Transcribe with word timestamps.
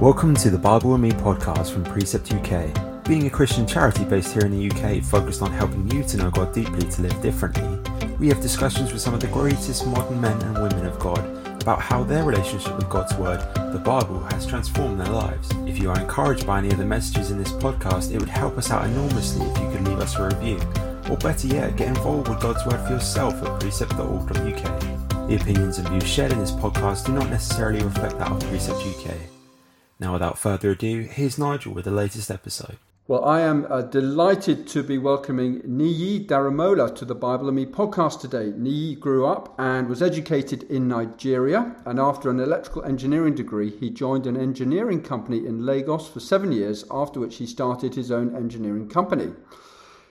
Welcome 0.00 0.34
to 0.36 0.48
the 0.48 0.56
Bible 0.56 0.94
and 0.94 1.02
Me 1.02 1.10
podcast 1.10 1.72
from 1.72 1.84
Precept 1.84 2.32
UK. 2.32 3.04
Being 3.04 3.26
a 3.26 3.30
Christian 3.30 3.66
charity 3.66 4.02
based 4.02 4.32
here 4.32 4.46
in 4.46 4.50
the 4.50 4.70
UK 4.70 5.04
focused 5.04 5.42
on 5.42 5.52
helping 5.52 5.90
you 5.90 6.02
to 6.04 6.16
know 6.16 6.30
God 6.30 6.54
deeply 6.54 6.88
to 6.88 7.02
live 7.02 7.20
differently, 7.20 7.78
we 8.18 8.28
have 8.28 8.40
discussions 8.40 8.94
with 8.94 9.02
some 9.02 9.12
of 9.12 9.20
the 9.20 9.26
greatest 9.26 9.86
modern 9.86 10.18
men 10.18 10.40
and 10.40 10.54
women 10.54 10.86
of 10.86 10.98
God 10.98 11.18
about 11.60 11.82
how 11.82 12.02
their 12.02 12.24
relationship 12.24 12.74
with 12.78 12.88
God's 12.88 13.12
Word, 13.16 13.40
the 13.74 13.82
Bible, 13.84 14.20
has 14.30 14.46
transformed 14.46 14.98
their 14.98 15.12
lives. 15.12 15.50
If 15.66 15.78
you 15.78 15.90
are 15.90 16.00
encouraged 16.00 16.46
by 16.46 16.60
any 16.60 16.70
of 16.70 16.78
the 16.78 16.86
messages 16.86 17.30
in 17.30 17.36
this 17.36 17.52
podcast, 17.52 18.10
it 18.10 18.20
would 18.20 18.30
help 18.30 18.56
us 18.56 18.70
out 18.70 18.86
enormously 18.86 19.44
if 19.44 19.58
you 19.58 19.70
could 19.70 19.86
leave 19.86 20.00
us 20.00 20.16
a 20.16 20.28
review. 20.28 20.58
Or 21.10 21.18
better 21.18 21.46
yet, 21.46 21.76
get 21.76 21.88
involved 21.88 22.28
with 22.28 22.40
God's 22.40 22.64
Word 22.64 22.80
for 22.86 22.94
yourself 22.94 23.34
at 23.42 23.60
precept.org.uk. 23.60 25.28
The 25.28 25.36
opinions 25.36 25.76
and 25.76 25.86
views 25.90 26.08
shared 26.08 26.32
in 26.32 26.38
this 26.38 26.52
podcast 26.52 27.04
do 27.04 27.12
not 27.12 27.28
necessarily 27.28 27.84
reflect 27.84 28.18
that 28.18 28.32
of 28.32 28.40
Precept 28.48 28.80
UK. 28.80 29.39
Now, 30.00 30.14
without 30.14 30.38
further 30.38 30.70
ado, 30.70 31.02
here's 31.02 31.38
Nigel 31.38 31.74
with 31.74 31.84
the 31.84 31.90
latest 31.90 32.30
episode. 32.30 32.78
Well, 33.06 33.22
I 33.22 33.40
am 33.40 33.66
uh, 33.68 33.82
delighted 33.82 34.66
to 34.68 34.82
be 34.82 34.96
welcoming 34.96 35.60
Niyi 35.60 36.26
Daramola 36.26 36.94
to 36.96 37.04
the 37.04 37.14
Bible 37.14 37.48
and 37.48 37.56
Me 37.56 37.66
podcast 37.66 38.18
today. 38.18 38.50
Niyi 38.56 38.98
grew 38.98 39.26
up 39.26 39.54
and 39.58 39.88
was 39.88 40.00
educated 40.00 40.62
in 40.70 40.88
Nigeria, 40.88 41.76
and 41.84 42.00
after 42.00 42.30
an 42.30 42.40
electrical 42.40 42.82
engineering 42.84 43.34
degree, 43.34 43.68
he 43.68 43.90
joined 43.90 44.26
an 44.26 44.38
engineering 44.38 45.02
company 45.02 45.46
in 45.46 45.66
Lagos 45.66 46.08
for 46.08 46.20
seven 46.20 46.50
years, 46.50 46.86
after 46.90 47.20
which 47.20 47.36
he 47.36 47.44
started 47.44 47.94
his 47.94 48.10
own 48.10 48.34
engineering 48.34 48.88
company. 48.88 49.32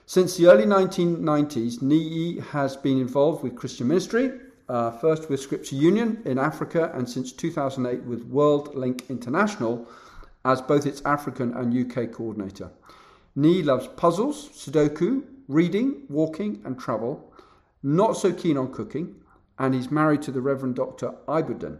Since 0.05 0.37
the 0.37 0.47
early 0.47 0.65
1990s, 0.65 1.79
Niyi 1.79 2.43
has 2.49 2.75
been 2.75 2.99
involved 2.99 3.41
with 3.41 3.55
Christian 3.55 3.87
ministry, 3.87 4.33
uh, 4.69 4.91
first 4.91 5.29
with 5.29 5.39
Scripture 5.39 5.75
Union 5.75 6.21
in 6.25 6.37
Africa, 6.37 6.91
and 6.93 7.09
since 7.09 7.31
2008 7.33 8.03
with 8.03 8.31
Worldlink 8.31 9.09
International 9.09 9.87
as 10.45 10.61
both 10.61 10.85
its 10.85 11.01
African 11.03 11.53
and 11.53 11.75
UK 11.75 12.11
coordinator. 12.11 12.71
Niyi 13.37 13.65
loves 13.65 13.87
puzzles, 13.87 14.49
Sudoku, 14.49 15.23
reading, 15.47 16.03
walking, 16.07 16.61
and 16.65 16.79
travel. 16.79 17.33
Not 17.81 18.13
so 18.13 18.31
keen 18.31 18.57
on 18.57 18.71
cooking, 18.71 19.15
and 19.57 19.73
he's 19.73 19.91
married 19.91 20.21
to 20.23 20.31
the 20.31 20.41
Reverend 20.41 20.75
Dr. 20.75 21.13
Ibudan. 21.27 21.79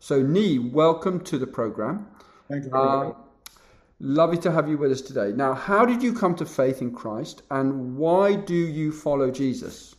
So, 0.00 0.22
Niyi, 0.22 0.72
welcome 0.72 1.20
to 1.24 1.38
the 1.38 1.46
program. 1.46 2.06
Thank 2.48 2.64
you 2.64 2.70
very 2.70 2.82
uh, 2.82 3.04
much. 3.04 3.16
Lovely 4.00 4.38
to 4.38 4.52
have 4.52 4.68
you 4.68 4.78
with 4.78 4.92
us 4.92 5.00
today. 5.00 5.32
Now, 5.34 5.54
how 5.54 5.84
did 5.84 6.02
you 6.02 6.12
come 6.12 6.36
to 6.36 6.46
faith 6.46 6.80
in 6.80 6.92
Christ, 6.92 7.42
and 7.50 7.96
why 7.96 8.36
do 8.36 8.54
you 8.54 8.92
follow 8.92 9.30
Jesus? 9.30 9.96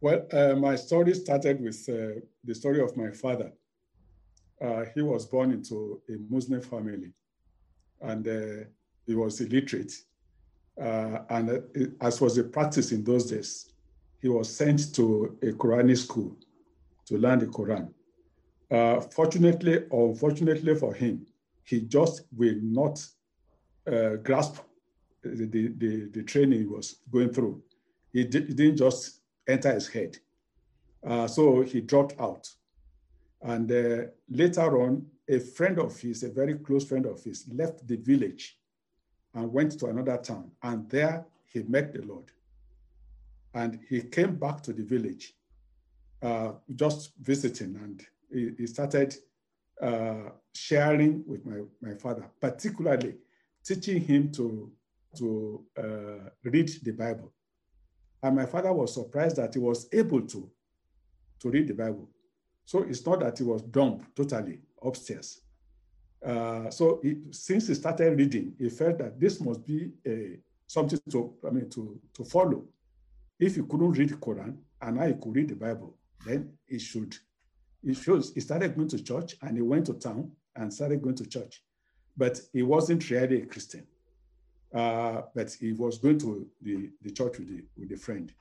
Well, 0.00 0.26
uh, 0.32 0.54
my 0.54 0.76
story 0.76 1.12
started 1.14 1.60
with 1.60 1.88
uh, 1.88 2.20
the 2.44 2.54
story 2.54 2.80
of 2.80 2.96
my 2.96 3.10
father. 3.10 3.52
Uh, 4.60 4.84
he 4.94 5.02
was 5.02 5.26
born 5.26 5.50
into 5.50 6.00
a 6.08 6.12
Muslim 6.32 6.60
family 6.60 7.12
and 8.00 8.26
uh, 8.26 8.64
he 9.06 9.14
was 9.16 9.40
illiterate. 9.40 9.92
Uh, 10.80 11.18
and 11.30 11.50
uh, 11.50 11.60
as 12.00 12.20
was 12.20 12.36
the 12.36 12.44
practice 12.44 12.92
in 12.92 13.02
those 13.02 13.30
days, 13.30 13.72
he 14.22 14.28
was 14.28 14.54
sent 14.54 14.94
to 14.94 15.36
a 15.42 15.46
Quranic 15.46 15.98
school 15.98 16.36
to 17.06 17.18
learn 17.18 17.40
the 17.40 17.46
Quran. 17.46 17.92
fortunately 19.12 19.84
or 19.90 20.10
unfortunately 20.10 20.76
for 20.76 20.94
him, 20.94 21.26
he 21.64 21.80
just 21.80 22.22
will 22.36 22.58
not 22.62 23.04
grasp 24.22 24.58
the, 25.22 25.46
the, 25.46 26.08
the, 26.12 26.22
training 26.22 26.60
he 26.60 26.66
was 26.66 27.00
going 27.10 27.32
through. 27.32 27.60
He, 28.12 28.20
he 28.20 28.26
didn't 28.26 28.76
just 28.76 29.17
enter 29.48 29.72
his 29.72 29.88
head. 29.88 30.18
Uh, 31.04 31.26
so 31.26 31.62
he 31.62 31.80
dropped 31.80 32.20
out. 32.20 32.48
And 33.42 33.70
uh, 33.70 34.10
later 34.28 34.82
on, 34.82 35.06
a 35.28 35.38
friend 35.38 35.78
of 35.78 35.98
his, 35.98 36.22
a 36.22 36.28
very 36.28 36.54
close 36.54 36.84
friend 36.84 37.06
of 37.06 37.22
his, 37.22 37.46
left 37.52 37.86
the 37.86 37.96
village 37.96 38.58
and 39.34 39.52
went 39.52 39.78
to 39.78 39.86
another 39.86 40.18
town. 40.18 40.50
And 40.62 40.88
there 40.88 41.24
he 41.44 41.62
met 41.62 41.92
the 41.92 42.02
Lord. 42.02 42.30
And 43.54 43.80
he 43.88 44.02
came 44.02 44.36
back 44.36 44.62
to 44.62 44.72
the 44.72 44.82
village, 44.82 45.34
uh, 46.22 46.52
just 46.74 47.12
visiting, 47.20 47.76
and 47.76 48.04
he, 48.32 48.50
he 48.58 48.66
started 48.66 49.14
uh, 49.80 50.30
sharing 50.52 51.24
with 51.26 51.46
my, 51.46 51.60
my 51.80 51.94
father, 51.94 52.28
particularly 52.40 53.14
teaching 53.64 54.00
him 54.00 54.30
to, 54.32 54.70
to 55.16 55.64
uh, 55.78 56.30
read 56.44 56.70
the 56.82 56.92
Bible. 56.92 57.32
And 58.22 58.36
my 58.36 58.46
father 58.46 58.72
was 58.72 58.94
surprised 58.94 59.36
that 59.36 59.54
he 59.54 59.60
was 59.60 59.88
able 59.92 60.22
to, 60.22 60.50
to 61.40 61.50
read 61.50 61.68
the 61.68 61.74
Bible. 61.74 62.08
So 62.64 62.82
it's 62.82 63.04
not 63.06 63.20
that 63.20 63.38
he 63.38 63.44
was 63.44 63.62
dumb 63.62 64.06
totally 64.14 64.58
upstairs. 64.82 65.40
Uh, 66.24 66.68
so 66.68 67.00
since 67.30 67.68
he 67.68 67.74
started 67.74 68.18
reading, 68.18 68.54
he 68.58 68.68
felt 68.68 68.98
that 68.98 69.20
this 69.20 69.40
must 69.40 69.64
be 69.64 69.92
a, 70.06 70.38
something 70.66 70.98
to, 71.10 71.34
I 71.46 71.50
mean, 71.50 71.70
to, 71.70 72.00
to 72.14 72.24
follow. 72.24 72.64
If 73.38 73.54
he 73.54 73.62
couldn't 73.62 73.92
read 73.92 74.08
the 74.08 74.16
Quran 74.16 74.56
and 74.82 75.02
he 75.02 75.12
could 75.14 75.36
read 75.36 75.48
the 75.48 75.54
Bible, 75.54 75.96
then 76.26 76.52
he 76.66 76.78
should. 76.78 77.16
He 77.84 77.94
shows 77.94 78.34
he 78.34 78.40
started 78.40 78.74
going 78.74 78.88
to 78.88 79.02
church 79.02 79.36
and 79.42 79.56
he 79.56 79.62
went 79.62 79.86
to 79.86 79.94
town 79.94 80.32
and 80.56 80.74
started 80.74 81.00
going 81.00 81.14
to 81.16 81.26
church, 81.26 81.62
but 82.16 82.40
he 82.52 82.62
wasn't 82.62 83.08
really 83.10 83.42
a 83.42 83.46
Christian. 83.46 83.86
Uh, 84.74 85.22
but 85.34 85.50
he 85.60 85.72
was 85.72 85.98
going 85.98 86.18
to 86.18 86.46
the, 86.60 86.90
the 87.02 87.10
church 87.10 87.38
with 87.38 87.48
the, 87.48 87.64
with 87.78 87.88
the 87.88 87.96
friend. 87.96 88.32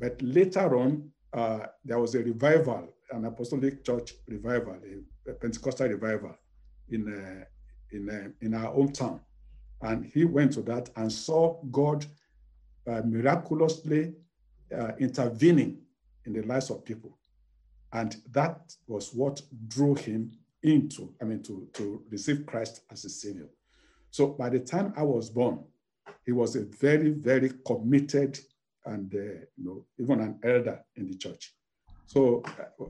But 0.00 0.20
later 0.20 0.76
on, 0.76 1.10
uh, 1.32 1.66
there 1.84 1.98
was 1.98 2.14
a 2.14 2.20
revival, 2.20 2.88
an 3.12 3.24
apostolic 3.24 3.84
church 3.84 4.14
revival, 4.26 4.76
a, 5.28 5.32
Pentecostal 5.34 5.88
revival 5.88 6.34
in, 6.88 7.06
uh, 7.06 7.44
in, 7.92 8.10
uh, 8.10 8.28
in 8.40 8.54
our 8.54 8.74
hometown. 8.74 9.20
And 9.82 10.04
he 10.04 10.24
went 10.24 10.52
to 10.54 10.62
that 10.62 10.90
and 10.96 11.10
saw 11.10 11.62
God 11.70 12.04
uh, 12.86 13.02
miraculously 13.04 14.14
uh, 14.76 14.92
intervening 14.98 15.78
in 16.26 16.32
the 16.32 16.42
lives 16.42 16.70
of 16.70 16.84
people. 16.84 17.16
And 17.92 18.16
that 18.32 18.74
was 18.86 19.14
what 19.14 19.40
drew 19.68 19.94
him 19.94 20.32
into, 20.62 21.14
I 21.20 21.24
mean, 21.24 21.42
to, 21.44 21.68
to 21.74 22.02
receive 22.10 22.46
Christ 22.46 22.82
as 22.90 23.04
a 23.04 23.08
savior. 23.08 23.48
So 24.10 24.28
by 24.28 24.50
the 24.50 24.60
time 24.60 24.92
I 24.96 25.02
was 25.02 25.30
born, 25.30 25.64
he 26.24 26.32
was 26.32 26.56
a 26.56 26.64
very, 26.64 27.10
very 27.10 27.50
committed 27.66 28.38
and 28.86 29.14
uh, 29.14 29.18
you 29.18 29.64
know 29.64 29.84
even 29.98 30.20
an 30.20 30.38
elder 30.42 30.82
in 30.96 31.06
the 31.06 31.16
church. 31.16 31.54
So, 32.06 32.42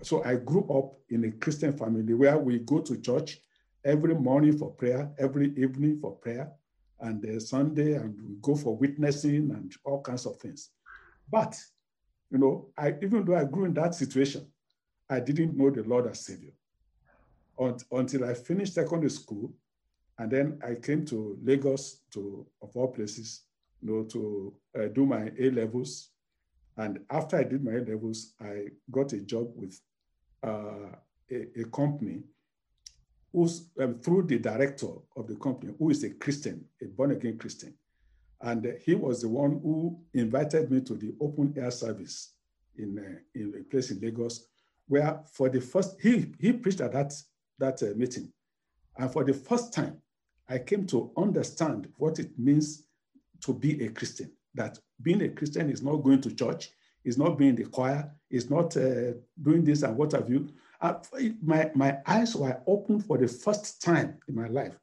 so 0.03 0.25
I 0.25 0.37
grew 0.37 0.67
up 0.71 0.99
in 1.11 1.25
a 1.25 1.33
Christian 1.33 1.77
family 1.77 2.15
where 2.15 2.39
we 2.39 2.59
go 2.61 2.81
to 2.81 3.01
church 3.01 3.39
every 3.85 4.15
morning 4.15 4.57
for 4.57 4.71
prayer, 4.71 5.11
every 5.19 5.53
evening 5.57 5.99
for 6.01 6.13
prayer, 6.17 6.51
and 7.01 7.25
uh, 7.25 7.39
Sunday, 7.39 7.95
and 7.95 8.17
we 8.27 8.37
go 8.41 8.55
for 8.55 8.77
witnessing 8.77 9.51
and 9.51 9.75
all 9.85 10.01
kinds 10.01 10.27
of 10.27 10.37
things. 10.37 10.71
But 11.31 11.55
you 12.31 12.39
know, 12.39 12.71
I 12.79 12.95
even 13.03 13.25
though 13.25 13.37
I 13.37 13.45
grew 13.45 13.65
in 13.67 13.75
that 13.75 13.95
situation, 13.95 14.47
I 15.09 15.21
didn't 15.21 15.57
know 15.57 15.71
the 15.71 15.83
Lord 15.83 16.07
as 16.07 16.25
Savior 16.25 16.53
until 17.91 18.25
I 18.25 18.33
finished 18.33 18.75
secondary 18.75 19.11
school 19.11 19.53
and 20.21 20.31
then 20.31 20.59
I 20.63 20.75
came 20.75 21.07
to 21.07 21.39
Lagos, 21.43 22.03
to 22.13 22.47
of 22.61 22.77
all 22.77 22.89
places, 22.89 23.45
you 23.81 23.91
know, 23.91 24.05
to 24.05 24.55
uh, 24.79 24.89
do 24.89 25.07
my 25.07 25.31
A 25.39 25.51
levels. 25.51 26.11
And 26.77 27.01
after 27.11 27.39
I 27.39 27.45
did 27.45 27.65
my 27.65 27.73
A 27.73 27.81
levels, 27.81 28.35
I 28.39 28.67
got 28.91 29.15
a 29.15 29.21
job 29.21 29.49
with 29.57 29.81
uh, 30.47 30.93
a, 31.31 31.61
a, 31.61 31.65
company 31.73 32.25
who's 33.33 33.71
um, 33.81 33.95
through 34.01 34.25
the 34.25 34.39
director 34.39 34.91
of 35.17 35.27
the 35.27 35.37
company, 35.37 35.73
who 35.79 35.89
is 35.89 36.05
a 36.05 36.11
Christian, 36.11 36.67
a 36.83 36.85
born 36.85 37.13
again 37.13 37.39
Christian. 37.39 37.73
And 38.43 38.75
he 38.85 38.95
was 38.95 39.23
the 39.23 39.29
one 39.29 39.53
who 39.63 40.01
invited 40.13 40.71
me 40.71 40.83
to 40.83 40.97
the 40.97 41.15
open 41.19 41.55
air 41.57 41.71
service 41.71 42.35
in, 42.77 42.99
uh, 42.99 43.21
in 43.35 43.55
a 43.59 43.63
place 43.71 43.91
in 43.91 44.01
Lagos, 44.01 44.49
where 44.87 45.23
for 45.33 45.49
the 45.49 45.63
first, 45.63 45.97
he, 45.99 46.27
he 46.39 46.53
preached 46.53 46.83
at 46.83 46.93
that, 46.93 47.15
that 47.59 47.83
uh, 47.83 47.97
meeting. 47.97 48.31
And 48.99 49.11
for 49.11 49.25
the 49.25 49.33
first 49.33 49.73
time, 49.73 49.97
I 50.51 50.59
came 50.59 50.85
to 50.89 51.13
understand 51.17 51.89
what 51.97 52.19
it 52.19 52.37
means 52.37 52.83
to 53.43 53.55
be 53.55 53.85
a 53.85 53.91
Christian. 53.91 54.33
That 54.55 54.79
being 55.01 55.23
a 55.23 55.29
Christian 55.29 55.71
is 55.71 55.81
not 55.81 55.99
going 55.99 56.21
to 56.23 56.35
church, 56.35 56.71
is 57.05 57.17
not 57.17 57.39
being 57.39 57.55
the 57.55 57.65
choir, 57.65 58.13
is 58.31 58.51
not 58.51 58.77
uh, 58.77 59.13
doing 59.41 59.65
this 59.65 59.83
and 59.83 59.97
what 59.97 60.13
have 60.13 60.29
you. 60.29 60.49
Uh, 60.81 60.95
my, 61.41 61.71
my 61.75 61.99
eyes 62.07 62.35
were 62.35 62.61
opened 62.67 63.07
for 63.07 63.17
the 63.17 63.29
first 63.29 63.81
time 63.81 64.19
in 64.29 64.35
my 64.35 64.49
life 64.49 64.77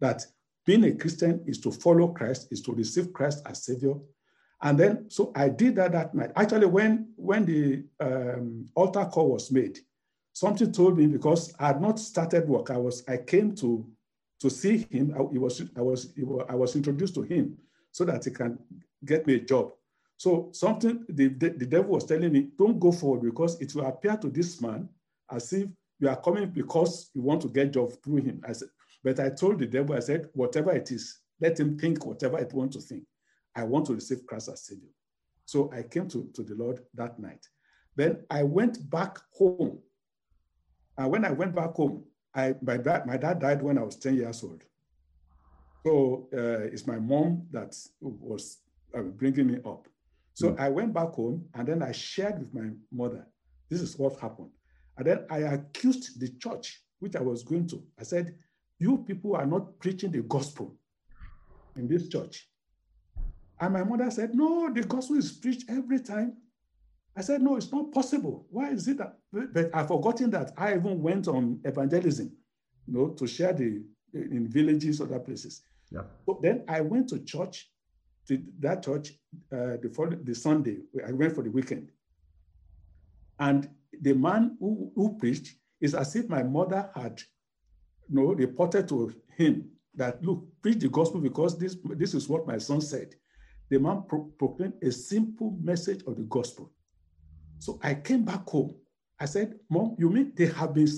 that 0.00 0.26
being 0.66 0.84
a 0.84 0.92
Christian 0.92 1.42
is 1.46 1.60
to 1.60 1.70
follow 1.70 2.08
Christ, 2.08 2.48
is 2.50 2.60
to 2.62 2.72
receive 2.72 3.12
Christ 3.12 3.42
as 3.46 3.64
Savior. 3.64 3.94
And 4.60 4.78
then, 4.78 5.10
so 5.10 5.32
I 5.36 5.48
did 5.48 5.76
that 5.76 5.92
that 5.92 6.14
night. 6.14 6.32
Actually, 6.36 6.66
when, 6.66 7.12
when 7.16 7.44
the 7.44 7.84
um, 8.00 8.68
altar 8.74 9.04
call 9.04 9.30
was 9.30 9.50
made, 9.50 9.78
something 10.32 10.72
told 10.72 10.98
me 10.98 11.06
because 11.06 11.54
I 11.58 11.68
had 11.68 11.80
not 11.80 11.98
started 11.98 12.48
work. 12.48 12.70
I 12.70 12.76
was, 12.76 13.02
I 13.08 13.18
came 13.18 13.54
to 13.56 13.86
to 14.42 14.50
see 14.50 14.86
him, 14.90 15.14
I, 15.16 15.22
was, 15.22 15.62
I, 15.76 15.80
was, 15.80 16.12
I 16.48 16.54
was 16.56 16.74
introduced 16.74 17.14
to 17.14 17.22
him 17.22 17.56
so 17.92 18.04
that 18.04 18.24
he 18.24 18.32
can 18.32 18.58
get 19.04 19.24
me 19.24 19.36
a 19.36 19.40
job. 19.40 19.70
So 20.16 20.50
something, 20.52 21.04
the, 21.08 21.28
the, 21.28 21.50
the 21.50 21.66
devil 21.66 21.92
was 21.92 22.04
telling 22.04 22.32
me, 22.32 22.48
don't 22.58 22.80
go 22.80 22.90
forward 22.90 23.22
because 23.22 23.60
it 23.60 23.72
will 23.74 23.86
appear 23.86 24.16
to 24.16 24.28
this 24.28 24.60
man 24.60 24.88
as 25.30 25.52
if 25.52 25.68
you 26.00 26.08
are 26.08 26.20
coming 26.20 26.50
because 26.50 27.10
you 27.14 27.22
want 27.22 27.40
to 27.42 27.48
get 27.48 27.72
job 27.72 27.92
through 28.02 28.22
him. 28.22 28.42
I 28.46 28.52
said, 28.52 28.68
But 29.04 29.20
I 29.20 29.30
told 29.30 29.60
the 29.60 29.66
devil, 29.66 29.94
I 29.94 30.00
said, 30.00 30.28
whatever 30.32 30.72
it 30.72 30.90
is, 30.90 31.20
let 31.40 31.58
him 31.58 31.78
think 31.78 32.04
whatever 32.04 32.38
it 32.38 32.52
wants 32.52 32.76
to 32.76 32.82
think. 32.82 33.04
I 33.54 33.62
want 33.62 33.86
to 33.86 33.94
receive 33.94 34.26
Christ 34.26 34.48
as 34.48 34.66
Savior. 34.66 34.90
So 35.44 35.70
I 35.72 35.82
came 35.82 36.08
to, 36.08 36.28
to 36.34 36.42
the 36.42 36.56
Lord 36.56 36.80
that 36.94 37.20
night. 37.20 37.46
Then 37.94 38.24
I 38.28 38.42
went 38.42 38.90
back 38.90 39.18
home. 39.32 39.78
And 40.98 41.10
when 41.10 41.24
I 41.24 41.30
went 41.30 41.54
back 41.54 41.74
home, 41.74 42.04
I, 42.34 42.54
my, 42.62 42.76
dad, 42.76 43.06
my 43.06 43.16
dad 43.16 43.40
died 43.40 43.62
when 43.62 43.78
I 43.78 43.82
was 43.82 43.96
10 43.96 44.14
years 44.16 44.42
old. 44.42 44.64
So 45.84 46.28
uh, 46.32 46.68
it's 46.72 46.86
my 46.86 46.98
mom 46.98 47.46
that 47.50 47.76
was 48.00 48.58
uh, 48.96 49.02
bringing 49.02 49.48
me 49.48 49.58
up. 49.64 49.88
So 50.34 50.52
mm. 50.52 50.60
I 50.60 50.68
went 50.68 50.94
back 50.94 51.10
home 51.10 51.44
and 51.54 51.66
then 51.66 51.82
I 51.82 51.92
shared 51.92 52.38
with 52.38 52.54
my 52.54 52.70
mother, 52.90 53.26
this 53.68 53.80
is 53.80 53.98
what 53.98 54.18
happened. 54.20 54.50
And 54.96 55.06
then 55.06 55.26
I 55.30 55.38
accused 55.38 56.20
the 56.20 56.28
church, 56.38 56.82
which 57.00 57.16
I 57.16 57.20
was 57.20 57.42
going 57.42 57.66
to. 57.68 57.82
I 57.98 58.04
said, 58.04 58.34
You 58.78 58.98
people 58.98 59.36
are 59.36 59.46
not 59.46 59.78
preaching 59.78 60.12
the 60.12 60.22
gospel 60.22 60.74
in 61.76 61.88
this 61.88 62.08
church. 62.08 62.48
And 63.60 63.74
my 63.74 63.84
mother 63.84 64.10
said, 64.10 64.34
No, 64.34 64.72
the 64.72 64.82
gospel 64.82 65.16
is 65.16 65.32
preached 65.32 65.64
every 65.68 66.00
time. 66.00 66.36
I 67.16 67.20
said, 67.20 67.42
No, 67.42 67.56
it's 67.56 67.70
not 67.72 67.92
possible. 67.92 68.46
Why 68.50 68.70
is 68.70 68.88
it 68.88 68.98
that? 68.98 69.18
But 69.32 69.70
I've 69.74 69.88
forgotten 69.88 70.30
that 70.30 70.52
I 70.56 70.74
even 70.74 71.02
went 71.02 71.28
on 71.28 71.60
evangelism, 71.64 72.32
you 72.86 72.94
know, 72.94 73.08
to 73.08 73.26
share 73.26 73.52
the 73.52 73.82
in 74.14 74.48
villages, 74.48 75.00
or 75.00 75.04
other 75.04 75.20
places. 75.20 75.62
Yeah. 75.90 76.02
So 76.26 76.38
then 76.42 76.64
I 76.68 76.80
went 76.80 77.08
to 77.10 77.18
church, 77.20 77.70
to 78.28 78.42
that 78.60 78.82
church, 78.82 79.12
uh, 79.52 79.76
the, 79.82 79.90
following, 79.94 80.24
the 80.24 80.34
Sunday. 80.34 80.78
I 81.06 81.12
went 81.12 81.34
for 81.34 81.42
the 81.42 81.50
weekend. 81.50 81.90
And 83.38 83.68
the 84.00 84.14
man 84.14 84.56
who, 84.60 84.92
who 84.94 85.16
preached 85.18 85.56
is 85.80 85.94
as 85.94 86.14
if 86.14 86.28
my 86.28 86.42
mother 86.42 86.90
had 86.94 87.20
you 88.08 88.16
know, 88.16 88.32
reported 88.34 88.88
to 88.88 89.14
him 89.36 89.70
that, 89.94 90.22
look, 90.24 90.44
preach 90.62 90.78
the 90.78 90.88
gospel 90.88 91.20
because 91.20 91.58
this, 91.58 91.76
this 91.96 92.14
is 92.14 92.28
what 92.28 92.46
my 92.46 92.58
son 92.58 92.80
said. 92.80 93.14
The 93.70 93.78
man 93.78 94.04
pro- 94.08 94.30
proclaimed 94.38 94.74
a 94.82 94.92
simple 94.92 95.56
message 95.62 96.02
of 96.06 96.16
the 96.16 96.22
gospel. 96.24 96.70
So 97.62 97.78
I 97.80 97.94
came 97.94 98.24
back 98.24 98.48
home. 98.48 98.74
I 99.20 99.24
said, 99.24 99.54
Mom, 99.70 99.94
you 99.96 100.10
mean 100.10 100.32
they 100.34 100.46
have 100.46 100.74
been 100.74 100.88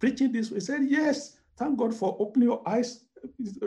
preaching 0.00 0.32
this? 0.32 0.48
He 0.48 0.58
said, 0.58 0.80
Yes. 0.82 1.38
Thank 1.56 1.78
God 1.78 1.94
for 1.94 2.16
opening 2.18 2.48
your 2.48 2.68
eyes, 2.68 3.04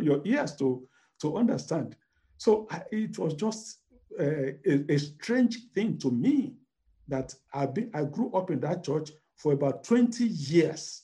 your 0.01 0.21
ears 0.25 0.55
to, 0.57 0.85
to 1.21 1.37
understand. 1.37 1.95
So 2.37 2.67
I, 2.69 2.81
it 2.91 3.17
was 3.17 3.35
just 3.35 3.79
uh, 4.19 4.51
a, 4.65 4.93
a 4.93 4.97
strange 4.97 5.59
thing 5.73 5.97
to 5.99 6.11
me 6.11 6.55
that 7.07 7.33
I, 7.53 7.67
been, 7.67 7.89
I 7.93 8.03
grew 8.03 8.33
up 8.33 8.51
in 8.51 8.59
that 8.61 8.83
church 8.83 9.11
for 9.37 9.53
about 9.53 9.85
20 9.85 10.25
years, 10.25 11.03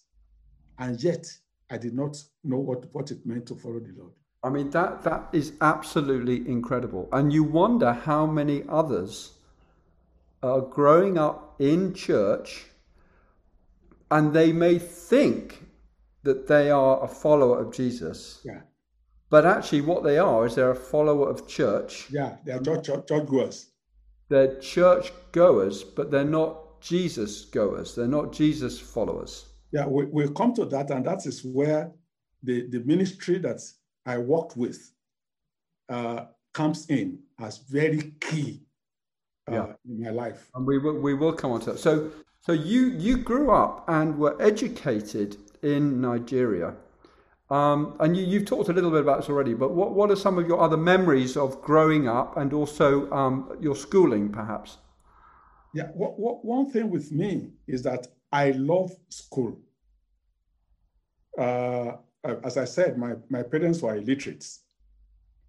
and 0.79 1.01
yet 1.01 1.25
I 1.69 1.77
did 1.77 1.93
not 1.93 2.17
know 2.43 2.59
what, 2.59 2.93
what 2.93 3.11
it 3.11 3.25
meant 3.25 3.45
to 3.47 3.55
follow 3.55 3.79
the 3.79 3.93
Lord. 3.97 4.11
I 4.43 4.49
mean, 4.49 4.69
that, 4.71 5.01
that 5.03 5.29
is 5.31 5.53
absolutely 5.61 6.47
incredible. 6.49 7.07
And 7.13 7.31
you 7.31 7.43
wonder 7.43 7.93
how 7.93 8.25
many 8.25 8.63
others 8.67 9.36
are 10.43 10.61
growing 10.61 11.17
up 11.17 11.55
in 11.59 11.93
church 11.93 12.65
and 14.11 14.33
they 14.33 14.51
may 14.51 14.79
think 14.79 15.65
that 16.23 16.47
they 16.47 16.69
are 16.69 17.03
a 17.03 17.07
follower 17.07 17.59
of 17.61 17.73
Jesus. 17.73 18.41
Yeah. 18.43 18.61
But 19.29 19.45
actually, 19.45 19.81
what 19.81 20.03
they 20.03 20.17
are 20.17 20.45
is 20.45 20.55
they're 20.55 20.71
a 20.71 20.75
follower 20.75 21.29
of 21.29 21.47
church. 21.47 22.07
Yeah, 22.09 22.37
they 22.45 22.53
are 22.53 22.61
church, 22.61 22.85
church, 22.85 23.07
church 23.07 23.27
goers. 23.27 23.71
They're 24.29 24.59
church 24.59 25.11
goers, 25.31 25.83
but 25.83 26.11
they're 26.11 26.23
not 26.23 26.81
Jesus 26.81 27.45
goers. 27.45 27.95
They're 27.95 28.07
not 28.07 28.31
Jesus 28.31 28.79
followers. 28.79 29.47
Yeah, 29.71 29.85
we, 29.85 30.05
we'll 30.05 30.31
come 30.31 30.53
to 30.55 30.65
that, 30.65 30.91
and 30.91 31.05
that 31.05 31.25
is 31.25 31.43
where 31.43 31.91
the, 32.43 32.69
the 32.69 32.79
ministry 32.81 33.37
that 33.39 33.59
I 34.05 34.17
worked 34.17 34.55
with 34.55 34.93
uh, 35.89 36.25
comes 36.53 36.89
in 36.89 37.19
as 37.39 37.57
very 37.57 38.13
key 38.21 38.66
uh, 39.47 39.53
yeah. 39.53 39.65
in 39.87 40.03
my 40.03 40.09
life. 40.09 40.49
And 40.55 40.65
we 40.65 40.77
will, 40.77 40.99
we 40.99 41.13
will 41.13 41.33
come 41.33 41.51
on 41.51 41.61
to 41.61 41.73
that. 41.73 41.79
So, 41.79 42.11
so 42.41 42.51
you, 42.51 42.87
you 42.87 43.17
grew 43.17 43.51
up 43.51 43.85
and 43.87 44.17
were 44.17 44.39
educated 44.41 45.37
in 45.61 46.01
Nigeria. 46.01 46.73
Um, 47.49 47.95
and 47.99 48.15
you, 48.17 48.39
have 48.39 48.47
talked 48.47 48.69
a 48.69 48.73
little 48.73 48.91
bit 48.91 49.01
about 49.01 49.21
this 49.21 49.29
already, 49.29 49.53
but 49.53 49.71
what, 49.71 49.93
what 49.93 50.11
are 50.11 50.17
some 50.17 50.37
of 50.37 50.47
your 50.47 50.59
other 50.59 50.75
memories 50.75 51.37
of 51.37 51.61
growing 51.61 52.07
up 52.07 52.35
and 52.35 52.51
also 52.51 53.09
um, 53.11 53.57
your 53.61 53.75
schooling, 53.75 54.29
perhaps? 54.29 54.77
Yeah, 55.73 55.87
what, 55.93 56.19
what, 56.19 56.43
one 56.43 56.69
thing 56.69 56.89
with 56.89 57.11
me 57.11 57.51
is 57.67 57.83
that 57.83 58.07
I 58.33 58.51
love 58.51 58.91
school. 59.09 59.59
Uh, 61.37 61.93
as 62.43 62.57
I 62.57 62.65
said, 62.65 62.97
my, 62.97 63.13
my 63.29 63.43
parents 63.43 63.81
were 63.81 63.95
illiterates, 63.95 64.61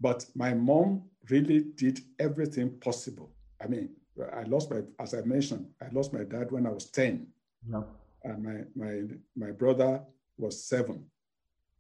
but 0.01 0.25
my 0.37 0.55
mom 0.55 1.03
really 1.31 1.65
did 1.75 2.01
everything 2.21 2.79
possible. 2.79 3.33
I 3.63 3.67
mean, 3.67 3.91
I 4.35 4.43
lost 4.45 4.71
my, 4.71 4.83
as 4.99 5.15
I 5.15 5.21
mentioned, 5.23 5.67
I 5.81 5.87
lost 5.93 6.13
my 6.13 6.25
dad 6.25 6.51
when 6.51 6.67
I 6.67 6.71
was 6.71 6.87
10. 6.87 7.27
Yeah. 7.71 7.83
And 8.25 8.43
my, 8.43 8.59
my, 8.75 9.03
my 9.37 9.53
brother 9.53 10.03
was 10.37 10.65
seven 10.65 11.05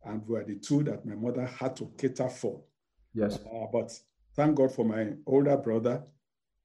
and 0.04 0.26
we 0.26 0.34
were 0.34 0.44
the 0.44 0.56
two 0.56 0.82
that 0.84 1.04
my 1.04 1.14
mother 1.14 1.46
had 1.46 1.76
to 1.76 1.90
cater 1.98 2.28
for. 2.28 2.60
Yes. 3.14 3.38
Uh, 3.52 3.66
but 3.72 3.98
thank 4.34 4.56
God 4.56 4.72
for 4.72 4.84
my 4.84 5.12
older 5.26 5.56
brother 5.56 6.02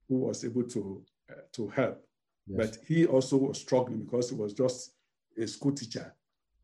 who 0.08 0.18
was 0.18 0.44
able 0.44 0.64
to 0.64 1.02
uh, 1.30 1.34
to 1.52 1.68
help. 1.68 2.04
Yes. 2.46 2.56
But 2.56 2.78
he 2.86 3.06
also 3.06 3.36
was 3.36 3.58
struggling 3.58 4.04
because 4.04 4.30
he 4.30 4.36
was 4.36 4.52
just 4.52 4.92
a 5.38 5.46
school 5.46 5.72
teacher. 5.72 6.14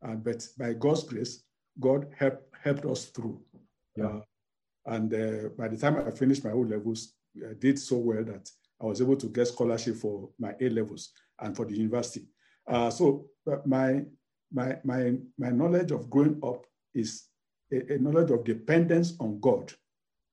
And 0.01 0.23
but 0.23 0.47
by 0.57 0.73
God's 0.73 1.03
grace, 1.03 1.43
God 1.79 2.07
helped 2.17 2.55
helped 2.63 2.85
us 2.85 3.05
through. 3.05 3.41
Yeah. 3.95 4.05
Uh, 4.05 4.21
and 4.85 5.13
uh, 5.13 5.49
by 5.57 5.67
the 5.67 5.77
time 5.77 5.97
I 5.97 6.11
finished 6.11 6.43
my 6.43 6.51
O 6.51 6.59
levels, 6.59 7.13
I 7.37 7.53
did 7.53 7.79
so 7.79 7.97
well 7.97 8.23
that 8.23 8.49
I 8.81 8.85
was 8.85 9.01
able 9.01 9.15
to 9.17 9.27
get 9.27 9.47
scholarship 9.47 9.95
for 9.95 10.29
my 10.39 10.53
A 10.59 10.69
levels 10.69 11.11
and 11.39 11.55
for 11.55 11.65
the 11.65 11.75
university. 11.75 12.25
Uh, 12.67 12.89
so 12.89 13.27
uh, 13.51 13.57
my 13.65 14.03
my, 14.51 14.77
my, 14.83 15.13
my 15.37 15.49
knowledge 15.49 15.91
of 15.91 16.09
growing 16.09 16.39
up 16.43 16.65
is 16.93 17.27
a, 17.71 17.93
a, 17.93 17.97
knowledge 17.97 18.31
of 18.31 18.43
dependence 18.43 19.13
on 19.19 19.39
God 19.39 19.71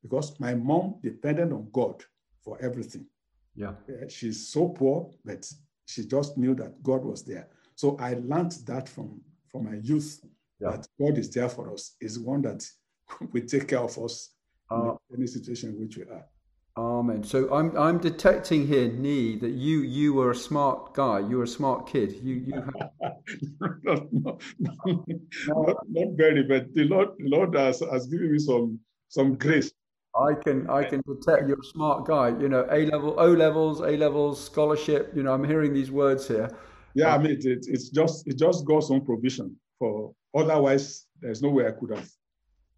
because 0.03 0.39
my 0.41 0.55
mom 0.55 0.97
depended 1.03 1.53
on 1.53 1.69
God 1.73 2.03
for 2.43 2.61
everything. 2.61 3.07
Yeah. 3.55 3.75
Uh, 3.89 4.09
she's 4.09 4.49
so 4.49 4.71
poor, 4.71 5.11
but 5.25 5.51
she 5.87 6.05
just 6.05 6.37
knew 6.37 6.55
that 6.57 6.83
God 6.83 7.05
was 7.05 7.23
there. 7.25 7.49
So 7.75 7.97
I 7.99 8.15
learned 8.15 8.53
that 8.67 8.89
from, 8.89 9.21
from 9.51 9.67
my 9.67 9.77
youth 9.83 10.21
yeah. 10.61 10.73
that 10.73 10.89
God 11.01 11.19
is 11.19 11.31
there 11.31 11.49
for 11.49 11.73
us, 11.73 11.95
is 12.01 12.19
one 12.19 12.43
that 12.43 12.69
will 13.33 13.47
take 13.47 13.69
care 13.69 13.81
of 13.81 13.97
us 13.99 14.35
uh, 14.71 14.95
in 15.11 15.19
any 15.19 15.27
situation 15.27 15.71
in 15.71 15.81
which 15.81 15.97
we 15.97 16.03
are. 16.05 16.25
Amen. 16.79 17.25
So 17.25 17.53
I'm 17.53 17.77
I'm 17.77 17.99
detecting 17.99 18.69
here, 18.69 18.89
Niyi, 18.89 19.41
that 19.41 19.51
you 19.51 19.81
you 19.81 20.15
were 20.15 20.31
a 20.31 20.37
smart 20.37 20.95
guy. 20.95 21.19
You 21.19 21.39
were 21.39 21.43
a 21.43 21.49
smart 21.49 21.89
kid. 21.89 22.13
You 22.23 22.35
you. 22.35 22.55
not, 23.61 24.13
not, 24.13 24.41
not, 24.61 25.77
not, 25.89 26.09
very, 26.17 26.45
but 26.45 26.73
the 26.75 26.85
Lord 26.85 27.09
the 27.19 27.29
Lord 27.29 27.57
has, 27.57 27.83
has 27.91 28.07
given 28.07 28.31
me 28.31 28.39
some 28.39 28.79
some 29.09 29.35
grace. 29.35 29.73
I 30.15 30.35
can 30.35 30.71
I 30.71 30.85
can 30.85 31.03
detect 31.05 31.49
you're 31.49 31.59
a 31.59 31.65
smart 31.73 32.07
guy. 32.07 32.29
You 32.29 32.49
know, 32.49 32.65
A 32.71 32.87
level, 32.87 33.15
O 33.19 33.33
levels, 33.33 33.81
A 33.81 33.97
levels, 33.97 34.45
scholarship. 34.45 35.11
You 35.17 35.25
know, 35.25 35.33
I'm 35.33 35.45
hearing 35.45 35.75
these 35.75 35.91
words 35.91 36.29
here. 36.29 36.49
Yeah, 36.95 37.13
I 37.13 37.19
mean, 37.19 37.33
it, 37.33 37.45
it, 37.45 37.67
it's 37.67 37.89
just 37.89 38.25
it's 38.29 38.37
just 38.37 38.65
God's 38.65 38.89
own 38.93 39.05
provision. 39.05 39.57
For 39.81 40.15
otherwise, 40.33 41.07
there's 41.21 41.43
no 41.43 41.49
way 41.49 41.67
I 41.67 41.73
could 41.73 41.91
have, 41.97 42.09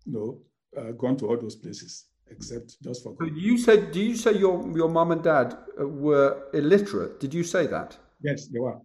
you 0.07 0.13
know, 0.15 0.81
uh, 0.81 0.93
gone 0.93 1.19
to 1.19 1.27
all 1.27 1.37
those 1.37 1.57
places 1.57 2.07
except 2.31 2.81
just 2.83 3.03
for 3.03 3.15
you 3.35 3.59
said, 3.59 3.93
do 3.93 4.01
you 4.01 4.17
say 4.17 4.33
your 4.33 4.71
your 4.77 4.89
mum 4.89 5.13
and 5.13 5.23
dad 5.23 5.57
uh, 5.81 5.87
were 5.87 6.49
illiterate? 6.55 7.21
Did 7.21 7.35
you 7.35 7.45
say 7.45 7.67
that? 7.67 7.97
Yes, 8.23 8.47
they 8.47 8.59
were. 8.59 8.79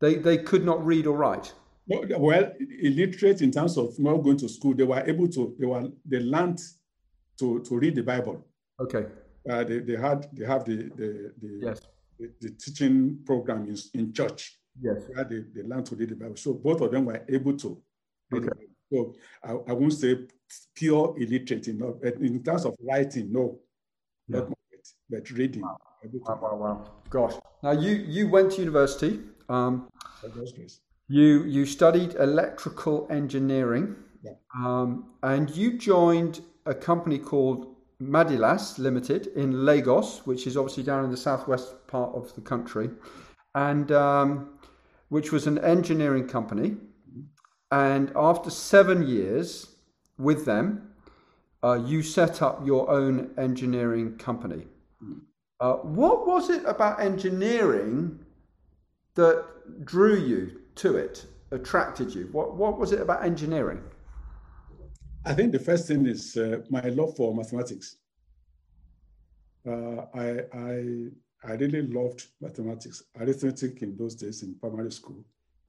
They 0.00 0.16
they 0.16 0.38
could 0.38 0.64
not 0.64 0.84
read 0.84 1.06
or 1.06 1.16
write. 1.16 1.52
Well, 1.86 2.52
illiterate 2.82 3.40
in 3.40 3.50
terms 3.50 3.78
of 3.78 3.98
not 3.98 4.18
going 4.18 4.36
to 4.38 4.48
school, 4.48 4.74
they 4.74 4.84
were 4.84 5.02
able 5.06 5.28
to. 5.28 5.56
They 5.58 5.66
were 5.66 5.88
they 6.04 6.20
learned 6.20 6.60
to 7.38 7.60
to 7.60 7.78
read 7.78 7.94
the 7.94 8.02
Bible. 8.02 8.44
Okay. 8.80 9.06
Uh, 9.50 9.64
they, 9.64 9.78
they 9.78 9.96
had 9.96 10.28
they 10.32 10.44
have 10.44 10.64
the 10.64 10.76
the, 10.96 11.32
the 11.40 11.60
yes 11.62 11.80
the, 12.18 12.30
the, 12.40 12.50
teaching 12.50 13.18
program 13.24 13.66
in, 13.66 13.76
in 13.94 14.12
church. 14.12 14.58
Yes. 14.80 15.02
Where 15.12 15.24
they, 15.24 15.40
they 15.54 15.66
learned 15.66 15.86
to 15.86 15.96
read 15.96 16.10
the 16.10 16.16
Bible. 16.16 16.36
So 16.36 16.54
both 16.54 16.80
of 16.80 16.90
them 16.90 17.06
were 17.06 17.24
able 17.28 17.56
to. 17.56 17.80
read 18.30 18.44
okay. 18.44 18.66
So 18.92 19.14
I, 19.42 19.50
I 19.52 19.72
won't 19.72 19.92
say 19.92 20.16
pure 20.74 21.14
illiterate 21.18 21.68
in, 21.68 21.82
in 22.20 22.42
terms 22.42 22.64
of 22.64 22.74
writing, 22.82 23.32
no, 23.32 23.58
yeah. 24.28 24.40
not 24.40 24.52
but 25.10 25.30
reading. 25.30 25.62
Wow. 25.62 25.78
wow, 26.02 26.38
wow, 26.40 26.56
wow. 26.56 26.90
Gosh. 27.10 27.34
Now 27.62 27.72
you 27.72 27.92
you 27.92 28.28
went 28.28 28.52
to 28.52 28.60
university. 28.60 29.20
Um, 29.48 29.88
you 31.08 31.44
you 31.44 31.64
studied 31.66 32.14
electrical 32.14 33.06
engineering, 33.10 33.96
yeah. 34.22 34.32
um, 34.54 35.10
and 35.22 35.50
you 35.50 35.78
joined 35.78 36.42
a 36.66 36.74
company 36.74 37.18
called 37.18 37.74
Madilas 38.02 38.78
Limited 38.78 39.28
in 39.28 39.64
Lagos, 39.64 40.26
which 40.26 40.46
is 40.46 40.56
obviously 40.56 40.82
down 40.82 41.04
in 41.04 41.10
the 41.10 41.16
southwest 41.16 41.86
part 41.86 42.14
of 42.14 42.34
the 42.34 42.42
country, 42.42 42.90
and 43.54 43.90
um, 43.92 44.58
which 45.08 45.32
was 45.32 45.46
an 45.46 45.58
engineering 45.58 46.28
company. 46.28 46.76
And 47.70 48.12
after 48.16 48.50
seven 48.50 49.06
years 49.06 49.74
with 50.18 50.44
them, 50.44 50.92
uh, 51.62 51.74
you 51.84 52.02
set 52.02 52.40
up 52.40 52.66
your 52.66 52.90
own 52.90 53.30
engineering 53.36 54.16
company. 54.16 54.66
Uh, 55.60 55.74
what 55.74 56.26
was 56.26 56.50
it 56.50 56.64
about 56.64 57.00
engineering 57.00 58.18
that 59.14 59.44
drew 59.84 60.16
you 60.16 60.60
to 60.76 60.96
it, 60.96 61.26
attracted 61.50 62.14
you? 62.14 62.28
What, 62.32 62.56
what 62.56 62.78
was 62.78 62.92
it 62.92 63.00
about 63.00 63.24
engineering? 63.24 63.82
I 65.24 65.34
think 65.34 65.52
the 65.52 65.58
first 65.58 65.88
thing 65.88 66.06
is 66.06 66.36
uh, 66.36 66.60
my 66.70 66.80
love 66.82 67.16
for 67.16 67.34
mathematics. 67.34 67.96
Uh, 69.66 70.06
I, 70.14 70.40
I, 70.54 71.06
I 71.44 71.52
really 71.54 71.82
loved 71.82 72.28
mathematics, 72.40 73.02
arithmetic 73.20 73.82
in 73.82 73.96
those 73.96 74.14
days 74.14 74.42
in 74.42 74.54
primary 74.54 74.92
school, 74.92 75.24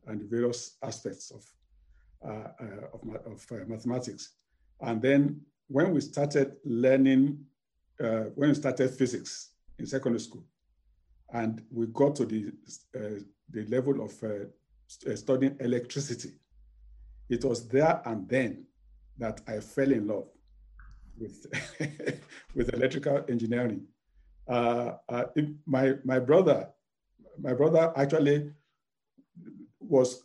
and 0.06 0.22
various 0.29 0.77
aspects 0.84 1.32
of, 1.32 1.44
of, 2.22 3.02
of 3.26 3.46
uh, 3.52 3.66
mathematics. 3.68 4.34
And 4.82 5.02
then 5.02 5.42
when 5.68 5.94
we 5.94 6.02
started 6.02 6.58
learning, 6.66 7.40
uh, 8.04 8.26
when 8.36 8.50
we 8.50 8.56
started 8.56 8.92
physics 8.92 9.52
in 9.78 9.86
secondary 9.86 10.20
school, 10.20 10.44
and 11.32 11.62
we 11.72 11.86
got 11.88 12.16
to 12.16 12.26
the, 12.26 12.52
the 13.52 13.66
level 13.68 14.04
of 14.04 14.12
studying 14.88 15.56
electricity, 15.60 16.32
it 17.30 17.46
was 17.46 17.68
there 17.68 18.02
and 18.06 18.28
then 18.28 18.66
that 19.20 19.42
I 19.48 19.60
fell 19.60 19.92
in 19.92 20.08
love 20.08 20.28
with 21.20 21.46
with 22.56 22.74
electrical 22.74 23.24
engineering. 23.30 23.86
Uh, 24.48 24.94
uh, 25.10 25.26
my 25.66 25.96
my 26.04 26.20
brother, 26.20 26.70
my 27.40 27.54
brother 27.54 27.94
actually 27.96 28.52
was. 29.89 30.24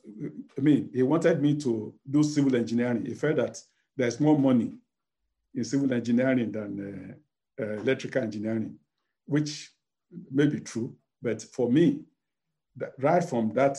I 0.56 0.60
mean, 0.60 0.90
he 0.92 1.02
wanted 1.02 1.40
me 1.40 1.56
to 1.56 1.94
do 2.08 2.22
civil 2.22 2.54
engineering. 2.54 3.04
He 3.06 3.14
felt 3.14 3.36
that 3.36 3.60
there's 3.96 4.20
more 4.20 4.38
money 4.38 4.72
in 5.54 5.64
civil 5.64 5.92
engineering 5.92 6.52
than 6.52 7.16
uh, 7.58 7.62
uh 7.62 7.80
electrical 7.80 8.22
engineering, 8.22 8.76
which 9.26 9.70
may 10.30 10.46
be 10.46 10.60
true. 10.60 10.94
But 11.22 11.42
for 11.42 11.70
me, 11.70 12.00
right 12.98 13.24
from 13.24 13.52
that 13.54 13.78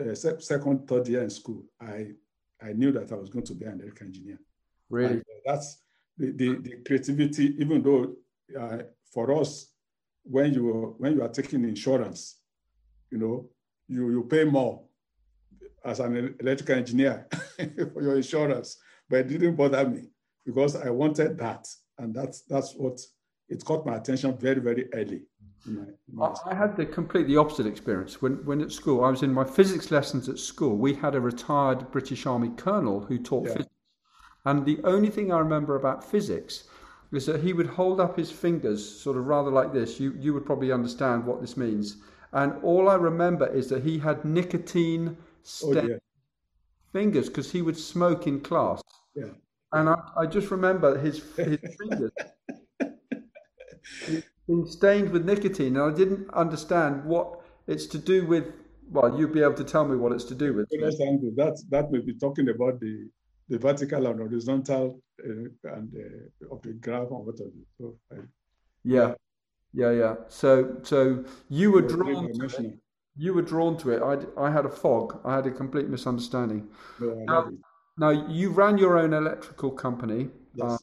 uh, 0.00 0.14
second, 0.14 0.88
third 0.88 1.08
year 1.08 1.22
in 1.22 1.30
school, 1.30 1.64
I 1.80 2.12
I 2.60 2.72
knew 2.72 2.92
that 2.92 3.12
I 3.12 3.16
was 3.16 3.28
going 3.28 3.44
to 3.46 3.54
be 3.54 3.66
an 3.66 3.80
electrical 3.80 4.06
engineer. 4.06 4.38
Really? 4.90 5.14
And 5.14 5.24
that's 5.44 5.82
the, 6.16 6.32
the, 6.32 6.56
the, 6.56 6.76
creativity, 6.84 7.54
even 7.58 7.82
though 7.82 8.14
uh, 8.58 8.78
for 9.12 9.40
us, 9.40 9.70
when 10.22 10.52
you 10.54 10.94
when 10.98 11.12
you 11.14 11.22
are 11.22 11.28
taking 11.28 11.64
insurance, 11.64 12.40
you 13.10 13.18
know, 13.18 13.48
you, 13.86 14.10
you 14.10 14.24
pay 14.24 14.44
more 14.44 14.87
as 15.84 16.00
an 16.00 16.34
electrical 16.40 16.76
engineer 16.76 17.26
for 17.92 18.02
your 18.02 18.16
insurance, 18.16 18.78
but 19.08 19.20
it 19.20 19.28
didn't 19.28 19.56
bother 19.56 19.88
me 19.88 20.10
because 20.44 20.76
I 20.76 20.90
wanted 20.90 21.38
that. 21.38 21.66
And 21.98 22.14
that's 22.14 22.42
that's 22.42 22.74
what 22.74 23.00
it 23.48 23.64
caught 23.64 23.86
my 23.86 23.96
attention 23.96 24.36
very, 24.36 24.60
very 24.60 24.92
early. 24.92 25.22
In 25.66 25.76
my, 25.76 25.82
in 25.82 26.14
my 26.14 26.34
I 26.46 26.54
had 26.54 26.76
the 26.76 26.86
completely 26.86 27.36
opposite 27.36 27.66
experience. 27.66 28.22
When, 28.22 28.44
when 28.44 28.60
at 28.60 28.70
school, 28.70 29.04
I 29.04 29.10
was 29.10 29.22
in 29.22 29.32
my 29.32 29.44
physics 29.44 29.90
lessons 29.90 30.28
at 30.28 30.38
school. 30.38 30.76
We 30.76 30.94
had 30.94 31.14
a 31.14 31.20
retired 31.20 31.90
British 31.90 32.26
Army 32.26 32.50
colonel 32.56 33.00
who 33.00 33.18
taught 33.18 33.46
yeah. 33.46 33.54
physics 33.54 33.74
and 34.48 34.64
the 34.64 34.80
only 34.84 35.10
thing 35.10 35.30
I 35.30 35.40
remember 35.40 35.76
about 35.76 36.02
physics 36.02 36.64
is 37.12 37.26
that 37.26 37.42
he 37.42 37.52
would 37.52 37.66
hold 37.66 38.00
up 38.00 38.16
his 38.16 38.30
fingers, 38.30 38.82
sort 38.82 39.18
of 39.18 39.26
rather 39.26 39.50
like 39.50 39.74
this. 39.74 40.00
You, 40.00 40.14
you 40.18 40.32
would 40.32 40.46
probably 40.46 40.72
understand 40.72 41.26
what 41.26 41.42
this 41.42 41.56
means. 41.56 41.98
And 42.32 42.54
all 42.62 42.88
I 42.88 42.94
remember 42.94 43.46
is 43.46 43.68
that 43.68 43.82
he 43.82 43.98
had 43.98 44.24
nicotine 44.24 45.18
stained 45.42 45.92
oh, 45.92 45.98
fingers 46.92 47.28
because 47.28 47.52
he 47.52 47.62
would 47.62 47.76
smoke 47.76 48.26
in 48.26 48.40
class. 48.40 48.82
Yeah. 49.14 49.32
And 49.72 49.88
I, 49.88 49.96
I 50.16 50.26
just 50.26 50.50
remember 50.50 50.98
his, 50.98 51.22
his 51.36 51.58
fingers 51.78 52.12
being 54.46 54.66
stained 54.66 55.10
with 55.10 55.24
nicotine. 55.24 55.76
And 55.76 55.92
I 55.92 55.94
didn't 55.94 56.30
understand 56.30 57.04
what 57.04 57.40
it's 57.66 57.86
to 57.86 57.98
do 57.98 58.26
with. 58.26 58.46
Well, 58.90 59.18
you'd 59.18 59.34
be 59.34 59.42
able 59.42 59.54
to 59.54 59.64
tell 59.64 59.86
me 59.86 59.96
what 59.96 60.12
it's 60.12 60.24
to 60.24 60.34
do 60.34 60.54
with. 60.54 60.68
That, 61.36 61.62
that 61.68 61.90
may 61.90 61.98
be 61.98 62.14
talking 62.14 62.48
about 62.48 62.80
the 62.80 63.10
the 63.48 63.58
vertical 63.58 64.06
and 64.06 64.18
horizontal 64.20 65.00
uh, 65.24 65.72
and 65.74 65.92
uh, 65.94 66.54
of 66.54 66.62
the 66.62 66.74
graph 66.74 67.10
and 67.10 67.26
what 67.26 67.38
have 67.38 67.48
you. 67.54 67.66
So, 67.78 67.96
yeah, 68.84 69.14
yeah, 69.72 69.90
yeah. 69.90 70.14
So, 70.28 70.76
so 70.82 71.24
you 71.48 71.72
were 71.72 71.82
drawn 71.82 72.32
to 72.32 72.44
it. 72.44 72.78
You 73.18 73.34
were 73.34 73.42
drawn 73.42 73.76
to 73.78 73.90
it. 73.90 74.00
I, 74.02 74.46
I 74.46 74.50
had 74.50 74.64
a 74.64 74.70
fog. 74.70 75.20
I 75.24 75.34
had 75.34 75.46
a 75.46 75.50
complete 75.50 75.88
misunderstanding. 75.88 76.68
No, 77.00 77.14
now, 77.24 77.50
now, 77.98 78.10
you 78.10 78.50
ran 78.50 78.78
your 78.78 78.96
own 78.96 79.12
electrical 79.12 79.72
company, 79.72 80.28
yes. 80.54 80.70
um, 80.70 80.78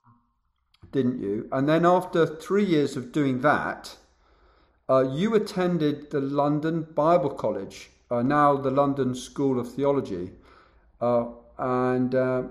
didn't 0.91 1.21
you? 1.21 1.47
And 1.53 1.67
then 1.67 1.85
after 1.85 2.25
three 2.25 2.65
years 2.65 2.97
of 2.97 3.13
doing 3.13 3.39
that, 3.41 3.95
uh, 4.89 5.09
you 5.09 5.33
attended 5.33 6.11
the 6.11 6.19
London 6.19 6.85
Bible 6.93 7.31
College, 7.31 7.89
uh, 8.11 8.21
now 8.21 8.57
the 8.57 8.69
London 8.69 9.15
School 9.15 9.59
of 9.59 9.73
Theology. 9.73 10.31
Uh, 10.99 11.25
and 11.57 12.13
uh, 12.13 12.43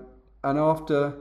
and 0.43 0.59
after 0.59 1.13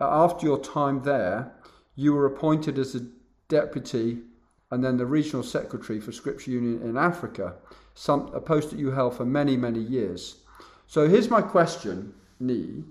after 0.00 0.46
your 0.46 0.58
time 0.58 1.02
there, 1.02 1.52
you 1.94 2.14
were 2.14 2.26
appointed 2.26 2.78
as 2.78 2.94
a 2.94 3.06
deputy 3.48 4.18
and 4.70 4.84
then 4.84 4.96
the 4.96 5.06
regional 5.06 5.42
secretary 5.42 6.00
for 6.00 6.12
Scripture 6.12 6.52
Union 6.52 6.82
in 6.82 6.96
Africa, 6.96 7.54
some, 7.94 8.32
a 8.34 8.40
post 8.40 8.70
that 8.70 8.78
you 8.78 8.90
held 8.90 9.16
for 9.16 9.24
many 9.24 9.56
many 9.56 9.80
years. 9.80 10.36
So 10.86 11.08
here's 11.08 11.30
my 11.30 11.42
question, 11.42 12.14
Niyi. 12.42 12.84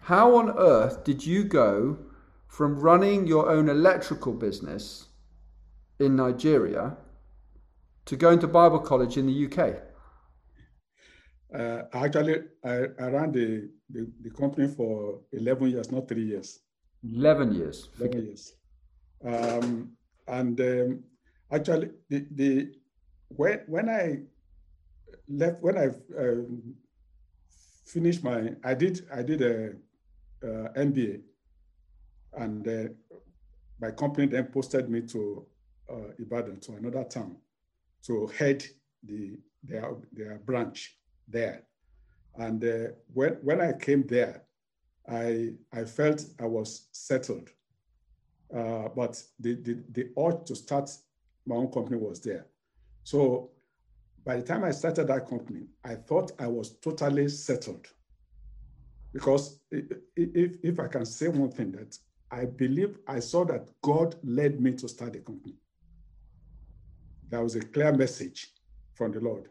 How 0.00 0.36
on 0.36 0.56
earth 0.58 1.04
did 1.04 1.26
you 1.26 1.44
go 1.44 1.98
from 2.46 2.80
running 2.80 3.26
your 3.26 3.50
own 3.50 3.68
electrical 3.68 4.32
business 4.32 5.06
in 5.98 6.16
Nigeria 6.16 6.96
to 8.06 8.16
going 8.16 8.38
to 8.38 8.48
Bible 8.48 8.78
college 8.78 9.16
in 9.16 9.26
the 9.26 9.46
UK? 9.46 9.82
Uh, 11.54 11.82
actually, 11.92 12.40
I, 12.64 12.86
I 13.00 13.06
ran 13.08 13.32
the, 13.32 13.70
the, 13.90 14.10
the, 14.22 14.30
company 14.30 14.68
for 14.68 15.20
11 15.32 15.68
years, 15.70 15.90
not 15.90 16.08
three 16.08 16.24
years. 16.24 16.60
11 17.04 17.54
years. 17.54 17.88
11 17.98 18.26
years. 18.26 18.54
Um, 19.24 19.92
and 20.28 20.60
um, 20.60 21.04
actually, 21.50 21.90
the, 22.08 22.26
the 22.32 22.72
when, 23.28 23.60
when 23.66 23.88
I 23.88 24.18
left, 25.28 25.62
when 25.62 25.78
I 25.78 25.88
um, 26.18 26.74
finished 27.84 28.22
my, 28.22 28.54
I 28.64 28.74
did, 28.74 29.06
I 29.12 29.22
did 29.22 29.42
a, 29.42 29.72
a 30.42 30.48
MBA 30.76 31.20
and 32.34 32.68
uh, 32.68 33.16
my 33.80 33.90
company 33.90 34.26
then 34.26 34.46
posted 34.46 34.88
me 34.88 35.02
to 35.02 35.46
uh, 35.90 36.12
Ibadan, 36.18 36.60
to 36.60 36.72
another 36.72 37.04
town, 37.04 37.36
to 38.06 38.26
head 38.38 38.64
the 39.02 39.38
their, 39.64 39.94
their 40.12 40.38
branch 40.38 40.96
there. 41.26 41.62
And 42.36 42.62
uh, 42.64 42.92
when, 43.12 43.34
when 43.42 43.60
I 43.60 43.72
came 43.72 44.06
there, 44.06 44.44
I, 45.08 45.50
I 45.72 45.84
felt 45.84 46.24
I 46.40 46.46
was 46.46 46.88
settled. 46.92 47.50
Uh, 48.54 48.88
but 48.94 49.22
the, 49.38 49.54
the, 49.56 49.82
the 49.92 50.10
urge 50.18 50.46
to 50.46 50.56
start 50.56 50.90
my 51.46 51.56
own 51.56 51.70
company 51.70 51.96
was 51.96 52.20
there. 52.20 52.46
So 53.04 53.50
by 54.24 54.36
the 54.36 54.42
time 54.42 54.64
I 54.64 54.70
started 54.70 55.08
that 55.08 55.28
company, 55.28 55.66
I 55.84 55.94
thought 55.94 56.32
I 56.38 56.46
was 56.46 56.78
totally 56.78 57.28
settled. 57.28 57.86
Because 59.12 59.60
if, 59.70 60.56
if 60.62 60.78
I 60.80 60.86
can 60.86 61.06
say 61.06 61.28
one 61.28 61.50
thing, 61.50 61.72
that 61.72 61.96
I 62.30 62.44
believe 62.44 62.98
I 63.06 63.20
saw 63.20 63.44
that 63.46 63.68
God 63.82 64.16
led 64.22 64.60
me 64.60 64.72
to 64.72 64.88
start 64.88 65.16
a 65.16 65.20
company. 65.20 65.56
There 67.30 67.42
was 67.42 67.56
a 67.56 67.60
clear 67.60 67.92
message 67.92 68.52
from 68.94 69.12
the 69.12 69.20
Lord 69.20 69.48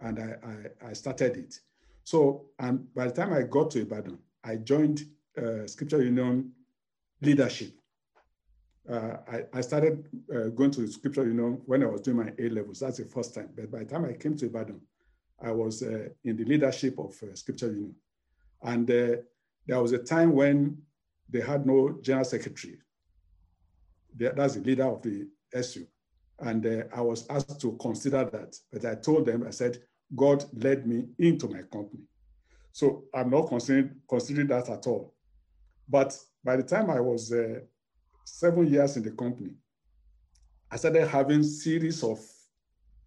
and 0.00 0.18
I, 0.18 0.86
I, 0.86 0.90
I, 0.90 0.92
started 0.92 1.36
it. 1.36 1.60
So, 2.04 2.46
and 2.58 2.92
by 2.94 3.06
the 3.06 3.12
time 3.12 3.32
I 3.32 3.42
got 3.42 3.70
to 3.72 3.82
Ibadan, 3.82 4.18
I 4.44 4.56
joined 4.56 5.04
uh, 5.36 5.66
Scripture 5.66 6.02
Union 6.02 6.52
leadership. 7.22 7.72
Uh, 8.88 9.16
I, 9.30 9.44
I, 9.52 9.60
started 9.62 10.06
uh, 10.32 10.48
going 10.48 10.70
to 10.72 10.86
Scripture 10.86 11.26
Union 11.26 11.60
when 11.66 11.82
I 11.82 11.86
was 11.86 12.02
doing 12.02 12.18
my 12.18 12.32
A 12.38 12.48
levels. 12.48 12.78
That's 12.80 12.98
the 12.98 13.04
first 13.04 13.34
time. 13.34 13.48
But 13.56 13.70
by 13.70 13.80
the 13.80 13.84
time 13.86 14.04
I 14.04 14.12
came 14.12 14.36
to 14.36 14.46
Ibadan, 14.46 14.80
I 15.42 15.50
was 15.50 15.82
uh, 15.82 16.08
in 16.24 16.36
the 16.36 16.44
leadership 16.44 16.96
of 16.98 17.14
uh, 17.22 17.34
Scripture 17.34 17.66
Union. 17.66 17.96
And 18.62 18.88
uh, 18.88 19.16
there 19.66 19.82
was 19.82 19.92
a 19.92 19.98
time 19.98 20.32
when 20.32 20.78
they 21.28 21.40
had 21.40 21.66
no 21.66 21.98
general 22.00 22.24
secretary. 22.24 22.78
That's 24.16 24.54
the 24.54 24.60
leader 24.60 24.84
of 24.84 25.02
the 25.02 25.26
SU. 25.52 25.84
And 26.38 26.64
uh, 26.64 26.84
I 26.94 27.00
was 27.00 27.26
asked 27.28 27.60
to 27.62 27.76
consider 27.80 28.24
that. 28.24 28.56
But 28.72 28.84
I 28.84 28.94
told 28.94 29.26
them, 29.26 29.44
I 29.46 29.50
said, 29.50 29.78
God 30.14 30.44
led 30.62 30.86
me 30.86 31.08
into 31.18 31.48
my 31.48 31.62
company. 31.62 32.04
So 32.72 33.04
I'm 33.12 33.30
not 33.30 33.48
considering, 33.48 33.96
considering 34.08 34.46
that 34.48 34.68
at 34.68 34.86
all. 34.86 35.14
But 35.88 36.16
by 36.44 36.56
the 36.56 36.62
time 36.62 36.88
I 36.90 37.00
was 37.00 37.32
seven 38.26 38.66
years 38.66 38.96
in 38.96 39.02
the 39.04 39.12
company, 39.12 39.52
I 40.70 40.76
started 40.76 41.06
having 41.06 41.42
series 41.42 42.02
of, 42.02 42.18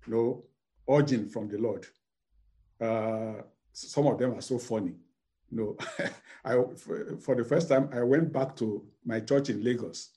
you 0.07 0.13
know, 0.13 0.43
urging 0.89 1.27
from 1.27 1.49
the 1.49 1.57
Lord. 1.57 1.85
Uh, 2.79 3.43
some 3.73 4.07
of 4.07 4.17
them 4.17 4.33
are 4.33 4.41
so 4.41 4.57
funny. 4.57 4.95
you 5.51 5.57
know, 5.57 5.77
I, 6.45 6.55
for, 7.19 7.35
the 7.35 7.43
first 7.43 7.67
time, 7.67 7.89
I 7.93 8.01
went 8.01 8.31
back 8.31 8.55
to 8.57 8.85
my 9.05 9.19
church 9.19 9.49
in 9.49 9.63
Lagos, 9.63 10.11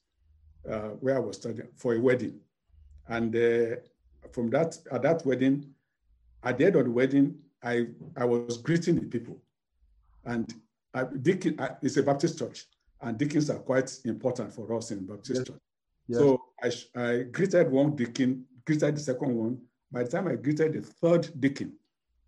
uh, 0.70 0.90
where 1.00 1.16
I 1.16 1.18
was 1.18 1.36
studying 1.36 1.68
for 1.76 1.94
a 1.94 2.00
wedding. 2.00 2.38
And 3.08 3.34
uh, 3.34 3.76
from 4.30 4.50
that, 4.50 4.78
at 4.92 5.02
that 5.02 5.26
wedding, 5.26 5.74
at 6.44 6.58
the 6.58 6.66
end 6.66 6.76
of 6.76 6.84
the 6.84 6.90
wedding, 6.90 7.38
I, 7.62 7.86
I 8.16 8.24
was 8.24 8.58
greeting 8.58 8.96
the 8.96 9.06
people. 9.06 9.42
And 10.24 10.54
I, 10.94 11.06
it's 11.82 11.96
a 11.96 12.02
Baptist 12.02 12.38
church, 12.38 12.66
and 13.02 13.18
deacons 13.18 13.50
are 13.50 13.58
quite 13.58 13.90
important 14.04 14.52
for 14.52 14.72
us 14.74 14.90
in 14.90 15.04
Baptist 15.06 15.40
yes. 15.40 15.46
church. 15.46 15.60
Yes. 16.08 16.18
So 16.18 16.42
I, 16.62 17.02
I 17.02 17.22
greeted 17.24 17.70
one 17.70 17.96
deacon, 17.96 18.44
greeted 18.64 18.96
the 18.96 19.00
second 19.00 19.34
one. 19.34 19.58
By 19.90 20.04
the 20.04 20.10
time 20.10 20.28
I 20.28 20.36
greeted 20.36 20.72
the 20.72 20.82
third 20.82 21.28
deacon, 21.38 21.74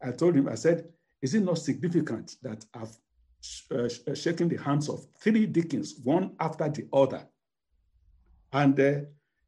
I 0.02 0.10
told 0.10 0.36
him, 0.36 0.48
I 0.48 0.54
said, 0.54 0.88
is 1.22 1.34
it 1.34 1.42
not 1.42 1.58
significant 1.58 2.36
that 2.42 2.64
I've 2.74 2.96
uh, 3.70 3.88
uh, 4.10 4.14
shaken 4.14 4.48
the 4.48 4.56
hands 4.56 4.88
of 4.88 5.06
three 5.18 5.46
deacons, 5.46 5.94
one 6.02 6.32
after 6.40 6.68
the 6.68 6.86
other? 6.92 7.26
And 8.52 8.78
uh, 8.78 9.00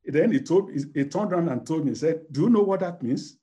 then 0.05 0.33
he 0.33 0.41
told, 0.41 0.71
he, 0.73 0.85
he 0.95 1.05
turned 1.05 1.33
around 1.33 1.49
and 1.49 1.67
told 1.67 1.85
me, 1.85 1.91
he 1.91 1.97
said, 1.97 2.23
do 2.33 2.43
you 2.43 2.51
know 2.51 2.63
what 2.63 2.81
that 2.81 3.03
means? 3.03 3.37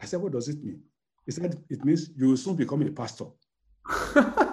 I 0.00 0.06
said, 0.06 0.20
what 0.20 0.32
does 0.32 0.48
it 0.48 0.62
mean? 0.64 0.80
He 1.26 1.32
said, 1.32 1.62
it 1.68 1.84
means 1.84 2.10
you 2.16 2.28
will 2.28 2.36
soon 2.36 2.56
become 2.56 2.82
a 2.82 2.90
pastor. 2.90 3.26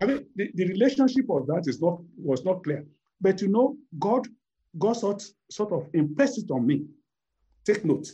I 0.00 0.06
mean, 0.06 0.26
the, 0.36 0.50
the 0.54 0.66
relationship 0.66 1.30
of 1.30 1.46
that 1.46 1.64
is 1.66 1.80
not 1.80 2.00
was 2.16 2.44
not 2.44 2.62
clear. 2.64 2.84
But 3.20 3.40
you 3.40 3.48
know, 3.48 3.76
God, 3.98 4.26
God 4.78 4.94
sort, 4.94 5.22
sort 5.50 5.72
of 5.72 5.88
impressed 5.94 6.38
it 6.38 6.50
on 6.50 6.66
me. 6.66 6.86
Take 7.64 7.84
note. 7.84 8.08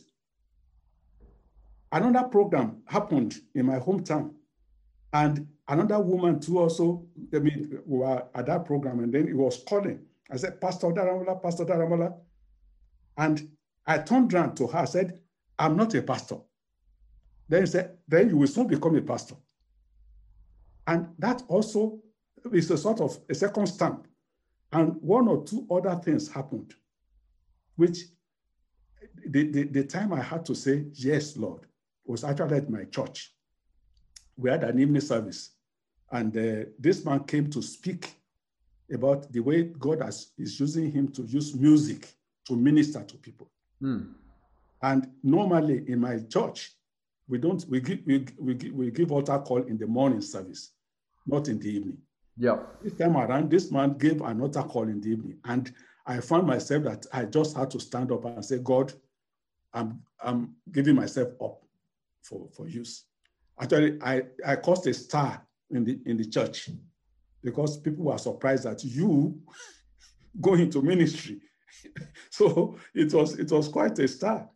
Another 1.92 2.28
program 2.28 2.82
happened 2.86 3.36
in 3.54 3.66
my 3.66 3.78
hometown, 3.78 4.32
and 5.12 5.46
another 5.68 5.98
woman 5.98 6.38
too 6.38 6.58
also. 6.60 7.04
I 7.34 7.38
mean, 7.38 7.80
we 7.86 7.98
were 7.98 8.22
at 8.34 8.46
that 8.46 8.64
program, 8.64 9.00
and 9.00 9.12
then 9.12 9.26
it 9.26 9.36
was 9.36 9.62
calling. 9.66 10.00
I 10.30 10.36
said, 10.36 10.60
Pastor 10.60 10.88
Daramola, 10.88 11.42
Pastor 11.42 11.64
Daramola. 11.64 12.14
And 13.16 13.50
I 13.86 13.98
turned 13.98 14.32
around 14.32 14.56
to 14.56 14.68
her, 14.68 14.78
I 14.78 14.84
said, 14.84 15.18
I'm 15.58 15.76
not 15.76 15.94
a 15.94 16.02
pastor. 16.02 16.36
Then 17.48 17.62
he 17.62 17.66
said, 17.66 17.98
then 18.06 18.28
you 18.28 18.36
will 18.36 18.46
soon 18.46 18.68
become 18.68 18.94
a 18.96 19.02
pastor. 19.02 19.34
And 20.90 21.06
that 21.20 21.44
also 21.46 22.00
is 22.52 22.68
a 22.72 22.76
sort 22.76 23.00
of 23.00 23.16
a 23.28 23.34
second 23.34 23.68
stamp. 23.68 24.08
And 24.72 24.96
one 25.00 25.28
or 25.28 25.44
two 25.44 25.64
other 25.70 25.94
things 25.94 26.28
happened, 26.28 26.74
which 27.76 27.98
the, 29.24 29.44
the, 29.52 29.62
the 29.64 29.84
time 29.84 30.12
I 30.12 30.20
had 30.20 30.44
to 30.46 30.54
say, 30.54 30.86
yes, 30.94 31.36
Lord, 31.36 31.60
was 32.04 32.24
actually 32.24 32.56
at 32.56 32.68
my 32.68 32.84
church. 32.84 33.32
We 34.36 34.50
had 34.50 34.64
an 34.64 34.80
evening 34.80 35.00
service, 35.00 35.50
and 36.10 36.36
uh, 36.36 36.70
this 36.76 37.04
man 37.04 37.22
came 37.22 37.48
to 37.50 37.62
speak 37.62 38.12
about 38.92 39.30
the 39.32 39.40
way 39.40 39.62
God 39.62 40.02
has, 40.02 40.32
is 40.38 40.58
using 40.58 40.90
him 40.90 41.06
to 41.12 41.22
use 41.22 41.54
music 41.54 42.08
to 42.46 42.56
minister 42.56 43.04
to 43.04 43.16
people. 43.16 43.48
Mm. 43.80 44.14
And 44.82 45.08
normally 45.22 45.84
in 45.86 46.00
my 46.00 46.18
church, 46.28 46.72
we 47.28 47.38
don't 47.38 47.64
we 47.68 47.80
give 47.80 48.00
we, 48.04 48.26
we, 48.40 48.54
we 48.72 48.90
give 48.90 49.12
altar 49.12 49.38
call 49.38 49.62
in 49.62 49.78
the 49.78 49.86
morning 49.86 50.20
service, 50.20 50.72
not 51.26 51.48
in 51.48 51.58
the 51.58 51.68
evening. 51.68 51.98
Yeah. 52.36 52.58
This 52.82 52.94
time 52.94 53.16
around, 53.16 53.50
this 53.50 53.70
man 53.70 53.98
gave 53.98 54.20
another 54.22 54.62
call 54.62 54.84
in 54.84 55.00
the 55.00 55.10
evening, 55.10 55.38
and 55.44 55.72
I 56.06 56.20
found 56.20 56.46
myself 56.46 56.84
that 56.84 57.06
I 57.12 57.24
just 57.24 57.56
had 57.56 57.70
to 57.72 57.80
stand 57.80 58.10
up 58.10 58.24
and 58.24 58.44
say, 58.44 58.58
God, 58.58 58.92
I'm 59.72 60.02
I'm 60.22 60.56
giving 60.72 60.96
myself 60.96 61.28
up 61.42 61.62
for, 62.22 62.48
for 62.52 62.68
use. 62.68 63.04
Actually, 63.60 63.98
I, 64.02 64.22
I 64.46 64.56
caused 64.56 64.86
a 64.86 64.94
star 64.94 65.46
in 65.70 65.84
the 65.84 66.00
in 66.06 66.16
the 66.16 66.24
church 66.24 66.70
because 67.42 67.78
people 67.78 68.06
were 68.06 68.18
surprised 68.18 68.64
that 68.64 68.82
you 68.84 69.40
go 70.40 70.54
into 70.54 70.82
ministry. 70.82 71.40
so 72.30 72.76
it 72.94 73.12
was 73.12 73.38
it 73.38 73.50
was 73.50 73.68
quite 73.68 73.98
a 73.98 74.08
star. 74.08 74.48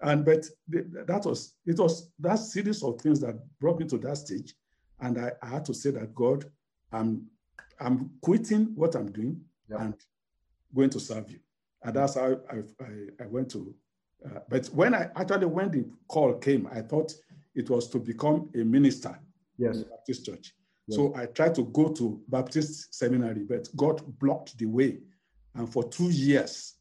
And 0.00 0.24
but 0.24 0.44
that 0.68 1.22
was 1.24 1.54
it 1.66 1.78
was 1.78 2.10
that 2.18 2.36
series 2.36 2.82
of 2.82 3.00
things 3.00 3.20
that 3.20 3.36
brought 3.60 3.78
me 3.78 3.86
to 3.88 3.98
that 3.98 4.16
stage. 4.16 4.54
And 5.02 5.18
I, 5.18 5.32
I 5.42 5.48
had 5.48 5.64
to 5.66 5.74
say 5.74 5.90
that 5.90 6.14
God, 6.14 6.50
I'm 6.92 7.26
I'm 7.80 8.10
quitting 8.20 8.72
what 8.76 8.94
I'm 8.94 9.10
doing 9.10 9.40
yep. 9.68 9.80
and 9.80 9.94
going 10.74 10.90
to 10.90 11.00
serve 11.00 11.30
you. 11.30 11.40
And 11.82 11.94
that's 11.94 12.14
how 12.14 12.38
I, 12.50 12.56
I, 12.82 13.24
I 13.24 13.26
went 13.26 13.50
to. 13.50 13.74
Uh, 14.24 14.38
but 14.48 14.66
when 14.68 14.94
I 14.94 15.10
actually 15.16 15.46
when 15.46 15.70
the 15.70 15.84
call 16.06 16.34
came, 16.34 16.68
I 16.72 16.80
thought 16.80 17.12
it 17.54 17.68
was 17.68 17.88
to 17.88 17.98
become 17.98 18.50
a 18.54 18.58
minister 18.58 19.18
yes. 19.58 19.74
in 19.74 19.80
the 19.80 19.88
Baptist 19.88 20.24
church. 20.24 20.54
Yes. 20.86 20.96
So 20.96 21.12
I 21.16 21.26
tried 21.26 21.56
to 21.56 21.64
go 21.64 21.88
to 21.88 22.22
Baptist 22.28 22.94
seminary, 22.94 23.42
but 23.42 23.68
God 23.76 24.00
blocked 24.20 24.56
the 24.58 24.66
way. 24.66 24.98
And 25.54 25.70
for 25.70 25.88
two 25.88 26.10
years, 26.10 26.74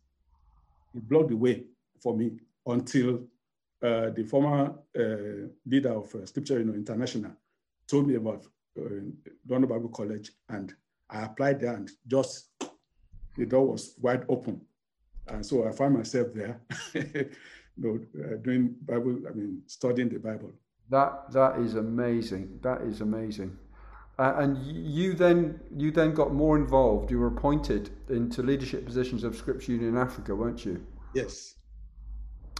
He 0.94 1.00
blocked 1.00 1.30
the 1.30 1.38
way 1.38 1.66
for 2.02 2.16
me 2.16 2.34
until 2.68 3.24
uh, 3.82 4.12
the 4.12 4.24
former 4.30 4.76
uh, 4.98 5.48
leader 5.66 5.94
of 5.94 6.14
uh, 6.14 6.26
Scripture 6.28 6.60
Union, 6.60 6.76
International 6.76 7.32
told 7.91 8.08
me 8.08 8.15
about 8.15 8.45
uh, 8.80 8.84
London 9.47 9.69
Bible 9.69 9.89
College, 9.89 10.32
and 10.49 10.73
I 11.10 11.23
applied 11.23 11.60
there, 11.60 11.73
and 11.73 11.91
just 12.08 12.47
the 13.38 13.45
door 13.45 13.67
was 13.67 13.95
wide 14.01 14.23
open, 14.30 14.62
and 15.27 15.45
so 15.45 15.67
I 15.67 15.71
found 15.71 15.95
myself 15.95 16.27
there, 16.34 16.62
you 16.93 17.30
know, 17.77 17.99
uh, 18.23 18.38
doing 18.38 18.75
Bible. 18.86 19.19
I 19.30 19.34
mean, 19.34 19.62
studying 19.67 20.10
the 20.10 20.19
Bible. 20.19 20.54
That 20.89 21.32
that 21.32 21.60
is 21.60 21.75
amazing. 21.75 22.60
That 22.62 22.82
is 22.82 23.01
amazing. 23.01 23.58
Uh, 24.17 24.36
and 24.38 24.58
you 24.65 25.13
then 25.13 25.60
you 25.75 25.91
then 25.91 26.13
got 26.13 26.34
more 26.34 26.56
involved. 26.56 27.12
You 27.12 27.19
were 27.19 27.27
appointed 27.27 27.89
into 28.10 28.41
leadership 28.41 28.86
positions 28.86 29.23
of 29.23 29.36
Scripture 29.36 29.73
Union 29.73 29.97
Africa, 29.97 30.34
weren't 30.34 30.65
you? 30.65 30.86
Yes. 31.13 31.56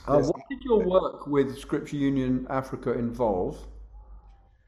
Uh, 0.08 0.18
yes. 0.18 0.28
What 0.28 0.42
did 0.50 0.64
your 0.64 0.80
work 0.80 1.28
with 1.28 1.58
Scripture 1.58 1.98
Union 1.98 2.48
Africa 2.50 2.94
involve? 2.94 3.58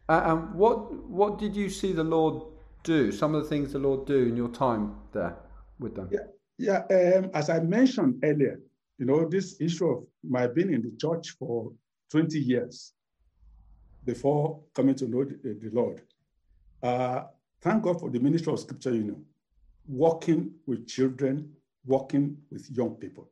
Uh, 0.10 0.22
and 0.26 0.54
what 0.54 0.94
what 1.10 1.40
did 1.40 1.56
you 1.56 1.70
see 1.70 1.94
the 1.94 2.04
Lord 2.04 2.44
do? 2.84 3.12
Some 3.12 3.36
of 3.36 3.44
the 3.44 3.50
things 3.50 3.72
the 3.72 3.80
Lord 3.80 4.06
do 4.06 4.24
in 4.24 4.36
your 4.36 4.50
time 4.50 4.96
there 5.14 5.38
with 5.80 5.96
them. 5.96 6.10
Yeah, 6.12 6.84
yeah. 6.90 7.18
Um, 7.18 7.32
as 7.34 7.50
I 7.50 7.60
mentioned 7.60 8.20
earlier, 8.24 8.60
you 8.98 9.06
know, 9.06 9.28
this 9.28 9.60
issue 9.62 9.88
of 9.88 10.04
my 10.24 10.48
being 10.48 10.74
in 10.74 10.82
the 10.82 10.92
church 11.00 11.32
for 11.40 11.72
20 12.12 12.38
years 12.40 12.94
before 14.06 14.60
coming 14.74 14.96
to 14.96 15.08
know 15.08 15.24
the, 15.24 15.58
the 15.62 15.70
Lord. 15.72 16.02
Uh, 16.82 17.24
thank 17.62 17.84
God 17.84 18.00
for 18.00 18.10
the 18.10 18.20
ministry 18.20 18.52
of 18.54 18.60
Scripture 18.60 18.94
Union, 18.94 19.24
working 19.88 20.52
with 20.68 20.88
children, 20.88 21.52
working 21.86 22.38
with 22.52 22.70
young 22.72 22.96
people. 22.96 23.30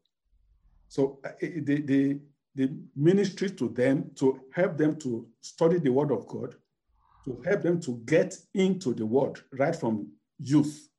So 0.88 1.20
uh, 1.26 1.30
the, 1.40 1.82
the, 1.82 2.20
the 2.56 2.70
ministry 2.96 3.50
to 3.52 3.70
them 3.70 4.12
to 4.16 4.42
help 4.54 4.78
them 4.78 4.98
to 4.98 5.28
study 5.42 5.80
the 5.80 5.92
Word 5.92 6.12
of 6.12 6.28
God, 6.28 6.56
to 7.26 7.42
help 7.46 7.62
them 7.62 7.80
to 7.82 8.02
get 8.06 8.36
into 8.54 8.94
the 8.94 9.06
Word 9.06 9.40
right 9.54 9.76
from 9.76 10.08
youth 10.40 10.90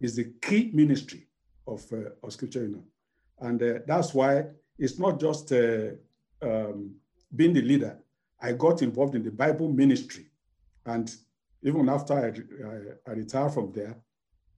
is 0.00 0.16
the 0.16 0.32
key 0.40 0.70
ministry 0.72 1.26
of, 1.66 1.84
uh, 1.92 2.10
of 2.22 2.32
Scripture 2.32 2.62
Union. 2.62 2.84
And 3.40 3.62
uh, 3.62 3.78
that's 3.86 4.14
why 4.14 4.44
it's 4.78 4.98
not 4.98 5.20
just 5.20 5.52
uh, 5.52 5.90
um, 6.42 6.94
being 7.34 7.52
the 7.52 7.62
leader. 7.62 7.98
I 8.40 8.52
got 8.52 8.82
involved 8.82 9.14
in 9.14 9.22
the 9.22 9.30
Bible 9.30 9.70
ministry. 9.70 10.26
And 10.86 11.14
even 11.62 11.88
after 11.88 12.14
I, 12.14 13.08
I, 13.08 13.10
I 13.10 13.14
retired 13.14 13.52
from 13.52 13.72
there, 13.72 13.96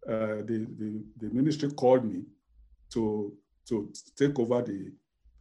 uh, 0.09 0.43
the, 0.45 0.67
the, 0.79 1.03
the, 1.19 1.35
ministry 1.35 1.71
called 1.73 2.05
me 2.05 2.23
to, 2.93 3.33
to 3.69 3.93
take 4.17 4.39
over 4.39 4.63
the 4.63 4.93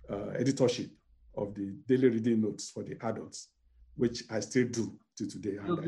uh, 0.10 0.30
editorship 0.40 0.90
of 1.38 1.54
the 1.56 1.74
daily 1.88 2.10
reading 2.10 2.42
notes 2.42 2.70
for 2.70 2.84
the 2.84 2.98
adults, 3.02 3.50
which 3.96 4.24
I 4.30 4.40
still 4.40 4.68
do 4.68 4.94
to 5.18 5.28
today. 5.28 5.58
And 5.58 5.80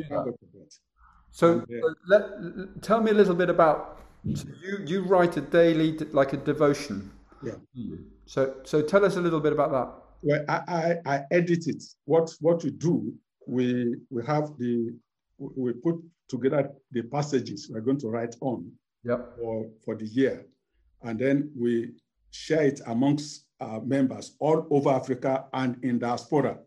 so, 1.31 1.59
uh, 1.59 1.93
let, 2.07 2.81
tell 2.81 3.01
me 3.01 3.11
a 3.11 3.13
little 3.13 3.35
bit 3.35 3.49
about 3.49 4.01
so 4.33 4.47
you. 4.61 4.79
You 4.85 5.03
write 5.03 5.37
a 5.37 5.41
daily, 5.41 5.97
like 6.11 6.33
a 6.33 6.37
devotion. 6.37 7.11
Yeah. 7.43 7.53
So, 8.25 8.55
so 8.63 8.81
tell 8.81 9.05
us 9.05 9.15
a 9.15 9.21
little 9.21 9.39
bit 9.39 9.53
about 9.53 9.71
that. 9.71 9.93
Well, 10.23 10.45
I, 10.49 10.97
I, 11.05 11.15
I 11.15 11.25
edit 11.31 11.67
it. 11.67 11.83
What 12.05 12.33
what 12.39 12.63
we 12.63 12.71
do, 12.71 13.13
we 13.45 13.95
we 14.09 14.25
have 14.25 14.57
the 14.57 14.93
we 15.37 15.73
put 15.73 15.95
together 16.27 16.71
the 16.91 17.03
passages 17.03 17.69
we're 17.71 17.81
going 17.81 17.99
to 17.99 18.09
write 18.09 18.35
on 18.41 18.71
yep. 19.03 19.37
for, 19.37 19.67
for 19.83 19.95
the 19.95 20.05
year. 20.05 20.45
And 21.03 21.19
then 21.19 21.51
we 21.57 21.91
share 22.31 22.63
it 22.63 22.81
amongst 22.87 23.45
our 23.59 23.81
members 23.81 24.35
all 24.39 24.67
over 24.69 24.89
Africa 24.89 25.45
and 25.53 25.83
in 25.83 25.99
diaspora. 25.99 26.59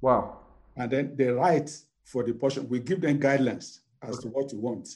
Wow. 0.00 0.38
And 0.76 0.90
then 0.90 1.16
they 1.16 1.28
write 1.28 1.70
for 2.04 2.22
the 2.22 2.32
portion. 2.32 2.68
We 2.68 2.80
give 2.80 3.00
them 3.00 3.18
guidelines 3.18 3.80
as 4.02 4.18
to 4.20 4.28
what 4.28 4.52
we 4.52 4.58
want. 4.58 4.88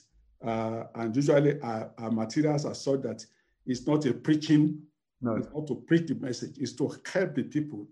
Uh, 0.44 0.84
and 0.94 1.14
usually 1.14 1.60
our, 1.60 1.90
our, 1.98 2.10
materials 2.10 2.64
are 2.64 2.74
so 2.74 2.96
that 2.98 3.24
it's 3.66 3.86
not 3.86 4.04
a 4.04 4.12
preaching, 4.12 4.82
no. 5.22 5.36
it's 5.36 5.48
not 5.54 5.66
to 5.68 5.74
preach 5.74 6.08
the 6.08 6.14
message, 6.16 6.56
it's 6.58 6.72
to 6.74 6.94
help 7.12 7.34
the 7.34 7.44
people 7.44 7.86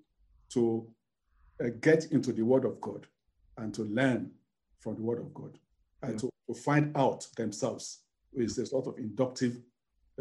to 0.51 0.87
uh, 1.63 1.69
get 1.81 2.07
into 2.13 2.33
the 2.33 2.43
word 2.43 2.67
of 2.67 2.79
God 2.81 3.07
and 3.57 3.73
to 3.75 3.85
learn 3.85 4.31
from 4.83 4.97
the 4.97 5.03
Word 5.03 5.21
of 5.21 5.33
God 5.33 5.59
and 6.03 6.19
to, 6.19 6.29
to 6.49 6.55
find 6.55 6.95
out 6.97 7.27
themselves 7.37 8.01
with 8.33 8.59
a 8.59 8.67
sort 8.67 8.87
of 8.89 8.99
inductive 8.99 9.59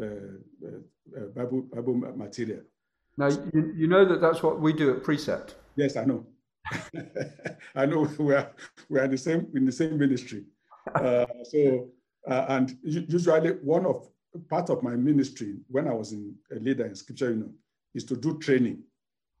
uh, 0.00 0.04
uh, 0.04 1.16
uh, 1.16 1.26
Bible, 1.34 1.62
Bible 1.62 1.94
material. 1.94 2.60
Now, 3.16 3.28
you, 3.28 3.72
you 3.76 3.86
know 3.86 4.04
that 4.04 4.20
that's 4.20 4.42
what 4.42 4.60
we 4.60 4.72
do 4.72 4.96
at 4.96 5.02
Precept. 5.02 5.56
Yes, 5.76 5.96
I 5.96 6.04
know. 6.04 6.26
I 7.74 7.86
know 7.86 8.08
we 8.18 8.34
are 8.34 8.50
we 8.88 9.00
are 9.00 9.04
in 9.04 9.10
the 9.10 9.18
same 9.18 9.48
in 9.54 9.64
the 9.64 9.72
same 9.72 9.98
ministry. 9.98 10.44
Uh, 10.94 11.26
so 11.44 11.88
uh, 12.28 12.46
and 12.48 12.76
usually 12.82 13.50
one 13.62 13.84
of 13.86 14.08
part 14.48 14.70
of 14.70 14.82
my 14.82 14.94
ministry 14.94 15.56
when 15.68 15.88
I 15.88 15.92
was 15.92 16.12
in 16.12 16.34
a 16.50 16.56
leader 16.56 16.86
in 16.86 16.94
Scripture 16.94 17.30
Union 17.30 17.54
is 17.94 18.04
to 18.04 18.16
do 18.16 18.38
training. 18.38 18.82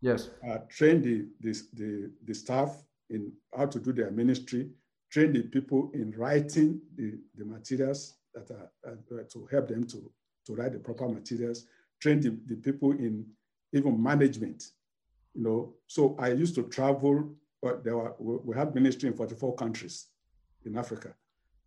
Yes. 0.00 0.30
Uh, 0.46 0.58
train 0.68 1.00
the, 1.00 1.26
the 1.40 1.60
the 1.74 2.10
the 2.24 2.34
staff 2.34 2.82
in 3.10 3.32
how 3.56 3.66
to 3.66 3.78
do 3.78 3.92
their 3.92 4.10
ministry, 4.10 4.70
train 5.10 5.32
the 5.32 5.42
people 5.42 5.90
in 5.94 6.12
writing 6.16 6.80
the, 6.96 7.18
the 7.36 7.44
materials 7.44 8.14
that 8.34 8.50
are 8.50 8.70
uh, 8.90 9.22
to 9.30 9.46
help 9.50 9.68
them 9.68 9.86
to, 9.86 10.10
to 10.46 10.54
write 10.54 10.72
the 10.72 10.78
proper 10.78 11.08
materials, 11.08 11.66
train 12.00 12.20
the, 12.20 12.30
the 12.46 12.56
people 12.56 12.92
in 12.92 13.24
even 13.72 14.02
management, 14.02 14.64
you 15.34 15.42
know. 15.42 15.74
So 15.86 16.16
I 16.18 16.28
used 16.28 16.54
to 16.56 16.64
travel, 16.64 17.34
but 17.60 17.84
there 17.84 17.96
were, 17.96 18.14
we 18.18 18.56
had 18.56 18.74
ministry 18.74 19.08
in 19.08 19.16
44 19.16 19.54
countries 19.54 20.06
in 20.64 20.76
Africa. 20.76 21.14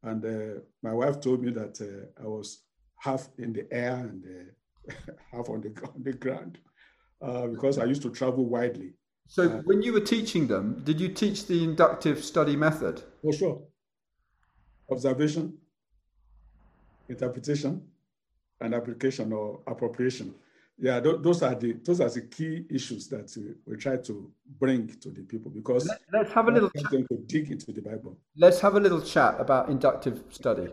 And 0.04 0.24
uh, 0.24 0.60
my 0.84 0.94
wife 0.94 1.20
told 1.20 1.42
me 1.42 1.52
that 1.52 1.82
uh, 1.82 2.24
I 2.24 2.28
was 2.28 2.62
half 2.98 3.28
in 3.38 3.54
the 3.54 3.68
air 3.72 3.96
and 3.96 4.24
uh, 4.24 4.94
half 5.32 5.50
on 5.50 5.62
the, 5.62 5.70
on 5.96 6.04
the 6.04 6.14
ground 6.14 6.60
uh, 7.22 7.48
because 7.48 7.78
I 7.80 7.86
used 7.86 8.02
to 8.04 8.12
travel 8.12 8.46
widely. 8.46 8.94
So 9.28 9.44
uh, 9.44 9.62
when 9.64 9.82
you 9.82 9.94
were 9.94 10.02
teaching 10.02 10.48
them, 10.48 10.82
did 10.84 11.00
you 11.02 11.10
teach 11.10 11.48
the 11.48 11.64
inductive 11.64 12.24
study 12.24 12.56
method? 12.56 13.02
For 13.24 13.34
sure. 13.34 13.62
Observation, 14.92 15.58
interpretation, 17.10 17.82
and 18.62 18.76
application 18.76 19.34
or 19.34 19.62
appropriation. 19.66 20.36
Yeah, 20.78 21.00
th- 21.00 21.18
those 21.22 21.42
are 21.42 21.56
the 21.56 21.74
those 21.84 22.02
are 22.02 22.10
the 22.10 22.22
key 22.22 22.66
issues 22.70 23.08
that 23.08 23.32
uh, 23.38 23.54
we 23.66 23.78
try 23.78 23.96
to 23.98 24.32
bring 24.60 24.88
to 24.88 25.10
the 25.10 25.22
people 25.22 25.50
because 25.50 25.88
Let, 26.12 26.28
us 26.28 26.34
have 26.34 26.50
a 26.50 26.52
little 26.52 26.70
chat. 26.70 26.92
to 26.92 27.18
dig 27.28 27.50
into 27.50 27.72
the 27.72 27.82
Bible. 27.82 28.18
Let's 28.36 28.60
have 28.60 28.76
a 28.76 28.80
little 28.80 29.02
chat 29.02 29.40
about 29.40 29.70
inductive 29.70 30.24
study 30.30 30.68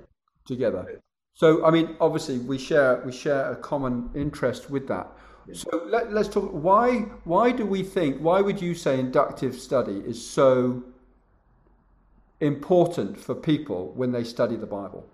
together. 0.45 1.01
So, 1.35 1.65
I 1.65 1.71
mean, 1.71 1.97
obviously, 2.01 2.39
we 2.39 2.59
share 2.59 3.01
we 3.07 3.13
share 3.13 3.53
a 3.53 3.57
common 3.57 4.11
interest 4.15 4.71
with 4.71 4.89
that. 4.89 5.07
So 5.53 5.83
let, 5.87 6.07
us 6.09 6.29
talk. 6.29 6.51
Why 6.53 7.01
why 7.25 7.53
do 7.53 7.67
we 7.67 7.83
think? 7.83 8.19
Why 8.19 8.41
would 8.41 8.61
you 8.61 8.75
say 8.75 8.99
inductive 8.99 9.55
study 9.55 9.99
is 10.07 10.25
so 10.25 10.83
important 12.41 13.19
for 13.19 13.35
people 13.35 13.93
when 13.95 14.13
they 14.13 14.25
study 14.25 14.57
the 14.57 14.67
Bible? 14.67 15.07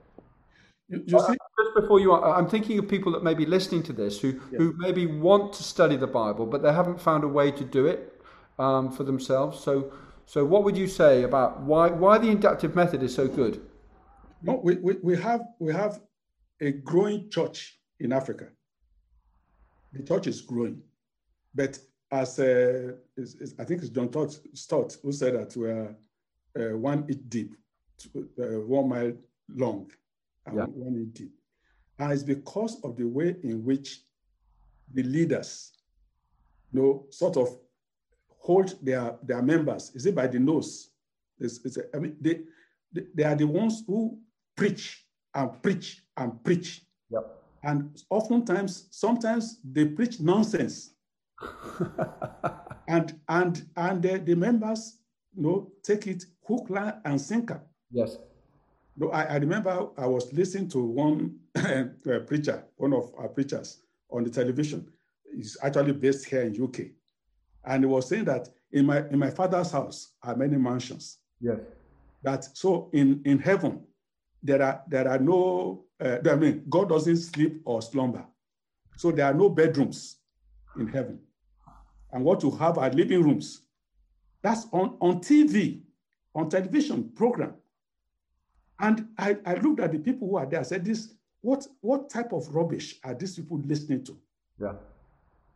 You, 0.88 1.04
you 1.06 1.20
see, 1.20 1.36
just 1.58 1.74
before 1.74 2.00
you, 2.00 2.12
are, 2.12 2.34
I'm 2.34 2.48
thinking 2.48 2.78
of 2.78 2.88
people 2.88 3.12
that 3.12 3.22
may 3.22 3.34
be 3.34 3.44
listening 3.44 3.82
to 3.84 3.92
this 3.92 4.20
who 4.20 4.40
yeah. 4.50 4.58
who 4.58 4.74
maybe 4.78 5.06
want 5.06 5.52
to 5.54 5.62
study 5.62 5.96
the 5.96 6.06
Bible, 6.06 6.46
but 6.46 6.62
they 6.62 6.72
haven't 6.72 7.00
found 7.00 7.24
a 7.24 7.28
way 7.28 7.50
to 7.50 7.64
do 7.64 7.86
it 7.86 8.20
um, 8.58 8.90
for 8.90 9.04
themselves. 9.04 9.60
So 9.60 9.92
so 10.24 10.44
what 10.44 10.64
would 10.64 10.76
you 10.76 10.86
say 10.86 11.22
about 11.24 11.60
why 11.60 11.88
why 11.88 12.18
the 12.18 12.28
inductive 12.28 12.74
method 12.74 13.02
is 13.02 13.14
so 13.14 13.28
good? 13.28 13.60
No, 14.42 14.60
we, 14.62 14.76
we, 14.76 14.94
we 15.02 15.16
have 15.16 15.42
we 15.58 15.72
have 15.72 16.00
a 16.60 16.70
growing 16.72 17.28
church 17.28 17.78
in 18.00 18.12
Africa 18.12 18.48
the 19.92 20.02
church 20.02 20.26
is 20.26 20.40
growing. 20.40 20.82
But 21.54 21.78
as 22.10 22.38
uh, 22.38 22.92
is, 23.16 23.34
is, 23.36 23.54
I 23.58 23.64
think 23.64 23.82
it's 23.82 23.90
John 23.90 24.10
Stott 24.54 24.96
who 25.02 25.12
said 25.12 25.34
that 25.34 25.56
we're 25.56 25.94
uh, 26.58 26.76
one 26.76 27.04
inch 27.08 27.20
deep, 27.28 27.54
uh, 28.16 28.60
one 28.66 28.88
mile 28.88 29.12
long, 29.48 29.90
and 30.48 30.56
yeah. 30.56 30.64
one 30.64 30.96
inch 30.96 31.14
deep. 31.14 31.32
And 31.98 32.12
it's 32.12 32.22
because 32.22 32.80
of 32.82 32.96
the 32.96 33.04
way 33.04 33.36
in 33.42 33.64
which 33.64 34.00
the 34.92 35.02
leaders, 35.02 35.72
you 36.72 36.80
know, 36.80 37.06
sort 37.10 37.36
of 37.36 37.48
hold 38.38 38.74
their, 38.82 39.16
their 39.22 39.42
members. 39.42 39.90
Is 39.94 40.06
it 40.06 40.14
by 40.14 40.26
the 40.26 40.38
nose? 40.38 40.90
It's, 41.38 41.60
it's 41.64 41.76
a, 41.76 41.84
I 41.94 41.98
mean, 41.98 42.16
they, 42.20 42.40
they, 42.92 43.02
they 43.14 43.24
are 43.24 43.34
the 43.34 43.46
ones 43.46 43.82
who 43.86 44.18
preach 44.56 45.04
and 45.34 45.62
preach 45.62 46.02
and 46.16 46.42
preach. 46.44 46.82
Yep. 47.10 47.24
And 47.64 48.02
oftentimes, 48.10 48.88
sometimes 48.90 49.60
they 49.64 49.86
preach 49.86 50.20
nonsense. 50.20 50.92
and 52.88 53.20
and 53.28 53.66
and 53.76 54.02
the, 54.02 54.18
the, 54.18 54.34
members 54.34 54.98
you 55.36 55.42
know 55.42 55.70
take 55.84 56.06
it 56.08 56.24
hook, 56.46 56.68
line, 56.68 56.94
and 57.04 57.20
sinker. 57.20 57.62
Yes. 57.92 58.18
No, 58.98 59.10
I, 59.10 59.22
I 59.22 59.36
remember 59.36 59.88
I 59.96 60.06
was 60.06 60.32
listening 60.32 60.68
to 60.70 60.82
one 60.82 61.36
uh, 61.54 61.84
preacher, 62.26 62.64
one 62.76 62.92
of 62.92 63.12
our 63.16 63.28
preachers 63.28 63.78
on 64.10 64.24
the 64.24 64.30
television. 64.30 64.88
He's 65.34 65.56
actually 65.62 65.92
based 65.92 66.26
here 66.26 66.42
in 66.42 66.60
UK. 66.60 66.86
And 67.64 67.84
he 67.84 67.86
was 67.86 68.08
saying 68.08 68.24
that 68.24 68.48
in 68.72 68.86
my 68.86 68.98
in 69.08 69.18
my 69.18 69.30
father's 69.30 69.70
house 69.70 70.14
are 70.22 70.34
many 70.34 70.56
mansions. 70.56 71.18
Yes. 71.40 71.58
That 72.22 72.44
so 72.56 72.90
in, 72.92 73.22
in 73.24 73.38
heaven, 73.38 73.84
there 74.42 74.62
are 74.62 74.82
there 74.88 75.06
are 75.08 75.18
no 75.18 75.84
uh, 76.00 76.18
I 76.28 76.34
mean, 76.36 76.64
God 76.68 76.88
doesn't 76.88 77.16
sleep 77.16 77.62
or 77.64 77.82
slumber. 77.82 78.24
So 78.96 79.10
there 79.10 79.26
are 79.26 79.34
no 79.34 79.48
bedrooms 79.48 80.16
in 80.78 80.88
heaven. 80.88 81.20
And 82.12 82.24
what 82.24 82.42
you 82.42 82.50
have 82.52 82.78
are 82.78 82.90
living 82.90 83.22
rooms. 83.22 83.62
That's 84.42 84.66
on, 84.72 84.96
on 85.00 85.20
TV, 85.20 85.82
on 86.34 86.48
television 86.48 87.10
program. 87.14 87.54
And 88.80 89.08
I, 89.18 89.36
I 89.44 89.54
looked 89.54 89.80
at 89.80 89.92
the 89.92 89.98
people 89.98 90.28
who 90.28 90.36
are 90.36 90.46
there. 90.46 90.60
I 90.60 90.64
said, 90.64 90.84
this, 90.84 91.14
what, 91.40 91.66
what 91.80 92.08
type 92.08 92.32
of 92.32 92.54
rubbish 92.54 92.98
are 93.04 93.14
these 93.14 93.36
people 93.36 93.60
listening 93.64 94.04
to? 94.04 94.18
Yeah. 94.60 94.74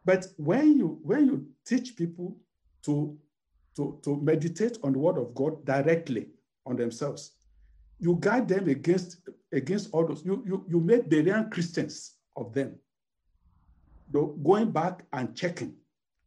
But 0.05 0.27
when 0.37 0.77
you 0.77 0.99
when 1.03 1.27
you 1.27 1.47
teach 1.65 1.97
people 1.97 2.37
to, 2.85 3.17
to, 3.77 3.99
to 4.03 4.17
meditate 4.21 4.79
on 4.83 4.93
the 4.93 4.99
word 4.99 5.19
of 5.19 5.35
God 5.35 5.65
directly 5.65 6.29
on 6.67 6.77
themselves, 6.77 7.33
you 8.01 8.17
guide 8.21 8.49
them 8.49 8.69
against 8.69 9.19
against 9.53 9.91
all 9.93 10.07
those. 10.07 10.25
You 10.25 10.43
you 10.45 10.65
you 10.69 10.81
make 10.81 11.09
Berean 11.09 11.51
Christians 11.51 12.17
of 12.37 12.53
them. 12.53 12.75
Though 14.11 14.37
going 14.43 14.73
back 14.73 15.05
and 15.13 15.37
checking 15.37 15.75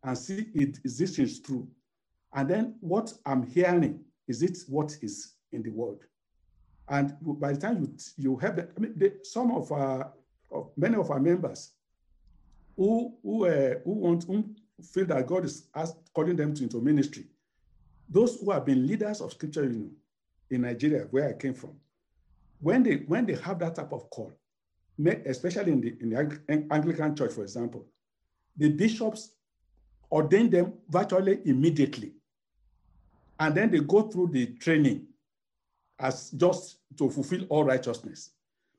and 0.04 0.18
see 0.18 0.48
it 0.54 0.80
is 0.86 0.98
this 0.98 1.20
is 1.20 1.42
true, 1.42 1.68
and 2.34 2.50
then 2.50 2.76
what 2.80 3.14
I'm 3.26 3.46
hearing 3.46 4.00
is 4.28 4.42
it 4.42 4.58
what 4.68 4.96
is 5.02 5.34
in 5.52 5.64
the 5.64 5.72
word, 5.72 6.00
and 6.88 7.16
by 7.22 7.54
the 7.54 7.60
time 7.60 7.82
you 7.82 7.96
you 8.18 8.36
have 8.38 8.60
I 8.60 8.80
mean 8.80 9.12
some 9.24 9.52
of 9.52 9.72
our 9.72 10.12
of 10.52 10.72
many 10.78 10.96
of 10.96 11.10
our 11.10 11.20
members 11.20 11.72
who 12.76 13.16
who 13.24 13.46
uh, 13.46 13.76
who 13.84 13.92
want 13.92 14.24
who 14.26 14.46
feel 14.84 15.06
that 15.06 15.26
God 15.26 15.46
is 15.46 15.68
asked, 15.74 15.98
calling 16.14 16.36
them 16.36 16.54
to 16.54 16.64
into 16.64 16.82
ministry, 16.82 17.26
those 18.10 18.40
who 18.40 18.52
have 18.52 18.66
been 18.66 18.86
leaders 18.86 19.22
of 19.22 19.32
Scripture 19.32 19.64
Union 19.64 19.96
in 20.50 20.62
Nigeria, 20.62 21.08
where 21.12 21.30
I 21.30 21.34
came 21.34 21.54
from, 21.54 21.72
when 22.60 22.84
they 22.84 22.98
when 23.08 23.26
they 23.26 23.36
have 23.36 23.60
that 23.60 23.76
type 23.76 23.92
of 23.92 24.10
call, 24.10 24.34
especially 25.26 25.72
in 25.72 25.82
the 25.82 25.98
in 26.02 26.10
the 26.10 26.66
Anglican 26.72 27.16
Church, 27.16 27.34
for 27.34 27.42
example, 27.44 27.86
the 28.58 28.70
bishops 28.70 29.32
ordain 30.12 30.50
them 30.50 30.74
virtually 30.90 31.40
immediately, 31.46 32.14
and 33.40 33.56
then 33.56 33.72
they 33.72 33.80
go 33.80 34.04
through 34.04 34.28
the 34.28 34.48
training 34.58 35.08
as 36.00 36.32
just 36.32 36.78
to 36.98 37.10
fulfill 37.10 37.46
all 37.50 37.64
righteousness, 37.64 38.32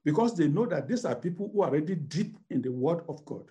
because 0.05 0.35
they 0.35 0.49
know 0.49 0.67
that 0.67 0.87
these 0.87 1.05
are 1.05 1.15
people 1.15 1.51
who 1.53 1.63
are 1.63 1.69
already 1.69 1.95
deep 1.95 2.37
in 2.51 2.63
the 2.63 2.71
Word 2.71 3.05
of 3.09 3.25
God. 3.25 3.45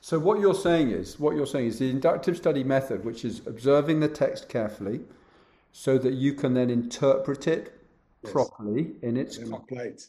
So 0.00 0.18
what 0.18 0.40
you're 0.40 0.54
saying 0.54 0.90
is, 0.90 1.18
what 1.18 1.34
you're 1.36 1.46
saying 1.46 1.66
is 1.66 1.78
the 1.78 1.90
inductive 1.90 2.36
study 2.36 2.64
method, 2.64 3.04
which 3.04 3.24
is 3.24 3.46
observing 3.46 4.00
the 4.00 4.08
text 4.08 4.48
carefully, 4.48 5.00
so 5.72 5.96
that 5.98 6.14
you 6.14 6.34
can 6.34 6.54
then 6.54 6.70
interpret 6.70 7.46
it 7.46 7.80
yes. 8.22 8.32
properly 8.32 8.92
in 9.02 9.16
its 9.16 9.38
and 9.38 9.54
apply 9.54 9.82
it. 9.82 10.06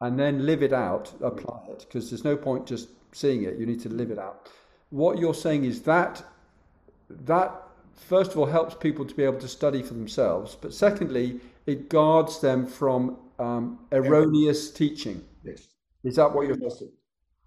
and 0.00 0.18
then 0.18 0.46
live 0.46 0.62
it 0.62 0.72
out, 0.72 1.12
apply 1.20 1.60
it, 1.68 1.80
because 1.80 2.10
there's 2.10 2.24
no 2.24 2.36
point 2.36 2.66
just 2.66 2.88
seeing 3.12 3.42
it. 3.44 3.58
You 3.58 3.66
need 3.66 3.80
to 3.80 3.88
live 3.88 4.10
it 4.10 4.18
out. 4.18 4.48
What 4.90 5.18
you're 5.18 5.34
saying 5.34 5.64
is 5.64 5.82
that 5.82 6.24
that 7.10 7.62
first 7.94 8.32
of 8.32 8.38
all 8.38 8.46
helps 8.46 8.74
people 8.74 9.04
to 9.04 9.14
be 9.14 9.24
able 9.24 9.40
to 9.40 9.48
study 9.48 9.82
for 9.82 9.94
themselves, 9.94 10.56
but 10.60 10.74
secondly, 10.74 11.40
it 11.66 11.88
guards 11.88 12.40
them 12.40 12.66
from 12.66 13.16
um, 13.38 13.78
erroneous 13.92 14.70
teaching. 14.70 15.24
Yes. 15.44 15.68
Is 16.04 16.16
that 16.16 16.32
what 16.32 16.46
you're 16.46 16.70
saying? 16.70 16.92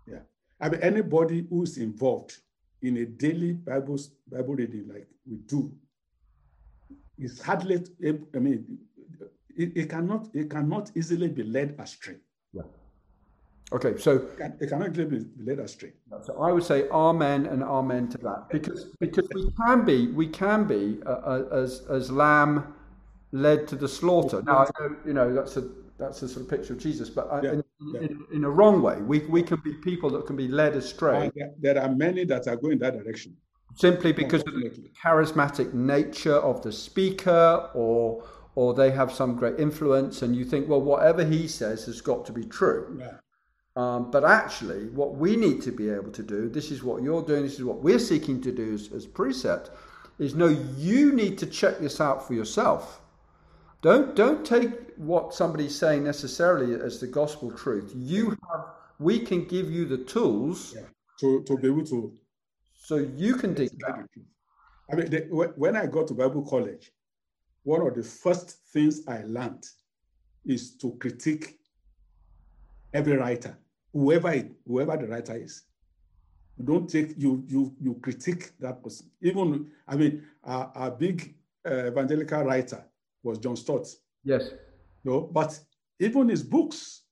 Yeah. 0.08 0.20
I 0.60 0.70
mean, 0.70 0.82
anybody 0.82 1.46
who's 1.50 1.78
involved 1.78 2.38
in 2.82 2.98
a 2.98 3.06
daily 3.06 3.54
Bible 3.54 4.00
Bible 4.32 4.56
reading 4.56 4.88
like 4.88 5.08
we 5.30 5.38
do 5.38 5.72
is 7.18 7.42
hardly, 7.42 7.84
I 8.04 8.40
mean, 8.40 8.78
it, 9.58 9.72
it, 9.76 9.90
cannot, 9.90 10.28
it 10.34 10.50
cannot 10.50 10.92
easily 10.96 11.30
be 11.30 11.44
led 11.44 11.76
astray. 11.80 12.18
Okay, 13.74 13.98
so 13.98 14.18
it, 14.18 14.38
can, 14.38 14.58
it 14.62 14.70
cannot 14.70 14.94
be 14.94 15.26
led 15.44 15.60
astray. 15.60 15.94
So 16.24 16.40
I 16.40 16.52
would 16.52 16.64
say 16.64 16.88
amen 16.90 17.48
and 17.48 17.64
amen 17.64 18.10
to 18.10 18.18
that 18.20 18.46
because 18.52 18.86
because 19.00 19.28
we 19.34 19.50
can 19.66 19.84
be 19.84 20.08
we 20.12 20.28
can 20.28 20.66
be 20.66 21.00
uh, 21.06 21.10
uh, 21.10 21.50
as 21.52 21.82
as 21.90 22.12
lamb 22.12 22.76
led 23.32 23.68
to 23.70 23.76
the 23.76 23.88
slaughter. 23.88 24.44
Now, 24.44 24.60
I 24.60 24.70
know, 24.80 24.96
you 25.06 25.14
know, 25.14 25.34
that's 25.34 25.58
a 25.58 25.68
that's 25.98 26.22
a 26.22 26.28
sort 26.30 26.44
of 26.46 26.50
picture 26.50 26.74
of 26.74 26.80
Jesus, 26.80 27.10
but 27.10 27.28
uh, 27.32 27.42
Yeah, 27.44 27.52
in, 27.54 27.64
yeah. 27.94 28.02
In, 28.02 28.26
in 28.34 28.44
a 28.44 28.50
wrong 28.50 28.82
way. 28.82 29.02
We, 29.02 29.20
we 29.20 29.42
can 29.42 29.62
be 29.64 29.74
people 29.76 30.10
that 30.12 30.26
can 30.26 30.36
be 30.36 30.48
led 30.48 30.76
astray 30.76 31.32
there 31.60 31.82
are 31.82 31.90
many 31.90 32.26
that 32.26 32.48
are 32.48 32.56
going 32.58 32.80
that 32.80 33.02
direction. 33.02 33.36
simply 33.76 34.12
because 34.12 34.42
of 34.42 34.54
the 34.54 34.90
charismatic 35.02 35.74
nature 35.74 36.36
of 36.36 36.62
the 36.62 36.72
speaker 36.72 37.70
or 37.74 38.24
or 38.56 38.74
they 38.74 38.90
have 38.92 39.12
some 39.12 39.36
great 39.36 39.60
influence 39.60 40.22
and 40.22 40.36
you 40.36 40.46
think 40.46 40.68
well 40.68 40.82
whatever 40.82 41.24
he 41.26 41.48
says 41.48 41.86
has 41.86 42.02
got 42.02 42.26
to 42.26 42.32
be 42.32 42.44
true 42.44 42.98
Yeah. 43.00 43.18
Um, 43.76 44.10
but 44.12 44.24
actually 44.24 44.88
what 44.90 45.16
we 45.16 45.36
need 45.36 45.62
to 45.62 45.72
be 45.72 45.90
able 45.90 46.12
to 46.12 46.24
do 46.24 46.50
this 46.50 46.72
is 46.72 46.84
what 46.84 47.04
you're 47.04 47.22
doing 47.24 47.44
this 47.44 47.56
is 47.56 47.64
what 47.64 47.82
we're 47.82 48.00
seeking 48.00 48.42
to 48.42 48.52
do 48.52 48.74
as, 48.74 48.92
as 48.94 49.06
precept 49.06 49.70
is 50.20 50.36
no 50.36 50.48
you 50.78 51.12
need 51.14 51.38
to 51.38 51.46
check 51.46 51.80
this 51.80 52.00
out 52.00 52.26
for 52.26 52.34
yourself 52.34 53.02
don't 53.82 54.16
don't 54.16 54.46
take 54.46 54.72
what 54.98 55.34
somebody's 55.34 55.78
saying 55.78 56.04
necessarily 56.04 56.74
as 56.76 57.00
the 57.00 57.08
gospel 57.08 57.52
truth 57.52 57.92
you 57.96 58.30
have 58.52 58.66
we 59.00 59.20
can 59.20 59.46
give 59.46 59.72
you 59.72 59.86
the 59.86 59.98
tools 59.98 60.76
Yeah. 60.76 60.82
To, 61.22 61.44
to 61.44 61.58
be 61.58 61.68
able 61.68 61.86
to 61.86 62.14
so 62.74 62.98
you 62.98 63.36
can 63.36 63.54
dig 63.54 63.70
it 63.74 63.80
tell 63.80 63.92
out. 63.92 64.04
the 64.04 64.08
truth. 64.14 64.28
I 64.92 64.96
mean, 64.96 65.10
the, 65.10 65.20
when 65.56 65.76
I 65.76 65.88
got 65.88 66.08
to 66.10 66.14
Bible 66.14 66.44
college, 66.46 66.92
one 67.64 67.82
of 67.82 67.96
the 67.96 68.04
first 68.04 68.52
things 68.74 69.02
I 69.08 69.24
learned 69.24 69.66
is 70.46 70.76
to 70.78 70.96
critique 71.00 71.58
every 72.94 73.18
writer, 73.18 73.58
whoever 73.96 74.32
it, 74.34 74.52
whoever 74.68 74.98
the 74.98 75.08
writer 75.08 75.36
is. 75.36 75.64
You 76.58 76.66
don't 76.66 76.90
take 76.90 77.16
you 77.18 77.44
you 77.48 77.76
you 77.82 77.96
critique 77.96 78.52
that 78.60 78.84
person. 78.84 79.10
Even 79.22 79.72
I 79.88 79.96
mean, 79.96 80.24
our, 80.44 80.72
our 80.76 80.92
big 80.92 81.36
uh, 81.66 81.88
evangelical 81.88 82.44
writer 82.44 82.84
was 83.24 83.40
John 83.40 83.56
Stott. 83.56 83.88
yes 84.24 84.44
No, 85.04 85.22
but 85.22 85.60
even 86.00 86.30
his 86.30 86.44
books, 86.44 87.04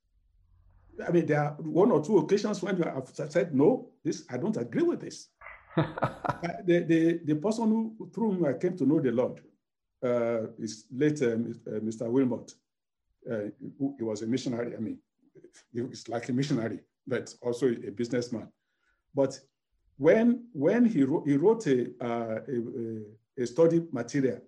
I 1.08 1.12
mean, 1.12 1.26
there 1.26 1.42
are 1.44 1.52
one 1.60 1.92
or 1.92 2.02
two 2.04 2.18
occasions 2.20 2.62
when 2.62 2.78
you 2.78 2.84
have 2.84 3.10
said, 3.32 3.54
no, 3.56 3.90
this 4.04 4.26
I 4.30 4.38
don't 4.38 4.58
agree 4.58 4.84
with 4.84 5.02
this. 5.02 5.30
Uh, 6.44 6.60
the, 6.66 6.80
the, 6.84 7.20
the 7.24 7.36
person 7.36 7.70
who, 7.70 8.10
through 8.14 8.34
whom 8.34 8.46
I 8.46 8.54
came 8.54 8.76
to 8.78 8.86
know 8.86 9.00
the 9.00 9.12
Lord 9.12 9.40
uh, 10.04 10.48
is 10.60 10.86
late 10.92 11.22
uh, 11.22 11.38
Mr. 11.80 12.10
Wilmot. 12.12 12.54
Uh, 13.30 13.48
who- 13.80 13.96
he 13.98 14.04
was 14.04 14.22
a 14.24 14.28
missionary. 14.28 14.76
I 14.76 14.80
mean, 14.80 14.98
was 15.74 16.08
like 16.10 16.30
a 16.30 16.34
missionary, 16.34 16.80
but 17.08 17.34
also 17.42 17.68
a 17.68 17.92
businessman. 17.92 18.48
But 19.14 19.40
when 19.98 20.48
when 20.54 20.86
he 20.86 21.04
wrote, 21.04 21.28
he 21.28 21.38
wrote 21.38 21.66
a, 21.68 21.92
uh, 22.02 22.40
a, 22.48 23.42
a- 23.42 23.46
study 23.48 23.84
material 23.92 24.42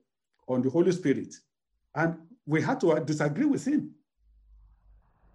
on 0.47 0.61
the 0.61 0.69
Holy 0.69 0.91
Spirit, 0.91 1.33
and 1.93 2.17
we 2.45 2.61
had 2.61 2.79
to 2.81 2.99
disagree 3.05 3.45
with 3.45 3.65
him 3.65 3.91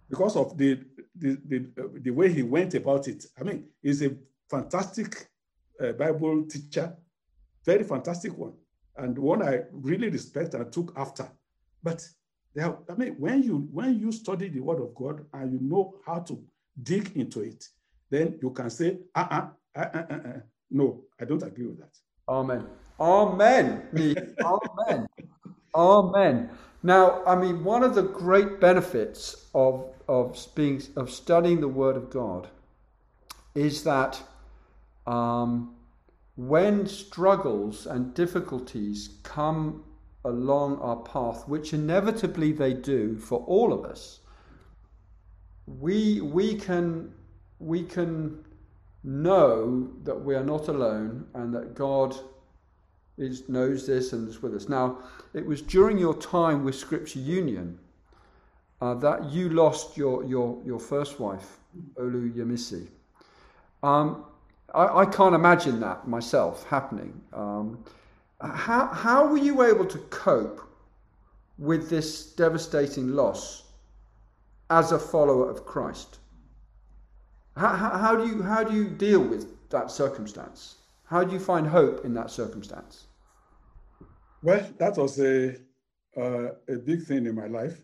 because 0.09 0.35
of 0.35 0.57
the 0.57 0.79
the, 1.15 1.37
the, 1.45 1.57
uh, 1.81 1.87
the 2.01 2.11
way 2.11 2.31
he 2.31 2.43
went 2.43 2.73
about 2.73 3.07
it. 3.07 3.25
I 3.39 3.43
mean, 3.43 3.69
he's 3.81 4.01
a 4.01 4.15
fantastic 4.49 5.29
uh, 5.81 5.91
Bible 5.93 6.45
teacher, 6.45 6.95
very 7.65 7.83
fantastic 7.83 8.37
one, 8.37 8.53
and 8.97 9.17
one 9.17 9.41
I 9.41 9.61
really 9.71 10.09
respect 10.09 10.53
and 10.53 10.71
took 10.71 10.93
after. 10.95 11.29
But 11.83 12.07
there, 12.53 12.77
I 12.89 12.93
mean, 12.95 13.15
when 13.17 13.43
you 13.43 13.67
when 13.71 13.99
you 13.99 14.11
study 14.11 14.49
the 14.49 14.59
Word 14.59 14.81
of 14.81 14.93
God 14.95 15.25
and 15.33 15.53
you 15.53 15.59
know 15.61 15.95
how 16.05 16.19
to 16.19 16.43
dig 16.83 17.15
into 17.15 17.41
it, 17.41 17.65
then 18.09 18.37
you 18.41 18.51
can 18.51 18.69
say, 18.69 18.97
uh-uh, 19.15 19.47
uh-uh, 19.75 20.03
uh-uh. 20.09 20.39
no, 20.69 21.03
I 21.19 21.25
don't 21.25 21.43
agree 21.43 21.67
with 21.67 21.79
that. 21.79 21.95
Amen. 22.27 22.67
Amen. 22.99 23.83
Amen. 24.43 25.07
Amen. 25.73 26.49
Now, 26.83 27.23
I 27.25 27.35
mean, 27.35 27.63
one 27.63 27.83
of 27.83 27.95
the 27.95 28.03
great 28.03 28.59
benefits 28.59 29.47
of 29.53 29.85
of 30.07 30.37
being 30.55 30.81
of 30.97 31.09
studying 31.09 31.61
the 31.61 31.67
Word 31.67 31.95
of 31.95 32.09
God 32.09 32.49
is 33.55 33.83
that 33.83 34.21
um, 35.07 35.75
when 36.35 36.85
struggles 36.87 37.85
and 37.85 38.13
difficulties 38.13 39.19
come 39.23 39.83
along 40.23 40.79
our 40.79 40.97
path, 40.97 41.47
which 41.47 41.73
inevitably 41.73 42.51
they 42.51 42.73
do 42.73 43.17
for 43.17 43.39
all 43.47 43.73
of 43.73 43.85
us, 43.85 44.19
we 45.65 46.21
we 46.21 46.55
can 46.55 47.13
we 47.59 47.83
can 47.83 48.43
know 49.03 49.89
that 50.03 50.15
we 50.15 50.35
are 50.35 50.43
not 50.43 50.67
alone 50.67 51.25
and 51.33 51.53
that 51.53 51.73
God 51.73 52.15
is 53.17 53.47
knows 53.49 53.87
this 53.87 54.13
and 54.13 54.27
is 54.27 54.41
with 54.41 54.55
us. 54.55 54.69
Now, 54.69 54.99
it 55.33 55.45
was 55.45 55.61
during 55.61 55.97
your 55.97 56.15
time 56.15 56.63
with 56.63 56.75
Scripture 56.75 57.19
Union 57.19 57.79
uh, 58.81 58.93
that 58.95 59.31
you 59.31 59.49
lost 59.49 59.97
your 59.97 60.23
your 60.25 60.61
your 60.65 60.79
first 60.79 61.19
wife, 61.19 61.57
Oluyemisi. 61.95 62.87
Um, 63.83 64.25
I, 64.73 64.99
I 65.01 65.05
can't 65.05 65.35
imagine 65.35 65.79
that 65.81 66.07
myself 66.07 66.65
happening. 66.67 67.19
Um, 67.33 67.83
how 68.41 68.87
how 68.87 69.27
were 69.27 69.37
you 69.37 69.63
able 69.63 69.85
to 69.85 69.97
cope 70.09 70.61
with 71.57 71.89
this 71.89 72.33
devastating 72.33 73.09
loss 73.09 73.63
as 74.69 74.91
a 74.91 74.99
follower 74.99 75.49
of 75.49 75.65
Christ? 75.65 76.19
How, 77.55 77.75
how, 77.75 78.15
do 78.15 78.27
you 78.27 78.41
how 78.41 78.63
do 78.63 78.73
you 78.73 78.89
deal 78.89 79.19
with 79.21 79.69
that 79.69 79.91
circumstance? 79.91 80.77
How 81.03 81.23
do 81.23 81.33
you 81.33 81.39
find 81.39 81.67
hope 81.67 82.05
in 82.05 82.13
that 82.13 82.31
circumstance? 82.31 83.07
Well, 84.41 84.65
that 84.77 84.97
was 84.97 85.19
a 85.19 85.57
uh, 86.17 86.51
a 86.67 86.77
big 86.77 87.03
thing 87.03 87.25
in 87.25 87.35
my 87.35 87.47
life. 87.47 87.81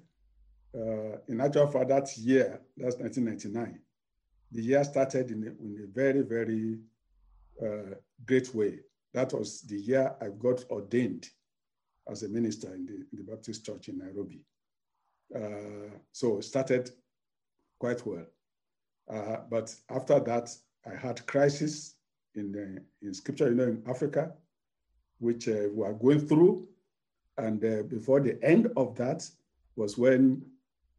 Uh, 0.75 1.17
in 1.27 1.39
actual 1.41 1.67
fact, 1.67 1.89
that 1.89 2.17
year, 2.17 2.59
that's 2.75 2.97
1999, 2.97 3.79
the 4.51 4.61
year 4.61 4.83
started 4.83 5.31
in 5.31 5.43
a, 5.43 5.63
in 5.63 5.83
a 5.83 5.87
very, 5.93 6.21
very 6.21 6.77
uh, 7.61 7.95
great 8.25 8.53
way. 8.53 8.79
That 9.17 9.34
was 9.34 9.62
the 9.62 9.80
year 9.80 10.13
I 10.21 10.27
got 10.27 10.63
ordained 10.69 11.27
as 12.08 12.21
a 12.21 12.30
minister 12.30 12.75
in 12.75 12.86
the, 12.86 12.97
in 13.12 13.17
the 13.17 13.23
Baptist 13.23 13.65
Church 13.65 13.88
in 13.89 13.97
Nairobi. 13.97 14.41
Uh, 15.36 15.89
so 16.12 16.38
it 16.38 16.43
started 16.43 16.91
quite 17.80 18.06
well. 18.06 18.27
Uh, 19.10 19.38
but 19.49 19.73
after 19.89 20.19
that, 20.19 20.56
I 20.86 20.95
had 20.95 21.25
crisis 21.25 21.95
in, 22.36 22.51
the, 22.51 22.84
in 23.01 23.12
scripture, 23.15 23.49
you 23.49 23.56
know, 23.56 23.63
in 23.63 23.82
Africa, 23.89 24.34
which 25.17 25.47
uh, 25.47 25.69
we 25.73 25.84
are 25.84 25.93
going 25.93 26.27
through. 26.27 26.67
And 27.39 27.65
uh, 27.65 27.84
before 27.89 28.19
the 28.19 28.38
end 28.43 28.69
of 28.77 28.93
that 28.97 29.27
was 29.75 29.97
when 29.97 30.43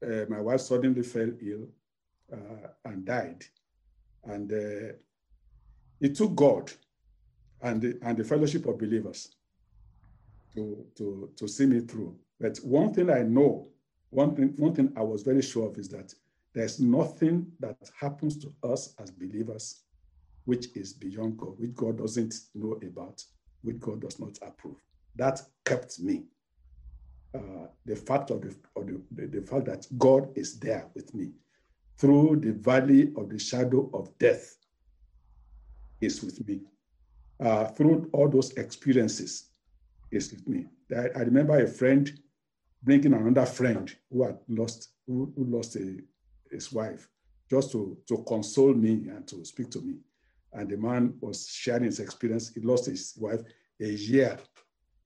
uh, 0.04 0.24
my 0.28 0.40
wife 0.40 0.62
suddenly 0.62 1.04
fell 1.04 1.30
ill 1.40 1.68
uh, 2.32 2.68
and 2.84 3.04
died. 3.04 3.44
And 4.24 4.52
uh, 4.52 4.94
it 6.00 6.16
took 6.16 6.34
God 6.34 6.72
and 7.62 7.80
the, 7.82 7.98
and 8.02 8.16
the 8.16 8.24
fellowship 8.24 8.66
of 8.66 8.78
believers 8.78 9.34
to, 10.54 10.84
to, 10.96 11.30
to 11.36 11.48
see 11.48 11.66
me 11.66 11.80
through. 11.80 12.16
But 12.40 12.58
one 12.58 12.92
thing 12.94 13.10
I 13.10 13.22
know, 13.22 13.68
one 14.10 14.34
thing, 14.34 14.54
one 14.56 14.74
thing 14.74 14.92
I 14.96 15.02
was 15.02 15.22
very 15.22 15.42
sure 15.42 15.68
of 15.68 15.78
is 15.78 15.88
that 15.88 16.14
there's 16.54 16.80
nothing 16.80 17.46
that 17.60 17.76
happens 18.00 18.38
to 18.38 18.52
us 18.64 18.94
as 18.98 19.10
believers 19.10 19.82
which 20.44 20.74
is 20.74 20.92
beyond 20.92 21.36
God, 21.36 21.58
which 21.58 21.74
God 21.74 21.98
doesn't 21.98 22.34
know 22.54 22.72
about, 22.72 23.22
which 23.62 23.78
God 23.80 24.00
does 24.00 24.18
not 24.18 24.38
approve. 24.40 24.76
That 25.16 25.40
kept 25.64 26.00
me. 26.00 26.24
Uh, 27.34 27.66
the 27.84 27.94
fact 27.94 28.30
of 28.30 28.40
the, 28.40 28.56
of 28.74 28.86
the, 28.86 29.00
the, 29.12 29.26
the 29.26 29.46
fact 29.46 29.66
that 29.66 29.86
God 29.98 30.30
is 30.36 30.58
there 30.58 30.86
with 30.94 31.14
me 31.14 31.32
through 31.98 32.36
the 32.36 32.52
valley 32.52 33.12
of 33.16 33.28
the 33.28 33.38
shadow 33.38 33.90
of 33.92 34.16
death 34.18 34.56
is 36.00 36.22
with 36.22 36.46
me. 36.48 36.60
Uh, 37.40 37.66
through 37.66 38.08
all 38.12 38.28
those 38.28 38.52
experiences 38.52 39.50
is 40.10 40.32
with 40.32 40.48
me. 40.48 40.66
I, 40.96 41.08
I 41.16 41.22
remember 41.22 41.58
a 41.58 41.68
friend 41.68 42.10
bringing 42.82 43.14
another 43.14 43.46
friend 43.46 43.94
who 44.10 44.24
had 44.24 44.38
lost 44.48 44.90
who, 45.06 45.32
who 45.36 45.44
lost 45.44 45.76
a, 45.76 45.98
his 46.50 46.72
wife 46.72 47.08
just 47.50 47.72
to, 47.72 47.96
to 48.06 48.18
console 48.26 48.74
me 48.74 49.08
and 49.08 49.26
to 49.28 49.44
speak 49.44 49.70
to 49.70 49.80
me. 49.80 49.96
And 50.52 50.68
the 50.68 50.76
man 50.76 51.14
was 51.20 51.48
sharing 51.48 51.84
his 51.84 52.00
experience. 52.00 52.52
He 52.54 52.60
lost 52.60 52.86
his 52.86 53.14
wife 53.18 53.40
a 53.80 53.88
year 53.88 54.38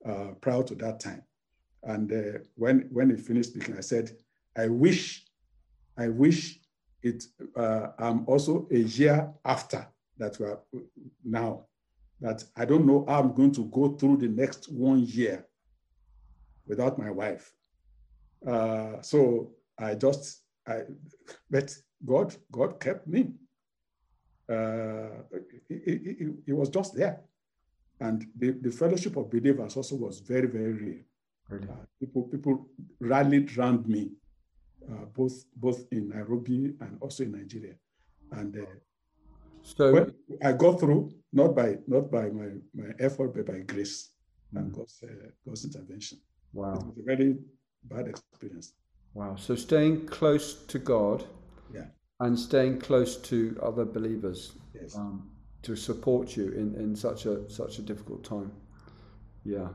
uh, 0.05 0.33
prior 0.41 0.63
to 0.65 0.75
that 0.77 1.01
time. 1.01 1.23
And 1.85 2.13
uh, 2.13 2.39
when, 2.55 2.89
when 2.93 3.11
he 3.11 3.17
finished 3.17 3.51
speaking, 3.51 3.77
I 3.77 3.81
said, 3.81 4.13
I 4.57 4.69
wish, 4.69 5.25
I 5.97 6.09
wish 6.09 6.61
it, 7.03 7.25
uh, 7.57 7.89
I'm 7.99 8.25
also 8.27 8.69
a 8.71 8.79
year 8.79 9.33
after 9.45 9.87
that 10.19 10.39
we 10.39 10.47
are 10.47 10.61
now, 11.25 11.67
that 12.23 12.45
I 12.57 12.65
don't 12.65 12.87
know 12.87 13.05
how 13.07 13.21
I'm 13.21 13.35
going 13.35 13.53
to 13.53 13.65
go 13.67 13.85
through 13.99 14.19
the 14.19 14.29
next 14.29 14.73
one 14.73 15.01
year 15.01 15.47
without 16.67 16.99
my 16.99 17.11
wife. 17.11 17.53
Uh, 18.47 19.03
so 19.03 19.51
I 19.79 19.95
just, 19.95 20.43
I, 20.67 20.83
but 21.51 21.77
God, 22.05 22.35
God 22.51 22.81
kept 22.81 23.07
me. 23.07 23.33
Uh, 24.49 25.23
it, 25.69 25.83
it, 26.21 26.35
it 26.47 26.53
was 26.53 26.69
just 26.69 26.95
there. 26.95 27.21
And 28.01 28.27
the, 28.37 28.51
the 28.51 28.71
fellowship 28.71 29.17
of 29.17 29.31
believers 29.31 29.77
also 29.77 29.97
was 29.97 30.21
very, 30.21 30.49
very 30.49 30.73
real. 30.73 31.03
Really? 31.49 31.69
Uh, 31.69 31.85
people 32.01 32.23
people 32.23 32.67
rallied 33.01 33.57
around 33.57 33.87
me, 33.87 34.11
uh, 34.91 35.05
both 35.15 35.45
both 35.57 35.85
in 35.91 36.09
Nairobi 36.09 36.75
and 36.81 36.99
also 37.01 37.25
in 37.25 37.33
Nigeria, 37.33 37.75
and 38.33 38.57
uh, 38.57 38.65
So 39.63 39.93
well, 39.93 40.07
I 40.45 40.53
got 40.53 40.81
through 40.81 41.13
not 41.33 41.55
by 41.55 41.77
not 41.87 42.11
by 42.11 42.29
my, 42.31 42.49
my 42.75 42.91
effort 42.99 43.35
but 43.35 43.47
by 43.47 43.61
grace 43.61 44.11
and 44.55 44.71
Mm. 44.71 44.77
God's 44.77 45.03
uh, 45.03 45.29
God's 45.47 45.65
intervention. 45.65 46.19
It 46.19 46.59
wow, 46.59 46.75
was 46.75 46.99
a 46.99 47.03
very 47.03 47.37
bad 47.85 48.07
experience. 48.09 48.75
wow. 49.15 49.37
So 49.37 49.55
staying 49.57 50.07
close 50.07 50.55
to 50.67 50.79
God 50.79 51.25
Yeah. 51.75 51.87
and 52.21 52.39
staying 52.39 52.81
close 52.81 53.17
to 53.31 53.59
other 53.63 53.85
believers 53.87 54.53
Yes. 54.75 54.97
um, 54.97 55.31
to 55.63 55.77
support 55.77 56.37
you 56.37 56.49
in, 56.53 56.75
in 56.75 56.97
such 56.97 57.27
a 57.27 57.49
such 57.49 57.79
a 57.79 57.83
difficult 57.83 58.25
time. 58.25 58.51
Yeah. 59.45 59.69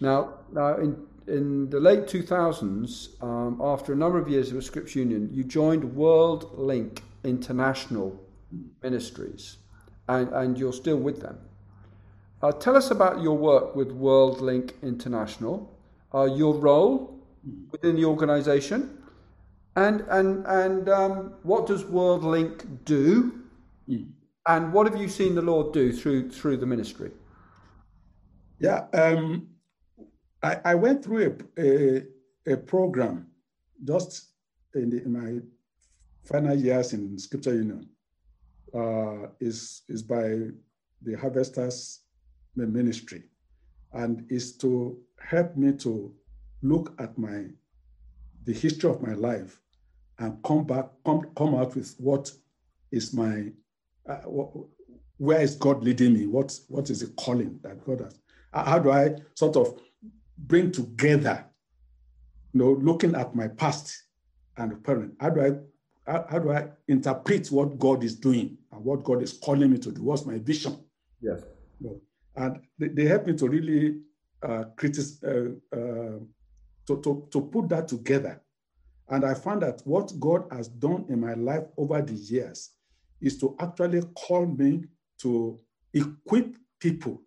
Now, 0.00 0.34
now 0.52 0.76
in 0.76 1.06
in 1.26 1.70
the 1.70 1.80
late 1.80 2.06
two 2.06 2.22
thousands, 2.22 3.16
um, 3.22 3.60
after 3.62 3.92
a 3.94 3.96
number 3.96 4.18
of 4.18 4.28
years 4.28 4.52
with 4.52 4.64
Scripture 4.64 4.98
Union, 4.98 5.30
you 5.32 5.42
joined 5.44 5.82
Worldlink 5.96 7.00
International 7.24 8.20
Ministries, 8.82 9.58
and 10.08 10.28
and 10.32 10.58
you're 10.58 10.72
still 10.72 10.98
with 10.98 11.20
them. 11.20 11.38
Uh, 12.42 12.52
tell 12.52 12.76
us 12.76 12.90
about 12.90 13.22
your 13.22 13.36
work 13.36 13.74
with 13.74 13.88
Worldlink 13.88 14.72
International, 14.82 15.78
uh, 16.14 16.24
your 16.24 16.54
role 16.54 17.18
within 17.70 17.96
the 17.96 18.04
organisation, 18.04 18.98
and 19.76 20.02
and 20.10 20.46
and 20.46 20.88
um, 20.88 21.34
what 21.42 21.66
does 21.66 21.84
Worldlink 21.84 22.84
do? 22.84 23.40
And 24.46 24.74
what 24.74 24.86
have 24.86 25.00
you 25.00 25.08
seen 25.08 25.34
the 25.34 25.42
Lord 25.42 25.72
do 25.72 25.92
through 25.92 26.30
through 26.30 26.58
the 26.58 26.66
ministry? 26.66 27.10
Yeah, 28.58 28.86
um, 28.92 29.48
I, 30.42 30.58
I 30.64 30.74
went 30.74 31.02
through 31.02 31.38
a, 31.58 31.62
a, 31.62 32.52
a 32.52 32.56
program 32.56 33.26
just 33.82 34.32
in, 34.74 34.90
the, 34.90 35.02
in 35.02 35.12
my 35.12 35.40
final 36.24 36.54
years 36.54 36.92
in 36.92 37.18
Scripture 37.18 37.54
Union. 37.54 37.88
Uh, 38.74 39.28
is 39.40 39.82
is 39.88 40.02
by 40.02 40.48
the 41.02 41.14
Harvesters 41.14 42.00
Ministry, 42.56 43.22
and 43.92 44.26
is 44.30 44.56
to 44.58 44.98
help 45.20 45.56
me 45.56 45.72
to 45.74 46.12
look 46.62 46.92
at 46.98 47.16
my 47.16 47.44
the 48.44 48.52
history 48.52 48.90
of 48.90 49.00
my 49.00 49.14
life 49.14 49.60
and 50.18 50.42
come 50.42 50.64
back 50.64 50.86
come 51.04 51.30
come 51.36 51.54
out 51.54 51.74
with 51.76 51.94
what 51.98 52.30
is 52.90 53.12
my 53.14 53.52
uh, 54.08 54.16
wh- 54.22 54.66
where 55.18 55.40
is 55.40 55.54
God 55.54 55.82
leading 55.82 56.12
me? 56.14 56.26
What 56.26 56.58
what 56.68 56.90
is 56.90 57.00
the 57.00 57.08
calling 57.14 57.60
that 57.62 57.84
God 57.84 58.00
has? 58.00 58.18
How 58.52 58.78
do 58.78 58.90
I 58.90 59.16
sort 59.34 59.56
of 59.56 59.80
bring 60.38 60.70
together, 60.70 61.46
you 62.52 62.60
know, 62.60 62.72
looking 62.72 63.14
at 63.14 63.34
my 63.34 63.48
past 63.48 64.04
and 64.56 64.72
the 64.72 64.76
present? 64.76 65.14
How 65.20 65.30
do 65.30 65.40
I 65.40 65.50
how, 66.06 66.26
how 66.28 66.38
do 66.38 66.52
I 66.52 66.68
interpret 66.88 67.50
what 67.50 67.78
God 67.78 68.04
is 68.04 68.14
doing 68.14 68.58
and 68.72 68.84
what 68.84 69.04
God 69.04 69.22
is 69.22 69.32
calling 69.32 69.70
me 69.70 69.78
to 69.78 69.90
do? 69.90 70.02
What's 70.02 70.26
my 70.26 70.38
vision? 70.38 70.78
Yes. 71.20 71.42
And 72.36 72.60
they, 72.78 72.88
they 72.88 73.04
helped 73.06 73.26
me 73.26 73.34
to 73.34 73.48
really 73.48 74.00
uh, 74.42 74.64
uh, 74.82 75.28
uh, 75.72 76.18
to, 76.86 77.00
to, 77.02 77.28
to 77.30 77.40
put 77.40 77.68
that 77.70 77.88
together. 77.88 78.42
And 79.08 79.24
I 79.24 79.34
found 79.34 79.62
that 79.62 79.80
what 79.84 80.12
God 80.18 80.46
has 80.50 80.68
done 80.68 81.06
in 81.08 81.20
my 81.20 81.34
life 81.34 81.64
over 81.76 82.00
the 82.02 82.14
years 82.14 82.70
is 83.20 83.38
to 83.38 83.56
actually 83.60 84.02
call 84.14 84.46
me 84.46 84.84
to 85.20 85.58
equip 85.94 86.56
people 86.78 87.22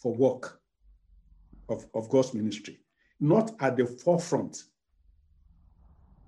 for 0.00 0.14
work 0.14 0.60
of, 1.68 1.86
of 1.94 2.08
God's 2.08 2.34
ministry, 2.34 2.80
not 3.18 3.52
at 3.60 3.76
the 3.76 3.86
forefront, 3.86 4.64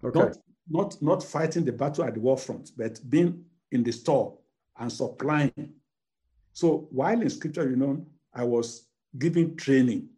Okay. 0.03 0.19
not, 0.19 0.37
not, 0.69 1.01
not 1.03 1.23
fighting 1.23 1.65
the 1.65 1.73
battle 1.73 2.05
at 2.05 2.15
the 2.15 2.21
war 2.21 2.39
front, 2.39 2.73
but 2.77 2.99
being 3.09 3.45
in 3.73 3.83
the 3.83 3.93
store 3.93 4.37
and 4.79 4.93
supplying. 4.93 5.73
So 6.53 6.89
while 6.91 7.21
in 7.21 7.31
Scripture 7.31 7.69
Union, 7.69 8.07
I 8.33 8.45
was 8.45 8.87
giving 9.19 9.57
training 9.57 10.09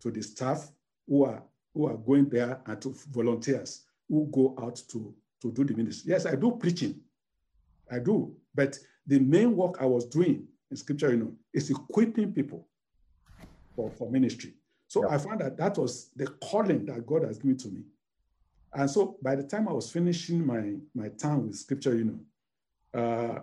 to 0.00 0.10
the 0.10 0.22
staff 0.22 0.70
who 1.06 1.24
are 1.24 1.42
who 1.74 1.86
are 1.86 1.96
going 1.96 2.28
there 2.28 2.60
and 2.66 2.80
to 2.82 2.94
volunteers 3.10 3.84
who 4.08 4.28
go 4.32 4.56
out 4.60 4.82
to, 4.88 5.14
to 5.40 5.52
do 5.52 5.64
the 5.64 5.74
ministry. 5.74 6.10
Yes, 6.10 6.26
I 6.26 6.34
do 6.34 6.56
preaching. 6.58 7.00
I 7.90 8.00
do. 8.00 8.34
But 8.54 8.76
the 9.06 9.20
main 9.20 9.54
work 9.54 9.76
I 9.80 9.86
was 9.86 10.04
doing 10.06 10.48
in 10.70 10.76
Scripture 10.76 11.10
Union, 11.10 11.36
is 11.52 11.70
equipping 11.70 12.32
people 12.32 12.68
for, 13.74 13.90
for 13.90 14.10
ministry. 14.10 14.54
So 14.88 15.02
Yeah. 15.04 15.14
I 15.14 15.18
found 15.18 15.40
that 15.40 15.56
that 15.56 15.78
was 15.78 16.10
the 16.16 16.26
calling 16.26 16.86
that 16.86 17.06
God 17.06 17.24
has 17.24 17.38
given 17.38 17.56
to 17.58 17.68
me. 17.68 17.82
And 18.72 18.90
so 18.90 19.16
by 19.22 19.34
the 19.34 19.42
time 19.42 19.68
I 19.68 19.72
was 19.72 19.90
finishing 19.90 20.46
my, 20.46 20.74
my 20.94 21.08
time 21.08 21.46
with 21.46 21.56
Scripture 21.56 21.96
Union, 21.96 22.24
uh, 22.94 23.40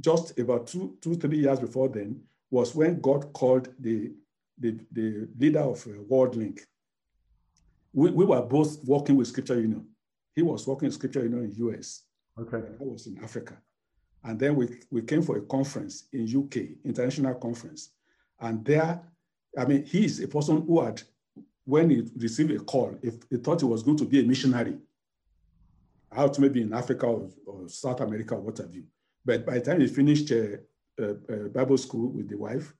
just 0.00 0.38
about 0.38 0.66
two, 0.66 0.96
two, 1.00 1.14
three 1.14 1.38
years 1.38 1.60
before 1.60 1.88
then 1.88 2.20
was 2.50 2.74
when 2.74 3.00
God 3.00 3.32
called 3.32 3.68
the, 3.78 4.12
the, 4.58 4.78
the 4.92 5.28
leader 5.38 5.60
of 5.60 5.84
uh, 5.86 5.90
Worldlink. 6.10 6.60
We, 7.92 8.10
we 8.10 8.24
were 8.24 8.42
both 8.42 8.84
working 8.84 9.16
with 9.16 9.28
Scripture 9.28 9.60
Union. 9.60 9.86
He 10.34 10.42
was 10.42 10.66
working 10.66 10.86
with 10.86 10.94
Scripture 10.94 11.22
Union 11.22 11.44
in 11.44 11.68
US. 11.68 12.02
Okay. 12.38 12.58
I 12.58 12.84
was 12.84 13.06
in 13.06 13.22
Africa. 13.22 13.56
And 14.24 14.38
then 14.38 14.56
we, 14.56 14.68
we 14.90 15.02
came 15.02 15.22
for 15.22 15.38
a 15.38 15.42
conference 15.42 16.04
in 16.12 16.24
UK, 16.24 16.84
international 16.84 17.34
conference. 17.34 17.90
And 18.40 18.64
there, 18.64 19.00
I 19.56 19.64
mean, 19.64 19.84
he 19.84 20.04
is 20.04 20.20
a 20.20 20.28
person 20.28 20.62
who 20.66 20.82
had, 20.82 21.02
when 21.64 21.90
he 21.90 22.02
received 22.16 22.50
a 22.52 22.58
call, 22.60 22.96
if 23.02 23.14
he 23.28 23.36
thought 23.36 23.60
he 23.60 23.66
was 23.66 23.82
going 23.82 23.96
to 23.98 24.04
be 24.04 24.20
a 24.20 24.22
missionary, 24.22 24.76
out 26.12 26.38
maybe 26.38 26.62
in 26.62 26.72
Africa 26.72 27.06
or, 27.06 27.30
or 27.46 27.68
South 27.68 28.00
America 28.00 28.34
or 28.34 28.40
what 28.40 28.58
have 28.58 28.74
you. 28.74 28.84
But 29.24 29.46
by 29.46 29.54
the 29.54 29.60
time 29.60 29.80
he 29.80 29.86
finished 29.86 30.32
uh, 30.32 30.56
uh, 31.00 31.14
uh, 31.32 31.48
Bible 31.48 31.78
school 31.78 32.08
with 32.10 32.28
the 32.28 32.36
wife, 32.36 32.74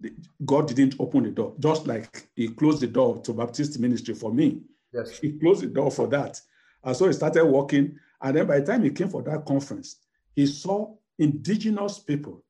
the- 0.00 0.14
God 0.44 0.68
didn't 0.68 0.94
open 0.98 1.24
the 1.24 1.30
door, 1.30 1.54
just 1.58 1.86
like 1.86 2.28
he 2.34 2.48
closed 2.48 2.80
the 2.80 2.86
door 2.86 3.20
to 3.22 3.32
Baptist 3.34 3.78
ministry 3.78 4.14
for 4.14 4.32
me. 4.32 4.62
Yes. 4.92 5.18
He 5.18 5.32
closed 5.32 5.62
the 5.62 5.66
door 5.66 5.90
for 5.90 6.06
that. 6.08 6.40
And 6.84 6.96
so 6.96 7.06
he 7.06 7.12
started 7.12 7.44
working. 7.44 7.98
And 8.22 8.36
then 8.36 8.46
by 8.46 8.60
the 8.60 8.66
time 8.66 8.82
he 8.84 8.90
came 8.90 9.08
for 9.08 9.22
that 9.22 9.44
conference, 9.44 9.96
he 10.34 10.46
saw 10.46 10.94
indigenous 11.18 11.98
people 11.98 12.42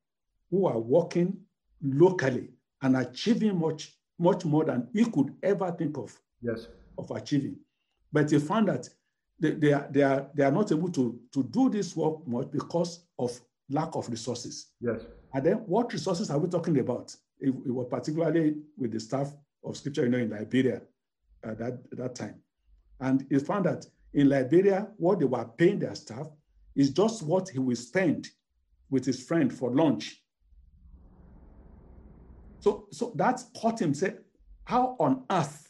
who 0.50 0.66
are 0.66 0.78
working 0.78 1.36
locally 1.82 2.50
and 2.80 2.96
achieving 2.96 3.58
much, 3.58 3.96
much 4.22 4.44
more 4.44 4.64
than 4.64 4.88
he 4.92 5.04
could 5.04 5.34
ever 5.42 5.70
think 5.72 5.98
of, 5.98 6.18
Yes. 6.40 6.68
of 6.96 7.10
achieving. 7.10 7.56
But 8.12 8.30
he 8.30 8.38
found 8.38 8.68
that 8.68 8.88
they, 9.38 9.50
they, 9.52 9.72
are, 9.72 9.88
they, 9.90 10.02
are, 10.02 10.28
they 10.34 10.44
are 10.44 10.52
not 10.52 10.70
able 10.70 10.90
to, 10.90 11.18
to 11.32 11.42
do 11.42 11.68
this 11.68 11.96
work 11.96 12.26
much 12.26 12.50
because 12.50 13.04
of 13.18 13.38
lack 13.68 13.94
of 13.96 14.08
resources. 14.08 14.68
Yes. 14.80 15.00
And 15.34 15.44
then 15.44 15.56
what 15.66 15.92
resources 15.92 16.30
are 16.30 16.38
we 16.38 16.48
talking 16.48 16.78
about? 16.78 17.14
It, 17.40 17.48
it 17.48 17.70
was 17.70 17.86
particularly 17.90 18.56
with 18.76 18.92
the 18.92 19.00
staff 19.00 19.34
of 19.64 19.76
Scripture 19.76 20.04
Union, 20.04 20.22
in 20.22 20.30
Liberia 20.30 20.82
at 21.44 21.58
that, 21.58 21.78
that 21.92 22.14
time. 22.14 22.36
And 23.00 23.26
he 23.28 23.38
found 23.38 23.66
that 23.66 23.86
in 24.14 24.28
Liberia, 24.28 24.88
what 24.98 25.18
they 25.18 25.24
were 25.24 25.44
paying 25.56 25.78
their 25.80 25.94
staff 25.94 26.28
is 26.76 26.90
just 26.90 27.22
what 27.22 27.48
he 27.48 27.58
will 27.58 27.76
spend 27.76 28.28
with 28.90 29.04
his 29.04 29.22
friend 29.22 29.52
for 29.52 29.74
lunch. 29.74 30.21
So, 32.62 32.86
so 32.92 33.12
that 33.16 33.42
caught 33.60 33.82
him, 33.82 33.92
said, 33.92 34.18
how 34.62 34.94
on 35.00 35.24
earth 35.28 35.68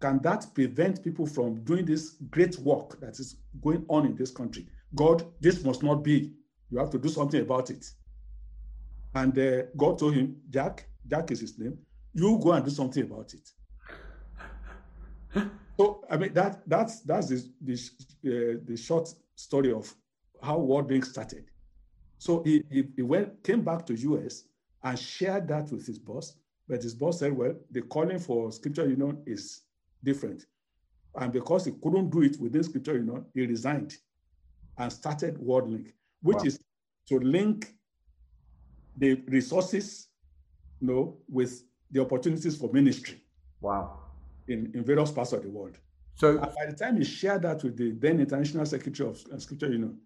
can 0.00 0.20
that 0.22 0.44
prevent 0.52 1.04
people 1.04 1.24
from 1.24 1.62
doing 1.62 1.84
this 1.84 2.16
great 2.30 2.58
work 2.58 2.98
that 3.00 3.20
is 3.20 3.36
going 3.62 3.86
on 3.88 4.04
in 4.04 4.16
this 4.16 4.32
country? 4.32 4.66
God, 4.96 5.24
this 5.40 5.62
must 5.64 5.84
not 5.84 6.02
be. 6.02 6.32
You 6.70 6.78
have 6.78 6.90
to 6.90 6.98
do 6.98 7.08
something 7.08 7.40
about 7.40 7.70
it. 7.70 7.88
And 9.14 9.38
uh, 9.38 9.62
God 9.76 10.00
told 10.00 10.14
him, 10.14 10.36
Jack, 10.50 10.88
Jack 11.06 11.30
is 11.30 11.40
his 11.40 11.56
name, 11.60 11.78
you 12.12 12.40
go 12.42 12.50
and 12.52 12.64
do 12.64 12.72
something 12.72 13.04
about 13.04 13.32
it. 13.32 13.48
so, 15.78 16.04
I 16.10 16.16
mean, 16.16 16.34
that 16.34 16.68
that's 16.68 17.02
that's 17.02 17.28
the, 17.28 17.48
the, 17.60 17.74
uh, 18.26 18.58
the 18.64 18.76
short 18.76 19.14
story 19.36 19.72
of 19.72 19.94
how 20.42 20.58
Worldlink 20.58 21.04
started. 21.04 21.44
So 22.18 22.42
he, 22.42 22.64
he, 22.68 22.84
he 22.96 23.02
went, 23.02 23.44
came 23.44 23.62
back 23.62 23.86
to 23.86 23.94
US 23.94 24.44
and 24.84 24.98
shared 24.98 25.48
that 25.48 25.70
with 25.72 25.86
his 25.86 25.98
boss. 25.98 26.36
But 26.68 26.82
his 26.82 26.94
boss 26.94 27.18
said, 27.18 27.32
well, 27.36 27.54
the 27.70 27.82
calling 27.82 28.18
for 28.18 28.52
scripture 28.52 28.88
union 28.88 29.22
is 29.26 29.62
different. 30.02 30.46
And 31.16 31.32
because 31.32 31.64
he 31.64 31.72
couldn't 31.72 32.10
do 32.10 32.22
it 32.22 32.38
within 32.40 32.62
scripture 32.62 32.94
union, 32.96 33.24
he 33.34 33.46
resigned 33.46 33.96
and 34.78 34.92
started 34.92 35.38
Worldlink, 35.38 35.92
which 36.22 36.36
Wow. 36.36 36.44
is 36.44 36.60
to 37.08 37.18
link 37.18 37.74
the 38.96 39.14
resources 39.26 40.08
you 40.80 40.88
know, 40.88 41.16
with 41.28 41.64
the 41.90 42.00
opportunities 42.00 42.56
for 42.56 42.72
ministry 42.72 43.20
Wow. 43.60 43.98
in, 44.48 44.70
in 44.74 44.84
various 44.84 45.10
parts 45.10 45.32
of 45.32 45.42
the 45.42 45.50
world. 45.50 45.78
So 46.16 46.30
And 46.30 46.40
by 46.40 46.66
the 46.68 46.76
time 46.76 46.96
he 46.96 47.04
shared 47.04 47.42
that 47.42 47.62
with 47.62 47.76
the 47.76 47.92
then 47.92 48.20
International 48.20 48.66
Secretary 48.66 49.08
of 49.08 49.24
uh, 49.32 49.38
Scripture 49.38 49.70
Union, 49.72 49.98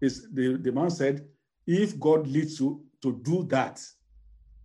is 0.00 0.28
the, 0.32 0.56
the 0.56 0.72
man 0.72 0.90
said, 0.90 1.26
if 1.66 1.98
God 1.98 2.26
leads 2.26 2.58
you 2.60 2.84
to 3.02 3.12
do 3.22 3.44
that 3.44 3.80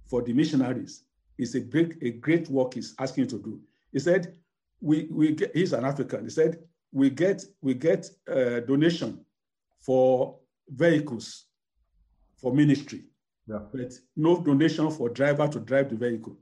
for 0.07 0.21
the 0.21 0.33
missionaries, 0.33 1.03
is 1.37 1.53
a 1.55 1.59
great, 1.59 1.97
a 2.01 2.11
great 2.11 2.49
work 2.49 2.73
he's 2.73 2.95
asking 2.99 3.25
you 3.25 3.29
to 3.29 3.39
do. 3.39 3.59
He 3.91 3.99
said, 3.99 4.35
we, 4.81 5.07
we 5.11 5.33
get, 5.33 5.55
he's 5.55 5.73
an 5.73 5.85
African. 5.85 6.23
He 6.23 6.29
said, 6.29 6.59
we 6.91 7.09
get, 7.09 7.43
we 7.61 7.73
get 7.73 8.09
a 8.27 8.61
donation 8.61 9.23
for 9.79 10.37
vehicles 10.69 11.45
for 12.37 12.53
ministry, 12.53 13.03
Yeah. 13.47 13.59
but 13.71 13.93
no 14.15 14.41
donation 14.41 14.89
for 14.91 15.09
driver 15.09 15.47
to 15.47 15.59
drive 15.59 15.89
the 15.89 15.95
vehicle. 15.95 16.37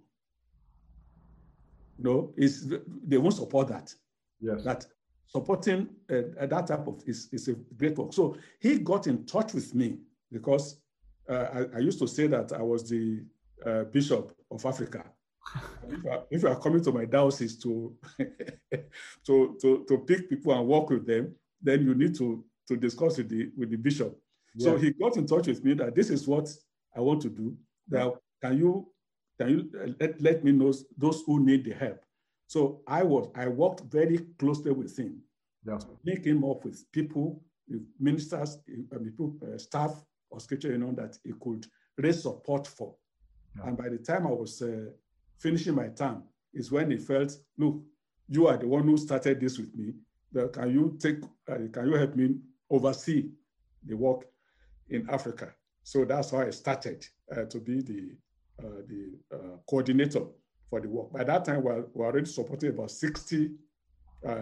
No, 1.97 2.33
is 2.35 2.67
they 3.07 3.17
won't 3.17 3.35
support 3.35 3.69
that. 3.69 3.93
Yes. 4.41 4.63
That 4.63 4.85
supporting 5.27 5.87
uh, 6.09 6.45
that 6.45 6.67
type 6.67 6.85
of 6.87 7.01
is, 7.07 7.29
is 7.31 7.47
a 7.47 7.53
great 7.53 7.97
work. 7.97 8.11
So 8.13 8.35
he 8.59 8.79
got 8.79 9.07
in 9.07 9.25
touch 9.25 9.53
with 9.53 9.73
me 9.73 9.99
because 10.31 10.77
uh, 11.29 11.47
I, 11.73 11.77
I 11.77 11.79
used 11.79 11.99
to 11.99 12.07
say 12.07 12.27
that 12.27 12.51
I 12.51 12.61
was 12.61 12.89
the 12.89 13.23
uh, 13.65 13.83
bishop 13.85 14.31
of 14.51 14.65
Africa. 14.65 15.03
if, 15.89 16.03
you 16.03 16.09
are, 16.09 16.23
if 16.31 16.41
you 16.43 16.47
are 16.49 16.59
coming 16.59 16.83
to 16.83 16.91
my 16.91 17.05
diocese 17.05 17.57
to, 17.59 17.95
to, 19.25 19.57
to, 19.61 19.85
to 19.87 19.97
pick 20.07 20.29
people 20.29 20.53
and 20.53 20.67
work 20.67 20.89
with 20.89 21.05
them, 21.05 21.35
then 21.61 21.85
you 21.85 21.93
need 21.95 22.15
to, 22.15 22.43
to 22.67 22.75
discuss 22.75 23.17
with 23.17 23.29
the, 23.29 23.51
with 23.57 23.69
the 23.69 23.77
bishop. 23.77 24.17
So 24.57 24.77
he 24.77 24.91
got 24.91 25.17
in 25.17 25.27
touch 25.27 25.47
with 25.47 25.63
me 25.63 25.73
that 25.75 25.95
this 25.95 26.09
is 26.09 26.27
what 26.27 26.49
I 26.95 27.01
want 27.01 27.21
to 27.23 27.29
do. 27.29 27.57
That 27.89 28.13
can 28.41 28.57
you 28.57 28.87
can 29.37 29.49
you 29.49 29.69
uh, 29.79 29.91
let, 29.99 30.21
let 30.21 30.43
me 30.43 30.53
know 30.53 30.73
those 30.97 31.23
who 31.25 31.39
need 31.43 31.65
the 31.65 31.73
help. 31.73 32.03
So 32.47 32.81
I 32.87 33.03
was 33.03 33.29
I 33.35 33.47
worked 33.47 33.81
very 33.91 34.19
closely 34.39 34.71
with 34.71 34.97
him, 34.97 35.21
Yeah. 35.67 35.79
link 36.05 36.25
him 36.25 36.43
up 36.43 36.63
with 36.63 36.89
people, 36.93 37.43
with 37.67 37.85
ministers, 37.99 38.59
uh, 38.93 38.97
people, 38.99 39.35
uh, 39.43 39.57
staff 39.57 40.01
of 40.31 40.41
Scripture 40.41 40.71
Union, 40.71 40.95
that 40.95 41.17
he 41.23 41.33
could 41.33 41.65
raise 41.97 42.21
support 42.21 42.65
for. 42.65 42.95
Yeah. 43.55 43.67
And 43.67 43.77
by 43.77 43.89
the 43.89 43.97
time 43.97 44.27
I 44.27 44.31
was 44.31 44.61
uh, 44.61 44.89
finishing 45.39 45.75
my 45.75 45.87
term, 45.89 46.23
is 46.53 46.71
when 46.71 46.89
he 46.91 46.97
felt, 46.97 47.37
look, 47.57 47.81
you 48.29 48.47
are 48.47 48.57
the 48.57 48.67
one 48.67 48.83
who 48.83 48.97
started 48.97 49.39
this 49.39 49.57
with 49.57 49.75
me. 49.75 49.93
Can 50.53 50.71
you 50.71 50.97
take? 50.99 51.23
Uh, 51.47 51.67
can 51.71 51.87
you 51.87 51.93
help 51.95 52.15
me 52.15 52.35
oversee 52.69 53.29
the 53.85 53.95
work 53.95 54.25
in 54.89 55.07
Africa? 55.09 55.53
So 55.83 56.03
that's 56.05 56.31
how 56.31 56.39
I 56.41 56.49
started 56.49 57.05
uh, 57.31 57.45
to 57.45 57.59
be 57.59 57.81
the 57.81 58.17
uh, 58.59 58.81
the 58.87 59.11
uh, 59.33 59.57
coordinator 59.69 60.23
for 60.69 60.81
the 60.81 60.87
work. 60.89 61.11
By 61.13 61.23
that 61.25 61.45
time, 61.45 61.57
we 61.57 61.63
were, 61.63 61.81
we 61.93 61.99
were 61.99 62.05
already 62.05 62.25
supporting 62.25 62.69
about 62.69 62.89
60 62.91 63.51
uh, 64.25 64.33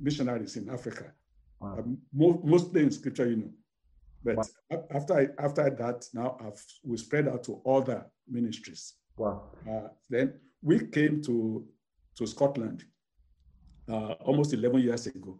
missionaries 0.00 0.56
in 0.56 0.68
Africa, 0.70 1.12
Wow. 1.60 1.78
um, 1.78 1.98
mo- 2.12 2.40
mostly 2.44 2.82
in 2.82 2.90
Scripture 2.90 3.28
Union. 3.28 3.54
But 4.26 4.36
Wow. 4.70 4.86
after 4.90 5.34
after 5.38 5.70
that, 5.70 6.08
now 6.12 6.36
I've, 6.40 6.64
we 6.84 6.96
spread 6.96 7.28
out 7.28 7.44
to 7.44 7.62
other 7.64 8.04
ministries. 8.28 8.94
Wow. 9.16 9.52
Uh, 9.68 9.88
then 10.10 10.40
we 10.62 10.86
came 10.88 11.22
to, 11.22 11.64
to 12.16 12.26
Scotland 12.26 12.84
uh, 13.88 14.12
almost 14.28 14.52
11 14.52 14.80
years 14.80 15.06
ago. 15.06 15.38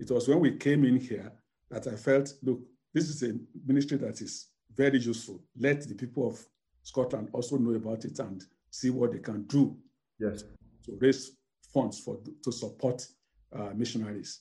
It 0.00 0.10
was 0.10 0.26
when 0.28 0.40
we 0.40 0.52
came 0.56 0.84
in 0.84 0.98
here 0.98 1.32
that 1.70 1.86
I 1.86 1.94
felt, 1.96 2.32
look, 2.42 2.60
this 2.92 3.08
is 3.08 3.22
a 3.22 3.34
ministry 3.66 3.98
that 3.98 4.20
is 4.20 4.48
very 4.74 4.98
useful. 4.98 5.40
Let 5.56 5.88
the 5.88 5.94
people 5.94 6.26
of 6.28 6.44
Scotland 6.82 7.28
also 7.32 7.56
know 7.56 7.74
about 7.74 8.04
it 8.04 8.18
and 8.18 8.42
see 8.70 8.90
what 8.90 9.12
they 9.12 9.20
can 9.20 9.44
do 9.44 9.76
Yes. 10.18 10.42
to 10.84 10.98
raise 11.00 11.36
funds 11.72 12.00
for 12.00 12.18
to 12.44 12.50
support 12.50 13.06
uh, 13.52 13.70
missionaries 13.76 14.40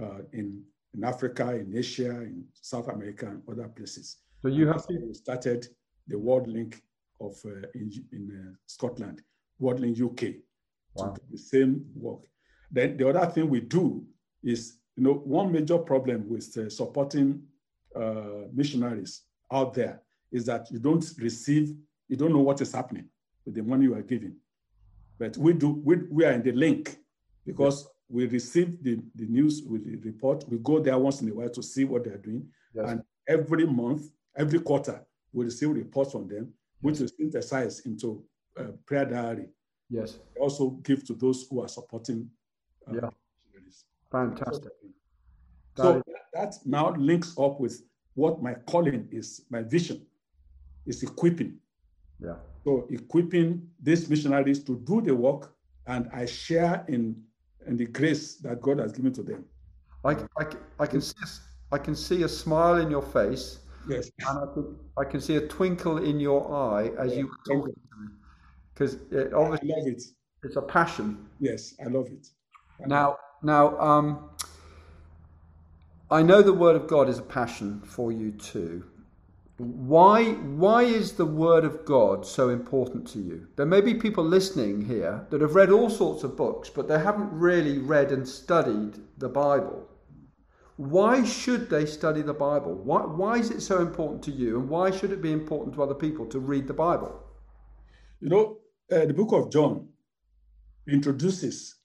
uh, 0.00 0.20
in, 0.32 0.62
in 0.94 1.04
Africa, 1.04 1.54
in 1.54 1.76
Asia, 1.76 2.10
in 2.10 2.44
South 2.60 2.88
America, 2.88 3.26
and 3.26 3.42
other 3.50 3.68
places. 3.68 4.18
So 4.42 4.48
you 4.48 4.66
have 4.66 4.84
started 5.12 5.66
the 6.08 6.16
Worldlink 6.16 6.80
of 7.20 7.36
uh, 7.44 7.68
in, 7.74 7.90
in 8.12 8.48
uh, 8.48 8.56
Scotland, 8.66 9.22
Worldlink 9.60 10.00
UK, 10.00 10.34
Wow. 10.94 11.14
to 11.14 11.20
do 11.20 11.26
the 11.30 11.38
same 11.38 11.86
work. 11.94 12.20
Then 12.70 12.96
the 12.96 13.08
other 13.08 13.24
thing 13.30 13.48
we 13.48 13.60
do 13.60 14.04
is, 14.42 14.78
you 14.96 15.04
know, 15.04 15.14
one 15.14 15.50
major 15.52 15.78
problem 15.78 16.28
with 16.28 16.54
uh, 16.58 16.68
supporting 16.68 17.42
uh, 17.96 18.46
missionaries 18.52 19.22
out 19.50 19.72
there 19.74 20.02
is 20.30 20.44
that 20.46 20.70
you 20.70 20.78
don't 20.78 21.04
receive, 21.18 21.74
you 22.08 22.16
don't 22.16 22.32
know 22.32 22.40
what 22.40 22.60
is 22.60 22.72
happening 22.72 23.08
with 23.44 23.54
the 23.54 23.62
money 23.62 23.84
you 23.84 23.94
are 23.94 24.02
giving. 24.02 24.34
But 25.18 25.36
we 25.36 25.52
do, 25.52 25.80
we, 25.84 25.96
we 26.10 26.24
are 26.24 26.32
in 26.32 26.42
the 26.42 26.52
link 26.52 26.98
because 27.46 27.88
we 28.12 28.26
receive 28.26 28.82
the, 28.84 28.98
the 29.14 29.24
news 29.26 29.62
with 29.66 29.84
the 29.86 29.96
report. 30.08 30.44
We 30.48 30.58
go 30.58 30.78
there 30.78 30.98
once 30.98 31.22
in 31.22 31.30
a 31.30 31.34
while 31.34 31.48
to 31.48 31.62
see 31.62 31.84
what 31.84 32.04
they're 32.04 32.18
doing. 32.18 32.46
Yes. 32.74 32.90
And 32.90 33.02
every 33.26 33.66
month, 33.66 34.02
every 34.36 34.60
quarter, 34.60 35.02
we 35.32 35.46
receive 35.46 35.70
reports 35.70 36.12
from 36.12 36.28
them, 36.28 36.52
which 36.82 37.00
is 37.00 37.12
synthesized 37.18 37.86
into 37.86 38.22
a 38.56 38.64
prayer 38.64 39.06
diary. 39.06 39.46
yes. 39.88 40.18
We 40.34 40.42
also 40.42 40.70
give 40.82 41.04
to 41.06 41.14
those 41.14 41.46
who 41.48 41.62
are 41.62 41.68
supporting 41.68 42.28
uh, 42.86 42.92
Yeah. 42.96 43.08
missionaries. 43.50 43.84
Fantastic. 44.10 44.72
So 45.78 46.02
that 46.34 46.54
now 46.66 46.94
links 46.96 47.34
up 47.38 47.58
with 47.58 47.82
what 48.14 48.42
my 48.42 48.52
calling 48.66 49.08
is, 49.10 49.46
my 49.48 49.62
vision 49.62 50.04
is 50.84 51.02
equipping. 51.02 51.56
yeah. 52.20 52.36
So 52.64 52.86
equipping 52.90 53.68
these 53.82 54.08
missionaries 54.10 54.62
to 54.64 54.76
do 54.80 55.00
the 55.00 55.14
work, 55.14 55.54
and 55.86 56.08
I 56.12 56.26
share 56.26 56.84
in, 56.88 57.22
in 57.66 57.76
the 57.76 57.86
grace 57.86 58.36
that 58.36 58.60
God 58.60 58.78
has 58.78 58.92
given 58.92 59.12
to 59.14 59.22
them. 59.22 59.44
I, 60.04 60.12
I, 60.38 60.46
I 60.80 60.86
can 60.86 61.00
see 61.00 61.14
I 61.70 61.78
can 61.78 61.94
see 61.94 62.22
a 62.24 62.28
smile 62.28 62.76
in 62.76 62.90
your 62.90 63.02
face, 63.02 63.60
Yes. 63.88 64.10
and 64.28 64.38
I 64.38 64.52
can, 64.52 64.76
I 64.98 65.04
can 65.04 65.20
see 65.20 65.36
a 65.36 65.46
twinkle 65.48 65.98
in 65.98 66.20
your 66.20 66.54
eye 66.54 66.90
as 66.98 67.16
you 67.16 67.26
were 67.28 67.54
talking 67.54 67.74
to 67.74 68.00
me, 68.00 68.08
because 68.74 68.94
it, 69.10 69.32
obviously 69.32 69.72
I 69.72 69.78
love 69.78 69.86
it. 69.86 70.02
it's 70.42 70.56
a 70.56 70.62
passion. 70.62 71.26
Yes, 71.40 71.74
I 71.84 71.88
love 71.88 72.08
it. 72.08 72.28
Now, 72.86 73.16
now, 73.42 73.78
um, 73.80 74.30
I 76.10 76.22
know 76.22 76.42
the 76.42 76.52
Word 76.52 76.76
of 76.76 76.86
God 76.86 77.08
is 77.08 77.18
a 77.18 77.22
passion 77.22 77.80
for 77.80 78.12
you 78.12 78.32
too. 78.32 78.84
Why, 79.62 80.32
why 80.32 80.82
is 80.82 81.12
the 81.12 81.24
Word 81.24 81.64
of 81.64 81.84
God 81.84 82.26
so 82.26 82.48
important 82.48 83.06
to 83.08 83.20
you? 83.20 83.46
There 83.54 83.64
may 83.64 83.80
be 83.80 83.94
people 83.94 84.24
listening 84.24 84.84
here 84.84 85.24
that 85.30 85.40
have 85.40 85.54
read 85.54 85.70
all 85.70 85.88
sorts 85.88 86.24
of 86.24 86.36
books, 86.36 86.68
but 86.68 86.88
they 86.88 86.98
haven't 86.98 87.30
really 87.32 87.78
read 87.78 88.10
and 88.10 88.26
studied 88.26 88.98
the 89.18 89.28
Bible. 89.28 89.88
Why 90.78 91.22
should 91.22 91.70
they 91.70 91.86
study 91.86 92.22
the 92.22 92.34
Bible? 92.34 92.74
Why, 92.74 93.02
why 93.02 93.36
is 93.36 93.52
it 93.52 93.60
so 93.60 93.80
important 93.80 94.20
to 94.24 94.32
you, 94.32 94.58
and 94.58 94.68
why 94.68 94.90
should 94.90 95.12
it 95.12 95.22
be 95.22 95.30
important 95.30 95.76
to 95.76 95.82
other 95.84 95.94
people 95.94 96.26
to 96.26 96.40
read 96.40 96.66
the 96.66 96.74
Bible? 96.74 97.22
You 98.20 98.30
know, 98.30 98.58
uh, 98.90 99.06
the 99.06 99.14
book 99.14 99.30
of 99.30 99.52
John 99.52 99.86
introduces 100.88 101.76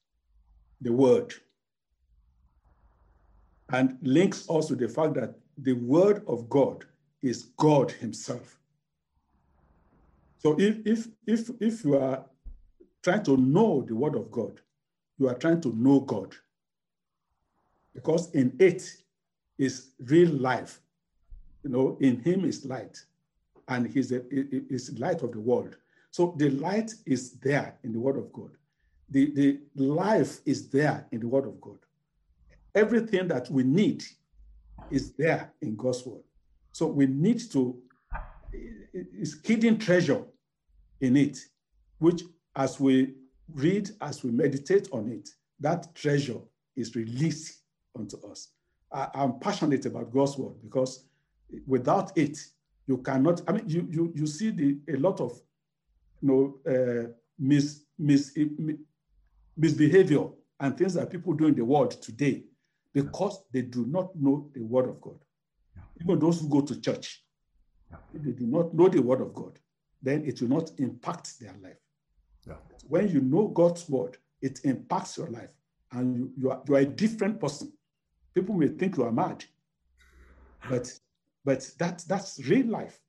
the 0.82 0.94
word 0.94 1.32
and 3.70 4.00
links 4.02 4.50
us 4.50 4.70
to 4.70 4.76
the 4.76 4.90
fact 4.90 5.14
that 5.14 5.36
the 5.60 5.74
word 5.74 6.24
of 6.28 6.50
God 6.50 6.86
is 7.28 7.44
God 7.58 7.92
Himself. 7.92 8.58
So 10.40 10.56
if 10.60 10.78
if 10.86 11.08
if 11.26 11.50
if 11.60 11.84
you 11.84 11.98
are 11.98 12.26
trying 13.02 13.24
to 13.24 13.38
know 13.38 13.84
the 13.88 13.96
word 13.96 14.16
of 14.16 14.32
God, 14.32 14.62
you 15.18 15.28
are 15.28 15.36
trying 15.36 15.62
to 15.62 15.76
know 15.76 16.00
God. 16.02 16.36
Because 17.94 18.32
in 18.32 18.56
it 18.60 18.84
is 19.58 19.92
real 20.06 20.30
life. 20.30 20.80
You 21.64 21.72
know, 21.72 21.98
in 22.00 22.20
him 22.22 22.46
is 22.46 22.66
light, 22.66 23.04
and 23.68 23.88
he's 23.88 24.10
the 24.10 24.24
is 24.32 24.98
light 25.00 25.24
of 25.24 25.32
the 25.32 25.40
world. 25.40 25.76
So 26.12 26.36
the 26.38 26.50
light 26.52 26.94
is 27.06 27.34
there 27.34 27.78
in 27.84 27.92
the 27.92 28.00
word 28.00 28.18
of 28.18 28.32
God. 28.32 28.52
The, 29.10 29.32
the 29.34 29.60
life 29.76 30.40
is 30.46 30.70
there 30.70 31.08
in 31.12 31.20
the 31.20 31.28
word 31.28 31.46
of 31.46 31.60
God. 31.62 31.80
Everything 32.76 33.28
that 33.30 33.50
we 33.50 33.64
need 33.64 34.04
is 34.92 35.14
there 35.14 35.52
in 35.62 35.76
God's 35.76 36.06
word. 36.06 36.24
So 36.78 36.86
we 36.86 37.08
need 37.08 37.40
to, 37.54 37.76
it's 38.94 39.38
hidden 39.44 39.80
treasure 39.80 40.24
in 41.02 41.18
it, 41.18 41.40
which 41.98 42.22
as 42.56 42.80
we 42.80 43.16
read, 43.52 43.90
as 44.00 44.24
we 44.24 44.30
meditate 44.30 44.88
on 44.92 45.10
it, 45.10 45.28
that 45.60 45.96
treasure 45.96 46.38
is 46.76 46.96
released 46.96 47.64
unto 47.98 48.18
us. 48.30 48.50
I, 48.92 49.10
am 49.16 49.40
passionate 49.40 49.88
about 49.88 50.14
God's 50.14 50.38
word 50.38 50.54
because 50.62 51.08
without 51.66 52.16
it, 52.16 52.38
you 52.86 53.00
cannot. 53.00 53.42
I 53.48 53.54
mean, 53.54 53.64
you 53.68 53.88
you 53.90 54.14
you 54.14 54.28
see 54.28 54.52
the 54.52 54.78
a 54.88 54.98
lot 54.98 55.20
of 55.20 55.32
you 56.22 56.28
know 56.30 56.60
uh, 56.72 57.08
mis, 57.40 57.86
mis, 57.98 58.38
misbehavior 59.58 60.28
and 60.60 60.78
things 60.78 60.94
that 60.94 61.10
people 61.10 61.34
do 61.34 61.48
in 61.48 61.56
the 61.56 61.66
world 61.66 62.00
today 62.04 62.44
because 62.94 63.42
they 63.52 63.64
do 63.64 63.84
not 63.88 64.16
know 64.16 64.52
the 64.54 64.62
word 64.62 64.88
of 64.88 65.02
God. 65.02 65.18
Even 66.02 66.20
those 66.20 66.42
who 66.42 66.50
go 66.50 66.62
to 66.62 66.80
church, 66.80 67.24
if 68.14 68.22
they 68.22 68.32
do 68.32 68.46
not 68.46 68.74
know 68.74 68.88
the 68.88 69.02
word 69.02 69.22
of 69.22 69.34
God, 69.34 69.60
then 70.02 70.24
it 70.26 70.42
will 70.42 70.50
not 70.50 70.72
impact 70.78 71.40
their 71.40 71.56
life. 71.62 71.78
Yeah. 72.48 72.56
When 72.88 73.10
you 73.10 73.22
know 73.22 73.48
God's 73.48 73.88
word, 73.90 74.18
it 74.42 74.60
impacts 74.64 75.18
your 75.18 75.28
life, 75.28 75.54
and 75.92 76.16
you, 76.16 76.32
you, 76.38 76.52
are, 76.52 76.62
you 76.68 76.76
are 76.76 76.80
a 76.80 76.86
different 76.86 77.40
person. 77.40 77.74
People 78.34 78.56
may 78.56 78.68
think 78.68 78.98
you 78.98 79.04
are 79.04 79.12
mad, 79.12 79.44
but 80.70 80.94
but 81.44 81.70
that 81.80 82.04
that's 82.08 82.40
real 82.48 82.68
life. 82.68 83.00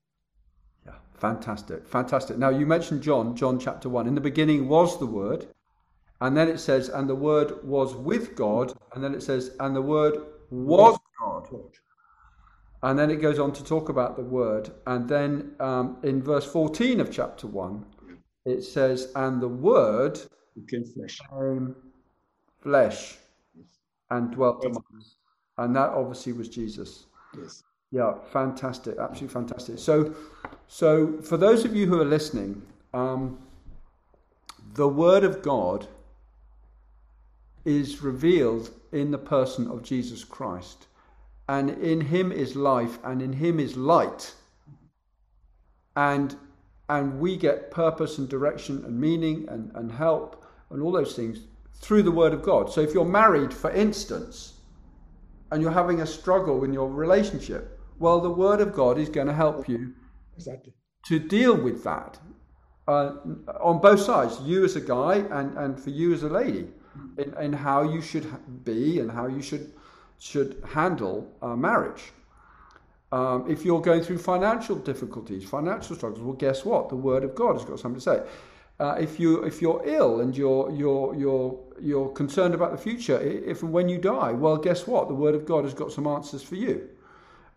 Yeah, 0.87 0.95
Fantastic, 1.15 1.87
fantastic. 1.87 2.39
Now 2.39 2.51
you 2.51 2.65
mentioned 2.67 3.03
John, 3.03 3.37
John 3.37 3.59
chapter 3.59 3.89
one. 3.89 4.07
In 4.07 4.15
the 4.15 4.21
beginning 4.21 4.69
was 4.69 4.99
the 4.99 5.07
Word, 5.07 5.49
and 6.21 6.37
then 6.37 6.49
it 6.49 6.59
says, 6.59 6.89
and 6.89 7.09
the 7.09 7.15
Word 7.15 7.63
was 7.65 7.95
with 7.95 8.35
God, 8.35 8.73
and 8.95 9.05
then 9.05 9.15
it 9.15 9.23
says, 9.23 9.55
and 9.61 9.77
the 9.77 9.83
Word 9.83 10.23
was 10.51 10.99
God. 11.21 11.49
And 12.83 12.99
then 12.99 13.11
it 13.11 13.17
goes 13.17 13.39
on 13.39 13.53
to 13.53 13.65
talk 13.65 13.89
about 13.89 14.17
the 14.17 14.23
Word, 14.23 14.71
and 14.87 15.09
then 15.09 15.53
um, 15.61 15.99
in 16.03 16.23
verse 16.23 16.45
fourteen 16.45 17.01
of 17.01 17.11
chapter 17.11 17.47
one, 17.47 17.85
it 18.45 18.63
says, 18.63 19.11
and 19.17 19.43
the 19.43 19.49
Word 19.49 20.21
became 20.55 20.85
flesh, 20.85 21.19
became 21.19 21.77
flesh, 22.63 23.19
and 24.11 24.31
dwelt 24.31 24.65
among 24.65 24.85
us, 24.97 25.17
and 25.57 25.75
that 25.75 25.91
obviously 25.91 26.33
was 26.33 26.49
Jesus. 26.49 27.07
Yes. 27.37 27.63
Yeah, 27.91 28.15
fantastic, 28.33 28.99
absolutely 28.99 29.33
fantastic. 29.33 29.79
So, 29.79 30.15
so 30.67 31.21
for 31.23 31.39
those 31.39 31.65
of 31.65 31.75
you 31.75 31.87
who 31.87 32.01
are 32.01 32.05
listening, 32.05 32.63
um, 32.93 33.39
the 34.75 34.89
Word 34.89 35.25
of 35.25 35.41
God 35.41 35.89
is 37.65 38.03
revealed 38.03 38.71
in 38.93 39.11
the 39.11 39.19
person 39.19 39.67
of 39.69 39.83
Jesus 39.83 40.23
Christ, 40.23 40.87
and 41.49 41.71
in 41.71 42.01
Him 42.01 42.33
is 42.33 42.55
life, 42.57 42.99
and 43.05 43.23
in 43.23 43.33
Him 43.33 43.59
is 43.59 43.77
light, 43.77 44.35
and 45.97 46.37
and 46.89 47.21
we 47.21 47.37
get 47.37 47.71
purpose 47.71 48.19
and 48.19 48.29
direction 48.29 48.83
and 48.85 48.99
meaning 48.99 49.47
and, 49.49 49.71
and 49.75 49.93
help 49.93 50.45
and 50.71 50.83
all 50.83 50.91
those 50.93 51.15
things 51.15 51.41
through 51.75 52.03
the 52.03 52.11
Word 52.11 52.33
of 52.33 52.43
God. 52.43 52.73
So 52.73 52.81
if 52.81 52.95
you're 52.95 53.05
married, 53.05 53.53
for 53.53 53.71
instance, 53.71 54.55
and 55.51 55.61
you're 55.63 55.71
having 55.71 56.01
a 56.01 56.07
struggle 56.07 56.65
in 56.65 56.73
your 56.73 56.89
relationship, 56.91 57.79
well, 57.99 58.21
the 58.21 58.31
Word 58.31 58.61
of 58.61 58.73
God 58.73 58.99
is 58.99 59.09
going 59.11 59.27
to 59.27 59.35
help 59.35 59.69
you 59.69 59.93
Exactly. 60.37 60.73
to 61.07 61.19
deal 61.19 61.55
with 61.57 61.85
that 61.85 62.19
uh, 62.87 63.17
on 63.61 63.81
both 63.81 64.01
sides, 64.01 64.41
you 64.43 64.65
as 64.65 64.77
a 64.77 64.81
guy 64.81 65.17
and, 65.31 65.57
and 65.59 65.79
for 65.79 65.91
you 65.91 66.15
as 66.15 66.23
a 66.23 66.29
lady, 66.29 66.69
in, 67.19 67.35
in 67.35 67.53
how 67.53 67.83
you 67.83 68.01
should 68.01 68.27
be 68.65 68.99
and 69.01 69.11
how 69.11 69.27
you 69.27 69.43
should 69.43 69.73
should 70.19 70.63
handle 70.67 71.31
uh, 71.43 71.57
marriage. 71.57 72.13
Um, 73.11 73.51
if 73.51 73.65
you're 73.65 73.81
going 73.81 74.03
through 74.03 74.19
financial 74.19 74.77
difficulties, 74.77 75.45
financial 75.45 75.97
struggles, 75.97 76.21
well, 76.21 76.35
guess 76.35 76.65
what? 76.65 76.91
The 76.91 76.97
Word 76.97 77.25
of 77.25 77.35
God 77.35 77.55
has 77.55 77.65
got 77.65 77.79
something 77.79 78.01
to 78.01 78.01
say. 78.01 78.23
Uh, 78.81 78.97
if 79.01 79.19
you 79.19 79.43
if 79.43 79.61
you're 79.61 79.83
ill 79.87 80.21
and 80.21 80.37
you're 80.37 80.71
you're 80.71 81.15
you're 81.15 81.59
you're 81.81 82.09
concerned 82.11 82.55
about 82.55 82.71
the 82.71 82.79
future, 82.79 83.19
if 83.21 83.63
and 83.63 83.73
when 83.73 83.89
you 83.89 83.99
die, 83.99 84.33
well, 84.33 84.57
guess 84.57 84.87
what? 84.87 85.09
The 85.09 85.15
Word 85.15 85.35
of 85.35 85.47
God 85.47 85.65
has 85.65 85.75
got 85.75 85.91
some 85.91 86.07
answers 86.07 86.43
for 86.43 86.55
you. 86.55 86.89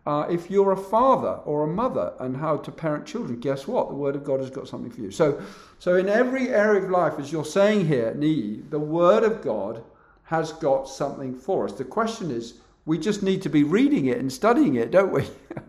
Uh, 0.04 0.26
if 0.28 0.50
you're 0.50 0.72
a 0.72 0.76
father 0.76 1.40
or 1.44 1.62
a 1.62 1.66
mother 1.68 2.12
and 2.18 2.36
how 2.36 2.56
to 2.56 2.72
parent 2.72 3.06
children, 3.06 3.38
guess 3.38 3.68
what? 3.68 3.88
The 3.88 3.94
Word 3.94 4.16
of 4.16 4.24
God 4.24 4.40
has 4.40 4.50
got 4.50 4.66
something 4.66 4.90
for 4.90 5.00
you. 5.00 5.12
So, 5.12 5.40
so 5.78 5.94
in 5.94 6.08
every 6.08 6.48
area 6.48 6.82
of 6.82 6.90
life, 6.90 7.14
as 7.20 7.30
you're 7.30 7.44
saying 7.44 7.86
here, 7.86 8.12
Niyi, 8.12 8.68
the 8.70 8.80
Word 8.80 9.22
of 9.22 9.42
God 9.42 9.84
has 10.24 10.52
got 10.52 10.88
something 10.88 11.34
for 11.34 11.66
us. 11.66 11.72
The 11.72 11.84
question 11.84 12.30
is, 12.30 12.54
we 12.84 12.98
just 12.98 13.22
need 13.22 13.42
to 13.42 13.48
be 13.48 13.64
reading 13.64 14.06
it 14.06 14.18
and 14.18 14.32
studying 14.32 14.76
it, 14.76 14.90
don't 14.90 15.12
we? 15.12 15.24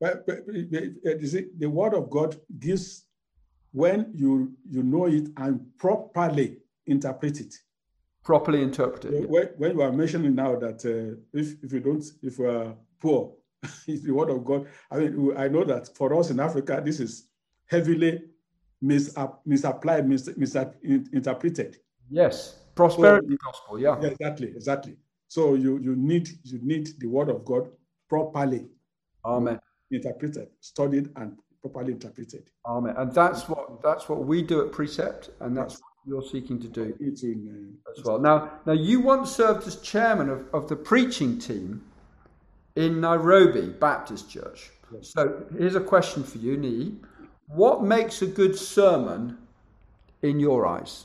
But, 0.00 0.26
but, 0.26 0.38
but, 1.04 1.20
see, 1.20 1.46
the 1.56 1.70
word 1.70 1.94
of 1.94 2.10
God 2.10 2.36
gives 2.58 3.04
when 3.70 4.10
you 4.16 4.52
you 4.68 4.82
know 4.82 5.06
it 5.06 5.28
and 5.36 5.60
properly 5.78 6.58
interpret 6.86 7.38
it. 7.38 7.54
Properly 8.24 8.62
interpreted. 8.62 9.28
When, 9.28 9.46
when 9.58 9.72
you 9.76 9.82
are 9.82 9.92
mentioning 9.92 10.34
now 10.34 10.56
that 10.56 10.84
uh, 10.84 11.16
if 11.32 11.62
if 11.62 11.72
you 11.72 11.78
don't 11.78 12.04
if 12.20 12.36
you 12.36 12.46
are 12.46 12.74
poor, 13.00 13.32
it's 13.86 14.02
the 14.02 14.12
word 14.12 14.30
of 14.30 14.44
God. 14.44 14.66
I 14.90 14.98
mean, 14.98 15.34
I 15.36 15.46
know 15.46 15.62
that 15.64 15.96
for 15.96 16.12
us 16.18 16.30
in 16.30 16.40
Africa, 16.40 16.82
this 16.84 16.98
is 16.98 17.28
heavily 17.66 18.22
mis- 18.80 19.16
misapplied, 19.46 20.08
mis- 20.08 20.36
misinterpreted. 20.36 21.76
Yes, 22.10 22.58
prosperity 22.74 23.36
gospel. 23.44 23.78
Yeah. 23.78 24.00
Yeah, 24.00 24.08
exactly, 24.08 24.48
exactly. 24.48 24.96
So 25.28 25.54
you 25.54 25.78
you 25.78 25.96
need 25.96 26.28
you 26.44 26.58
need 26.62 26.88
the 26.98 27.06
word 27.06 27.28
of 27.28 27.44
God 27.44 27.70
properly 28.08 28.66
Amen. 29.24 29.58
interpreted, 29.90 30.48
studied, 30.60 31.10
and 31.16 31.38
properly 31.62 31.92
interpreted. 31.92 32.44
Amen. 32.66 32.94
And 32.96 33.12
that's 33.14 33.48
what 33.48 33.82
that's 33.82 34.08
what 34.08 34.24
we 34.24 34.42
do 34.42 34.64
at 34.66 34.72
Precept, 34.72 35.30
and 35.40 35.56
that's 35.56 35.74
what 35.74 35.92
you're 36.06 36.22
seeking 36.22 36.60
to 36.60 36.68
do. 36.68 36.94
It's 37.00 37.22
in, 37.22 37.78
uh, 37.86 37.90
as 37.92 38.04
well. 38.04 38.18
Now, 38.18 38.52
now 38.66 38.72
you 38.72 39.00
once 39.00 39.34
served 39.34 39.66
as 39.66 39.76
chairman 39.76 40.28
of, 40.28 40.46
of 40.52 40.68
the 40.68 40.76
preaching 40.76 41.38
team 41.38 41.84
in 42.76 43.00
Nairobi 43.00 43.68
Baptist 43.68 44.30
Church. 44.30 44.70
So 45.00 45.46
here's 45.56 45.74
a 45.74 45.80
question 45.80 46.22
for 46.22 46.38
you, 46.38 46.56
Niyi. 46.56 46.98
What 47.46 47.82
makes 47.82 48.22
a 48.22 48.26
good 48.26 48.58
sermon 48.58 49.38
in 50.22 50.40
your 50.40 50.66
eyes? 50.66 51.04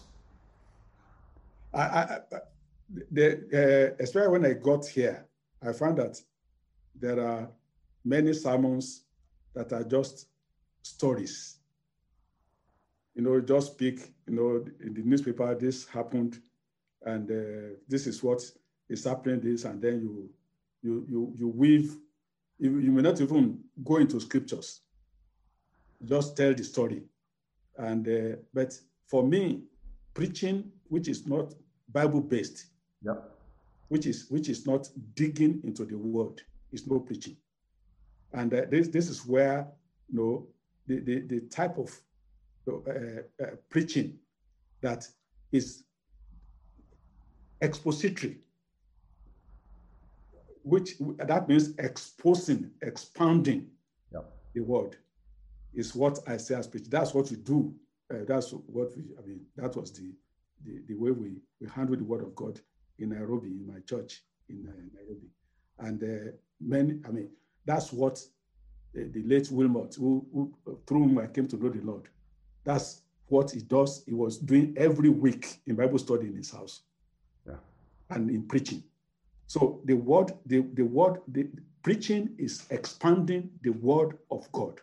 I, 1.77 1.81
I, 1.81 2.19
the, 3.11 3.93
uh, 3.99 4.03
especially 4.03 4.29
when 4.29 4.45
I 4.45 4.53
got 4.53 4.85
here, 4.87 5.25
I 5.61 5.73
found 5.73 5.97
that 5.99 6.19
there 6.95 7.19
are 7.19 7.49
many 8.03 8.33
sermons 8.33 9.03
that 9.53 9.71
are 9.73 9.83
just 9.83 10.27
stories. 10.81 11.59
You 13.13 13.23
know, 13.23 13.41
just 13.41 13.73
speak, 13.73 14.13
you 14.27 14.35
know, 14.35 14.65
in 14.81 14.93
the 14.93 15.01
newspaper, 15.01 15.53
this 15.55 15.85
happened, 15.85 16.39
and 17.05 17.29
uh, 17.29 17.75
this 17.87 18.07
is 18.07 18.23
what 18.23 18.41
is 18.89 19.03
happening, 19.03 19.39
this, 19.39 19.65
and 19.65 19.81
then 19.81 20.01
you 20.01 20.29
you 20.81 21.05
you 21.09 21.33
you 21.37 21.47
weave, 21.47 21.95
you, 22.59 22.79
you 22.79 22.91
may 22.91 23.01
not 23.01 23.19
even 23.21 23.59
go 23.83 23.97
into 23.97 24.19
scriptures. 24.19 24.81
Just 26.03 26.37
tell 26.37 26.53
the 26.53 26.63
story. 26.63 27.03
And 27.77 28.07
uh, 28.07 28.37
but 28.53 28.79
for 29.07 29.23
me, 29.23 29.63
preaching, 30.13 30.71
which 30.89 31.07
is 31.07 31.25
not 31.27 31.53
Bible 31.89 32.21
based, 32.21 32.65
Yeah. 33.01 33.15
which 33.89 34.05
is 34.05 34.29
which 34.29 34.49
is 34.49 34.65
not 34.65 34.89
digging 35.15 35.61
into 35.63 35.85
the 35.85 35.97
word, 35.97 36.41
It's 36.71 36.85
no 36.87 36.99
preaching. 36.99 37.37
And 38.33 38.53
uh, 38.53 38.65
this 38.69 38.87
this 38.89 39.09
is 39.09 39.25
where 39.25 39.67
you 40.09 40.17
know 40.19 40.47
the 40.87 40.99
the, 40.99 41.19
the 41.21 41.39
type 41.49 41.77
of 41.77 41.89
uh, 42.67 42.71
uh, 43.41 43.45
preaching 43.69 44.19
that 44.81 45.07
is 45.51 45.83
expository, 47.61 48.37
which 50.63 50.97
that 51.17 51.47
means 51.47 51.73
exposing, 51.77 52.71
expounding 52.81 53.67
Yeah. 54.11 54.21
the 54.53 54.61
word, 54.61 54.97
is 55.73 55.95
what 55.95 56.19
I 56.27 56.37
say 56.37 56.55
as 56.55 56.67
preaching. 56.67 56.89
That's 56.89 57.13
what 57.13 57.29
we 57.31 57.37
do. 57.37 57.73
Uh, 58.11 58.25
that's 58.27 58.51
what 58.51 58.95
we. 58.95 59.03
I 59.17 59.25
mean, 59.25 59.45
that 59.55 59.75
was 59.75 59.91
the 59.93 60.11
the, 60.65 60.81
the 60.87 60.93
way 60.95 61.11
we, 61.11 61.37
we 61.61 61.67
handle 61.73 61.95
the 61.95 62.03
word 62.03 62.21
of 62.21 62.35
God 62.35 62.59
in 62.99 63.09
Nairobi, 63.09 63.47
in 63.49 63.67
my 63.67 63.79
church 63.81 64.23
in 64.49 64.67
uh, 64.67 64.71
Nairobi. 64.95 65.27
And 65.79 66.03
uh, 66.03 66.31
many, 66.59 66.99
I 67.07 67.11
mean, 67.11 67.29
that's 67.65 67.91
what 67.93 68.17
uh, 68.97 69.01
the 69.11 69.23
late 69.23 69.49
Wilmot, 69.51 69.95
who, 69.95 70.25
who, 70.33 70.53
through 70.87 70.99
whom 71.03 71.19
I 71.19 71.27
came 71.27 71.47
to 71.49 71.57
know 71.57 71.69
the 71.69 71.81
Lord, 71.81 72.07
that's 72.63 73.01
what 73.27 73.51
he 73.51 73.59
does. 73.61 74.03
He 74.05 74.13
was 74.13 74.37
doing 74.37 74.73
every 74.77 75.09
week 75.09 75.59
in 75.67 75.75
Bible 75.75 75.99
study 75.99 76.27
in 76.27 76.35
his 76.35 76.51
house 76.51 76.81
Yeah. 77.45 77.57
and 78.09 78.29
in 78.29 78.43
preaching. 78.47 78.83
So 79.47 79.81
the 79.85 79.93
word, 79.93 80.33
the, 80.45 80.61
the 80.73 80.83
word, 80.83 81.21
the 81.27 81.47
preaching 81.83 82.35
is 82.37 82.65
expanding 82.69 83.49
the 83.61 83.69
word 83.71 84.17
of 84.31 84.51
God. 84.51 84.81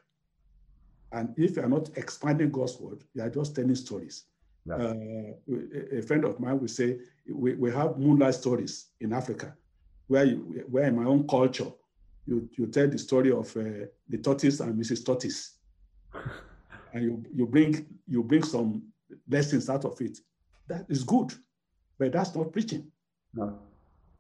And 1.13 1.35
if 1.37 1.57
you 1.57 1.63
are 1.63 1.69
not 1.69 1.91
expanding 1.97 2.51
God's 2.51 2.79
word, 2.79 3.05
you 3.15 3.23
are 3.23 3.31
just 3.31 3.55
telling 3.55 3.75
stories. 3.75 4.25
Yeah. 4.67 4.75
Uh, 4.77 5.99
a- 5.99 6.03
friend 6.03 6.25
of 6.25 6.41
mine 6.41 6.59
will 6.59 6.69
say, 6.69 6.99
we, 7.29 7.55
we 7.55 7.71
have 7.71 7.99
moonlight 7.99 8.35
stories 8.35 8.87
in 9.01 9.13
Africa, 9.13 9.55
where, 10.07 10.25
you, 10.25 10.65
where 10.71 10.85
in 10.85 10.97
my 10.97 11.05
own 11.05 11.27
culture, 11.29 11.71
you, 12.27 12.49
you 12.57 12.67
tell 12.67 12.89
the 12.89 12.99
story 12.99 13.31
of 13.31 13.55
uh, 13.57 13.87
the 14.09 14.19
tortoise 14.19 14.61
and 14.61 14.75
Mrs. 14.81 15.05
Tortoise. 15.05 15.59
and 16.93 17.03
you, 17.03 17.25
you, 17.35 17.47
bring, 17.47 17.87
you 18.07 18.23
bring 18.23 18.43
some 18.43 18.83
lessons 19.29 19.69
out 19.69 19.85
of 19.85 20.01
it. 20.01 20.19
That 20.69 20.87
is 20.89 21.05
good, 21.05 21.35
but 21.99 22.13
that's 22.13 22.35
not 22.35 22.53
preaching. 22.53 22.91
No. 23.35 23.59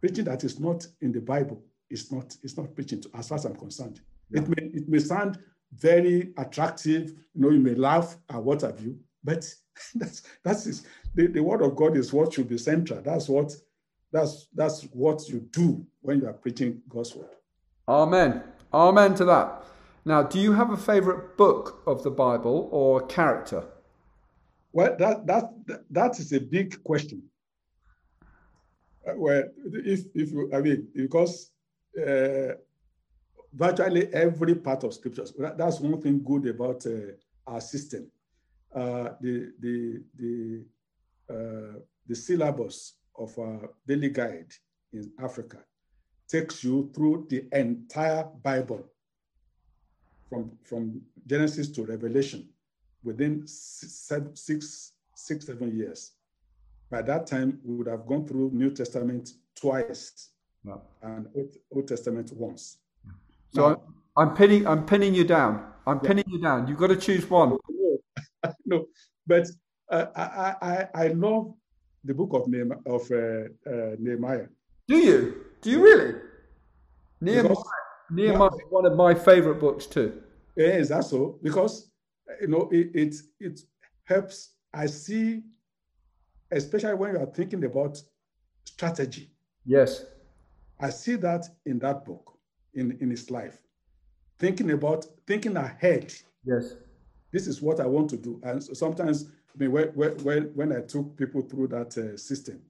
Preaching 0.00 0.24
that 0.26 0.44
is 0.44 0.60
not 0.60 0.86
in 1.00 1.12
the 1.12 1.20
Bible 1.20 1.62
is 1.88 2.12
not, 2.12 2.36
is 2.42 2.58
not 2.58 2.74
preaching, 2.74 3.00
to, 3.00 3.10
as 3.14 3.28
far 3.28 3.38
as 3.38 3.46
I'm 3.46 3.56
concerned. 3.56 4.00
Yeah. 4.30 4.42
It, 4.42 4.48
may, 4.48 4.78
it 4.78 4.88
may 4.88 4.98
sound 4.98 5.38
very 5.72 6.34
attractive, 6.36 7.10
you 7.34 7.40
know, 7.40 7.50
you 7.50 7.60
may 7.60 7.74
laugh 7.74 8.16
at 8.28 8.42
what 8.42 8.60
have 8.60 8.80
you, 8.80 8.98
but 9.22 9.50
that's 9.94 10.22
that's 10.42 10.66
is, 10.66 10.86
the, 11.14 11.26
the 11.26 11.40
word 11.40 11.62
of 11.62 11.76
God 11.76 11.96
is 11.96 12.12
what 12.12 12.32
should 12.32 12.48
be 12.48 12.58
central. 12.58 13.00
That's 13.00 13.28
what 13.28 13.54
that's 14.12 14.48
that's 14.54 14.82
what 14.92 15.28
you 15.28 15.40
do 15.50 15.86
when 16.00 16.20
you 16.20 16.28
are 16.28 16.32
preaching 16.32 16.82
God's 16.88 17.14
word. 17.14 17.28
Amen. 17.88 18.42
Amen 18.72 19.14
to 19.16 19.24
that. 19.24 19.64
Now, 20.04 20.22
do 20.22 20.38
you 20.38 20.52
have 20.52 20.70
a 20.70 20.76
favorite 20.76 21.36
book 21.36 21.82
of 21.86 22.02
the 22.02 22.10
Bible 22.10 22.68
or 22.70 23.06
character? 23.06 23.64
Well, 24.72 24.96
that 24.98 25.26
that 25.26 25.84
that 25.90 26.18
is 26.18 26.32
a 26.32 26.40
big 26.40 26.82
question. 26.82 27.22
Well, 29.06 29.44
if 29.64 30.04
if 30.14 30.32
you, 30.32 30.50
I 30.52 30.60
mean, 30.60 30.88
because 30.94 31.50
uh, 31.98 32.54
virtually 33.54 34.12
every 34.12 34.54
part 34.56 34.84
of 34.84 34.92
scriptures. 34.94 35.32
That's 35.38 35.80
one 35.80 36.00
thing 36.00 36.22
good 36.22 36.46
about 36.46 36.84
uh, 36.86 37.14
our 37.46 37.60
system. 37.60 38.10
Uh, 38.74 39.10
the 39.20 39.52
the 39.60 40.02
the 40.18 40.64
uh, 41.30 41.78
the 42.06 42.14
syllabus 42.14 42.94
of 43.16 43.38
our 43.38 43.70
daily 43.86 44.10
guide 44.10 44.52
in 44.92 45.10
Africa 45.22 45.58
takes 46.28 46.64
you 46.64 46.90
through 46.94 47.26
the 47.30 47.46
entire 47.52 48.24
Bible 48.42 48.84
from, 50.28 50.50
from 50.64 51.00
Genesis 51.26 51.68
to 51.68 51.84
Revelation 51.84 52.48
within 53.02 53.46
six, 53.46 54.10
six, 54.34 54.92
six, 55.14 55.46
seven 55.46 55.76
years. 55.76 56.12
By 56.90 57.02
that 57.02 57.26
time, 57.26 57.60
we 57.64 57.76
would 57.76 57.86
have 57.86 58.06
gone 58.06 58.26
through 58.26 58.50
New 58.52 58.70
Testament 58.70 59.32
twice 59.54 60.30
and 61.02 61.26
Old, 61.34 61.56
Old, 61.74 61.88
Testament 61.88 62.32
once. 62.32 62.78
So 63.54 63.68
now, 63.70 63.82
I'm 64.16 64.34
pinning, 64.34 64.66
I'm 64.66 64.86
pinning 64.86 65.14
you 65.14 65.24
down. 65.24 65.72
I'm 65.86 66.00
yeah. 66.02 66.08
pinning 66.08 66.24
you 66.28 66.40
down. 66.40 66.66
You've 66.66 66.78
got 66.78 66.88
to 66.88 66.96
choose 66.96 67.28
one. 67.28 67.58
no, 68.66 68.86
but 69.26 69.46
uh, 69.90 70.06
I, 70.16 70.54
I, 70.62 70.88
I 70.94 71.06
love 71.08 71.54
the 72.04 72.14
book 72.14 72.30
of, 72.32 72.48
Nehemiah, 72.48 72.78
of 72.86 73.10
uh, 73.10 73.16
uh, 73.70 73.96
Nehemiah. 73.98 74.46
Do 74.88 74.96
you? 74.96 75.44
Do 75.62 75.70
you 75.70 75.82
really? 75.82 76.14
Nehemiah, 77.20 77.48
because, 77.48 77.64
Nehemiah 78.10 78.48
is 78.48 78.70
one 78.70 78.86
of 78.86 78.96
my 78.96 79.14
favorite 79.14 79.60
books 79.60 79.86
too. 79.86 80.22
Is 80.56 80.90
that 80.90 81.04
so? 81.04 81.38
Because 81.42 81.90
you 82.40 82.48
know 82.48 82.68
it, 82.70 82.90
it 82.94 83.14
it 83.40 83.60
helps. 84.04 84.54
I 84.72 84.86
see, 84.86 85.42
especially 86.50 86.94
when 86.94 87.14
you 87.14 87.20
are 87.20 87.26
thinking 87.26 87.64
about 87.64 88.00
strategy. 88.64 89.30
Yes. 89.64 90.04
I 90.80 90.90
see 90.90 91.16
that 91.16 91.46
in 91.64 91.78
that 91.78 92.04
book, 92.04 92.36
in, 92.74 92.98
in 93.00 93.10
his 93.10 93.30
life. 93.30 93.58
Thinking 94.38 94.72
about 94.72 95.06
thinking 95.26 95.56
ahead. 95.56 96.12
Yes. 96.44 96.74
This 97.34 97.48
is 97.48 97.60
what 97.60 97.80
I 97.80 97.86
want 97.86 98.08
to 98.10 98.16
do. 98.16 98.40
And 98.44 98.62
sometimes 98.62 99.28
I 99.52 99.58
mean, 99.58 99.72
when, 99.72 99.88
when, 100.26 100.42
when 100.54 100.72
I 100.72 100.82
took 100.82 101.16
people 101.16 101.42
through 101.42 101.66
that 101.68 101.98
uh, 101.98 102.16
system 102.16 102.62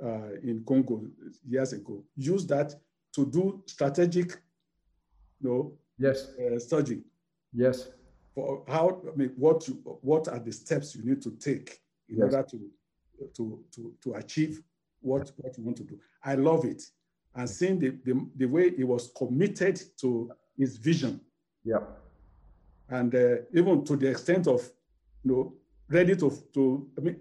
uh, 0.00 0.34
in 0.44 0.62
Congo 0.64 1.04
years 1.44 1.72
ago, 1.72 2.04
use 2.14 2.46
that 2.46 2.72
to 3.16 3.26
do 3.26 3.62
strategic, 3.66 4.28
you 5.40 5.48
know, 5.48 5.72
yes, 5.98 6.28
uh, 6.38 6.56
study. 6.60 7.02
Yes. 7.52 7.88
For 8.32 8.62
how, 8.68 9.02
I 9.12 9.16
mean, 9.16 9.32
what 9.36 9.66
you, 9.66 9.74
what 10.02 10.28
are 10.28 10.38
the 10.38 10.52
steps 10.52 10.94
you 10.94 11.04
need 11.04 11.20
to 11.22 11.32
take 11.32 11.80
in 12.08 12.18
yes. 12.18 12.32
order 12.32 12.46
to, 12.52 12.70
to, 13.36 13.64
to, 13.74 13.92
to 14.04 14.14
achieve 14.14 14.62
what, 15.00 15.32
what 15.38 15.58
you 15.58 15.64
want 15.64 15.78
to 15.78 15.84
do. 15.84 15.98
I 16.22 16.36
love 16.36 16.64
it. 16.64 16.80
And 17.34 17.50
seeing 17.50 17.80
the, 17.80 17.90
the, 18.04 18.24
the 18.36 18.46
way 18.46 18.70
he 18.70 18.84
was 18.84 19.10
committed 19.16 19.82
to 20.00 20.30
his 20.56 20.76
vision. 20.76 21.20
Yeah. 21.64 21.78
And 22.88 23.14
uh, 23.14 23.36
even 23.54 23.84
to 23.84 23.96
the 23.96 24.10
extent 24.10 24.46
of, 24.46 24.60
you 25.24 25.32
know, 25.32 25.54
ready 25.88 26.16
to, 26.16 26.30
to 26.54 26.88
I 26.98 27.00
mean, 27.00 27.16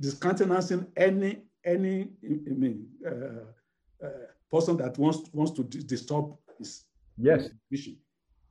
discountenancing 0.00 0.86
any, 0.96 1.42
any, 1.64 2.08
I 2.22 2.50
mean, 2.50 2.86
uh, 3.06 4.04
uh, 4.04 4.08
person 4.50 4.76
that 4.78 4.98
wants, 4.98 5.30
wants 5.32 5.52
to 5.52 5.64
disturb 5.64 6.36
his 6.58 6.84
yes. 7.16 7.48
vision. 7.70 7.96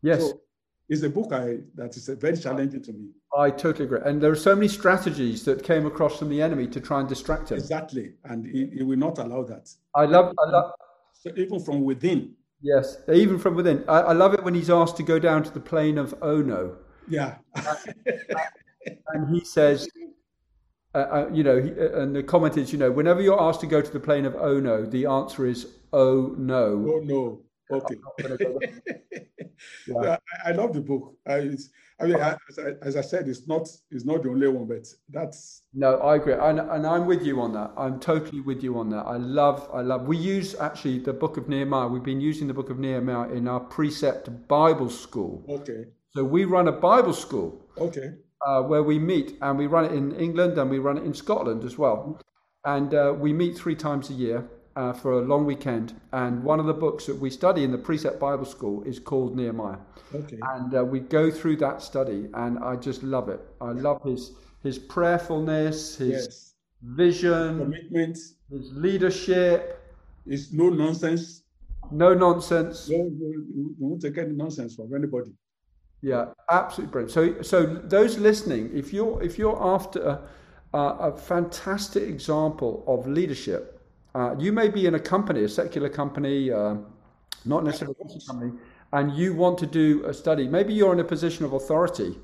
Yes. 0.01 0.21
So 0.21 0.41
it's 0.89 1.03
a 1.03 1.09
book 1.09 1.31
I, 1.31 1.59
that 1.75 1.95
is 1.95 2.07
very 2.07 2.37
challenging 2.37 2.81
to 2.83 2.93
me. 2.93 3.09
I 3.37 3.49
totally 3.51 3.85
agree. 3.85 3.99
And 4.03 4.21
there 4.21 4.31
are 4.31 4.35
so 4.35 4.55
many 4.55 4.67
strategies 4.67 5.43
that 5.45 5.63
came 5.63 5.85
across 5.85 6.19
from 6.19 6.29
the 6.29 6.41
enemy 6.41 6.67
to 6.67 6.81
try 6.81 6.99
and 6.99 7.07
distract 7.07 7.51
him. 7.51 7.57
Exactly. 7.57 8.13
And 8.25 8.45
he, 8.45 8.69
he 8.77 8.83
will 8.83 8.97
not 8.97 9.17
allow 9.19 9.43
that. 9.43 9.69
I 9.95 10.05
love, 10.05 10.33
I 10.39 10.49
love. 10.49 10.73
So 11.13 11.31
even 11.37 11.59
from 11.59 11.81
within. 11.81 12.33
Yes, 12.63 12.97
even 13.13 13.37
from 13.37 13.55
within. 13.55 13.83
I, 13.89 13.99
I 13.99 14.13
love 14.13 14.33
it 14.33 14.41
when 14.41 14.55
he's 14.55 14.69
asked 14.69 14.95
to 14.97 15.03
go 15.03 15.19
down 15.19 15.43
to 15.43 15.51
the 15.51 15.59
plain 15.59 15.97
of 15.97 16.15
Ono. 16.21 16.77
Yeah. 17.09 17.35
and 19.07 19.35
he 19.35 19.43
says, 19.43 19.89
uh, 20.95 20.97
uh, 20.97 21.29
you 21.33 21.43
know, 21.43 21.61
he, 21.61 21.71
uh, 21.71 21.99
and 21.99 22.15
the 22.15 22.23
comment 22.23 22.55
is, 22.55 22.71
you 22.71 22.79
know, 22.79 22.89
whenever 22.89 23.21
you're 23.21 23.41
asked 23.41 23.59
to 23.61 23.67
go 23.67 23.81
to 23.81 23.91
the 23.91 23.99
plain 23.99 24.25
of 24.25 24.35
Ono, 24.35 24.85
the 24.85 25.05
answer 25.05 25.45
is, 25.45 25.67
oh 25.91 26.33
no. 26.37 26.85
Oh 26.87 27.01
no. 27.03 27.41
Okay. 27.69 27.95
yeah. 29.87 30.17
I, 30.45 30.49
I, 30.49 30.51
love 30.53 30.73
the 30.73 30.81
book. 30.81 31.15
I, 31.27 31.51
I 32.03 32.07
mean, 32.07 32.21
I, 32.21 32.37
as, 32.49 32.59
I, 32.59 32.87
as, 32.87 32.95
I, 32.95 33.01
said, 33.01 33.27
it's 33.27 33.47
not 33.47 33.67
it's 33.91 34.05
not 34.05 34.23
the 34.23 34.29
only 34.29 34.47
one, 34.47 34.67
but 34.67 34.85
that's 35.09 35.63
no, 35.73 35.97
I 35.97 36.15
agree, 36.15 36.33
and, 36.33 36.59
and 36.59 36.85
I'm 36.85 37.05
with 37.05 37.23
you 37.23 37.41
on 37.41 37.53
that. 37.53 37.71
I'm 37.77 37.99
totally 37.99 38.41
with 38.41 38.63
you 38.63 38.77
on 38.77 38.89
that. 38.89 39.05
I 39.05 39.17
love, 39.17 39.69
I 39.73 39.81
love. 39.81 40.07
We 40.07 40.17
use 40.17 40.55
actually 40.55 40.99
the 40.99 41.13
book 41.13 41.37
of 41.37 41.47
Nehemiah. 41.47 41.87
We've 41.87 42.03
been 42.03 42.21
using 42.21 42.47
the 42.47 42.53
book 42.53 42.69
of 42.69 42.79
Nehemiah 42.79 43.29
in 43.29 43.47
our 43.47 43.59
precept 43.59 44.47
Bible 44.47 44.89
school. 44.89 45.43
Okay. 45.49 45.85
So 46.15 46.23
we 46.23 46.45
run 46.45 46.67
a 46.67 46.71
Bible 46.71 47.13
school. 47.13 47.65
Okay. 47.77 48.13
Uh, 48.45 48.61
where 48.61 48.83
we 48.83 48.99
meet, 48.99 49.37
and 49.41 49.57
we 49.57 49.67
run 49.67 49.85
it 49.85 49.93
in 49.93 50.13
England 50.15 50.57
and 50.57 50.69
we 50.69 50.77
run 50.77 50.97
it 50.97 51.05
in 51.05 51.13
Scotland 51.13 51.63
as 51.63 51.77
well. 51.77 52.19
And 52.65 52.93
uh, 52.93 53.13
we 53.17 53.31
meet 53.31 53.57
three 53.57 53.75
times 53.75 54.09
a 54.09 54.13
year, 54.13 54.49
uh, 54.75 54.93
for 54.93 55.13
a 55.13 55.21
long 55.21 55.45
weekend. 55.45 55.99
And 56.11 56.43
one 56.43 56.59
of 56.59 56.65
the 56.65 56.73
books 56.73 57.05
that 57.05 57.17
we 57.17 57.29
study 57.29 57.63
in 57.63 57.71
the 57.71 57.77
Precept 57.77 58.19
Bible 58.19 58.45
School 58.45 58.83
is 58.83 58.99
called 58.99 59.35
Nehemiah. 59.35 59.77
Okay. 60.13 60.37
And 60.53 60.75
uh, 60.75 60.83
we 60.83 60.99
go 60.99 61.31
through 61.31 61.57
that 61.57 61.81
study, 61.81 62.27
and 62.33 62.59
I 62.59 62.75
just 62.75 63.03
love 63.03 63.29
it. 63.29 63.41
I 63.61 63.71
love 63.71 64.01
his 64.03 64.31
his 64.61 64.79
prayerfulness, 64.79 65.97
his 65.97 66.09
yes. 66.09 66.53
vision, 66.81 67.59
commitment, 67.59 68.17
his 68.49 68.71
leadership. 68.73 69.81
It's 70.25 70.53
no 70.53 70.69
nonsense. 70.69 71.43
No 71.91 72.13
nonsense. 72.13 72.89
No, 72.89 73.09
no, 73.11 73.73
won't 73.77 74.01
take 74.01 74.17
any 74.17 74.31
nonsense 74.31 74.75
from 74.75 74.95
anybody. 74.95 75.31
Yeah, 76.01 76.27
absolutely 76.49 76.91
brilliant. 76.91 77.11
So, 77.11 77.41
so 77.41 77.65
those 77.65 78.17
listening, 78.17 78.71
if 78.73 78.93
you're 78.93 79.21
if 79.21 79.37
you're 79.37 79.61
after 79.61 80.19
a, 80.73 80.77
a 80.77 81.17
fantastic 81.17 82.03
example 82.03 82.83
of 82.87 83.07
leadership, 83.07 83.81
uh, 84.15 84.35
you 84.37 84.51
may 84.51 84.69
be 84.69 84.85
in 84.85 84.95
a 84.95 84.99
company, 84.99 85.43
a 85.43 85.49
secular 85.49 85.89
company, 85.89 86.51
uh, 86.51 86.75
not 87.45 87.63
necessarily 87.63 87.95
a 87.99 88.27
company, 88.27 88.51
and 88.91 89.11
you 89.13 89.33
want 89.33 89.57
to 89.57 89.65
do 89.65 90.05
a 90.05 90.13
study. 90.13 90.47
Maybe 90.47 90.73
you're 90.73 90.93
in 90.93 90.99
a 90.99 91.03
position 91.03 91.45
of 91.45 91.53
authority 91.53 92.17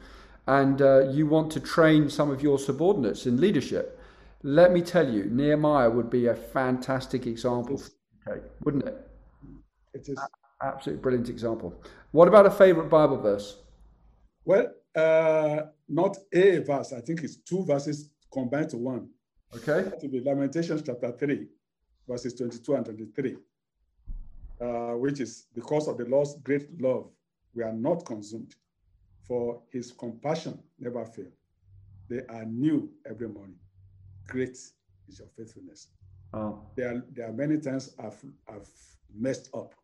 and 0.48 0.82
uh, 0.82 1.10
you 1.10 1.26
want 1.28 1.52
to 1.52 1.60
train 1.60 2.10
some 2.10 2.30
of 2.30 2.42
your 2.42 2.60
subordinates 2.60 3.26
in 3.26 3.42
leadership. 3.42 4.00
Let 4.44 4.72
me 4.72 4.82
tell 4.82 5.08
you, 5.08 5.26
Nehemiah 5.26 5.90
would 5.90 6.10
be 6.10 6.28
a 6.28 6.36
fantastic 6.36 7.28
example, 7.28 7.82
okay, 8.28 8.42
wouldn't 8.64 8.86
it? 8.86 8.96
It 9.94 10.08
is. 10.08 10.18
A- 10.18 10.66
absolutely 10.66 11.02
brilliant 11.02 11.30
example. 11.30 11.74
What 12.12 12.28
about 12.28 12.46
a 12.46 12.52
favorite 12.52 12.90
Bible 12.90 13.18
verse? 13.18 13.58
Well, 14.46 14.68
uh, 14.96 15.62
not 15.88 16.18
a 16.34 16.60
verse. 16.60 16.94
I 16.94 17.02
think 17.02 17.24
it's 17.24 17.38
two 17.38 17.66
verses 17.66 18.10
combined 18.32 18.70
to 18.70 18.78
one. 18.78 19.10
Okay. 19.56 19.90
To 20.00 20.08
be 20.08 20.22
Lamentations 20.22 20.84
chapter 20.86 21.12
3 21.12 21.48
verses 22.10 22.34
22 22.34 22.76
and 22.76 22.86
23, 22.86 23.38
uh, 24.62 24.66
which 24.98 25.20
is 25.20 25.46
because 25.54 25.88
of 25.88 25.98
the 25.98 26.06
Lord's 26.06 26.36
great 26.44 26.82
love, 26.82 27.08
we 27.54 27.64
are 27.64 27.74
not 27.74 28.04
consumed, 28.06 28.56
for 29.28 29.62
his 29.72 29.92
compassion 29.92 30.58
never 30.80 31.06
fail. 31.06 31.32
They 32.10 32.22
are 32.30 32.46
new 32.46 32.90
every 33.08 33.30
morning. 33.30 33.60
Great 34.28 34.58
is 35.08 35.20
your 35.20 35.28
faithfulness. 35.38 35.90
Oh. 36.34 36.60
There, 36.76 36.96
are, 36.96 37.06
there 37.14 37.30
are 37.30 37.34
many 37.34 37.60
times 37.60 37.94
I've, 38.00 38.22
I've 38.48 38.70
messed 39.16 39.50
up, 39.54 39.76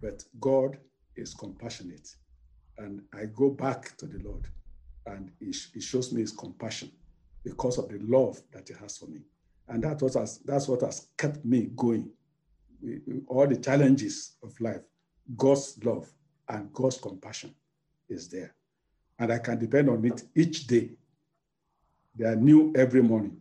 but 0.00 0.22
God 0.38 0.78
is 1.16 1.34
compassionate. 1.34 2.14
And 2.78 3.02
I 3.12 3.24
go 3.26 3.50
back 3.50 3.96
to 3.96 4.06
the 4.06 4.18
Lord, 4.18 4.46
and 5.06 5.32
he, 5.40 5.52
he 5.74 5.80
shows 5.80 6.12
me 6.12 6.20
his 6.20 6.30
compassion 6.30 6.92
because 7.42 7.78
of 7.78 7.88
the 7.88 7.98
love 8.02 8.40
that 8.52 8.68
he 8.68 8.74
has 8.80 8.96
for 8.96 9.06
me. 9.06 9.20
And 9.68 9.82
that's 9.82 10.02
what 10.02 10.14
has, 10.14 10.38
that's 10.44 10.68
what 10.68 10.80
has 10.82 11.08
kept 11.16 11.44
me 11.44 11.70
going. 11.76 12.10
All 13.26 13.46
the 13.46 13.56
challenges 13.56 14.36
of 14.42 14.58
life, 14.60 14.82
God's 15.36 15.78
love 15.84 16.08
and 16.48 16.72
God's 16.72 16.98
compassion 16.98 17.54
is 18.08 18.28
there. 18.28 18.54
And 19.18 19.32
I 19.32 19.38
can 19.38 19.58
depend 19.58 19.90
on 19.90 20.04
it 20.04 20.22
each 20.34 20.66
day. 20.66 20.90
They 22.16 22.24
are 22.26 22.36
new 22.36 22.72
every 22.76 23.02
morning. 23.02 23.36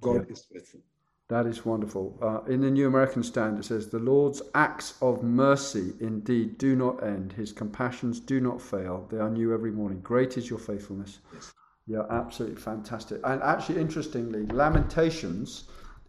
God 0.00 0.26
yeah. 0.26 0.32
is 0.32 0.44
faithful. 0.44 0.80
That 1.28 1.46
is 1.46 1.64
wonderful. 1.64 2.18
Uh, 2.20 2.50
in 2.52 2.60
the 2.60 2.70
New 2.70 2.86
American 2.86 3.22
Standard, 3.22 3.60
it 3.60 3.64
says, 3.64 3.88
The 3.88 3.98
Lord's 3.98 4.42
acts 4.54 4.94
of 5.00 5.22
mercy 5.22 5.94
indeed 6.00 6.58
do 6.58 6.76
not 6.76 7.02
end. 7.02 7.32
His 7.32 7.50
compassions 7.50 8.20
do 8.20 8.40
not 8.40 8.60
fail. 8.60 9.08
They 9.10 9.16
are 9.16 9.30
new 9.30 9.54
every 9.54 9.70
morning. 9.70 10.00
Great 10.00 10.36
is 10.36 10.50
your 10.50 10.58
faithfulness. 10.58 11.20
Yes. 11.32 11.54
Yeah, 11.86 12.02
absolutely 12.10 12.60
fantastic. 12.60 13.20
And 13.24 13.42
actually, 13.42 13.80
interestingly, 13.80 14.46
Lamentations 14.46 15.64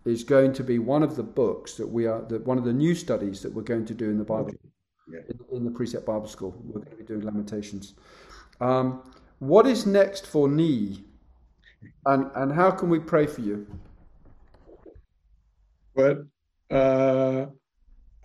is 0.06 0.24
going 0.24 0.54
to 0.54 0.64
be 0.64 0.80
one 0.80 1.04
of 1.04 1.16
the 1.16 1.24
books 1.24 1.74
that 1.76 1.88
we 1.88 2.06
are, 2.06 2.22
that 2.30 2.46
one 2.46 2.58
of 2.58 2.64
the 2.64 2.74
new 2.74 2.96
studies 2.96 3.42
that 3.42 3.54
we're 3.54 3.64
going 3.64 3.86
to 3.86 3.94
do 3.94 4.10
in 4.10 4.18
the 4.18 4.24
Bible, 4.24 4.52
yeah. 5.12 5.20
in, 5.28 5.58
in, 5.58 5.66
the 5.66 5.72
Precept 5.72 6.06
Bible 6.06 6.28
School. 6.28 6.56
We're 6.64 6.82
going 6.82 6.92
to 6.92 6.96
be 6.98 7.04
doing 7.04 7.22
Lamentations. 7.22 7.96
Um, 8.62 9.12
what 9.40 9.68
is 9.68 9.86
next 9.86 10.28
for 10.28 10.48
Niyi, 10.48 11.04
and 12.06 12.32
and 12.36 12.54
how 12.54 12.72
can 12.72 12.90
we 12.90 13.00
pray 13.00 13.28
for 13.28 13.42
you? 13.42 13.68
Well, 15.94 16.26
uh, 16.72 17.48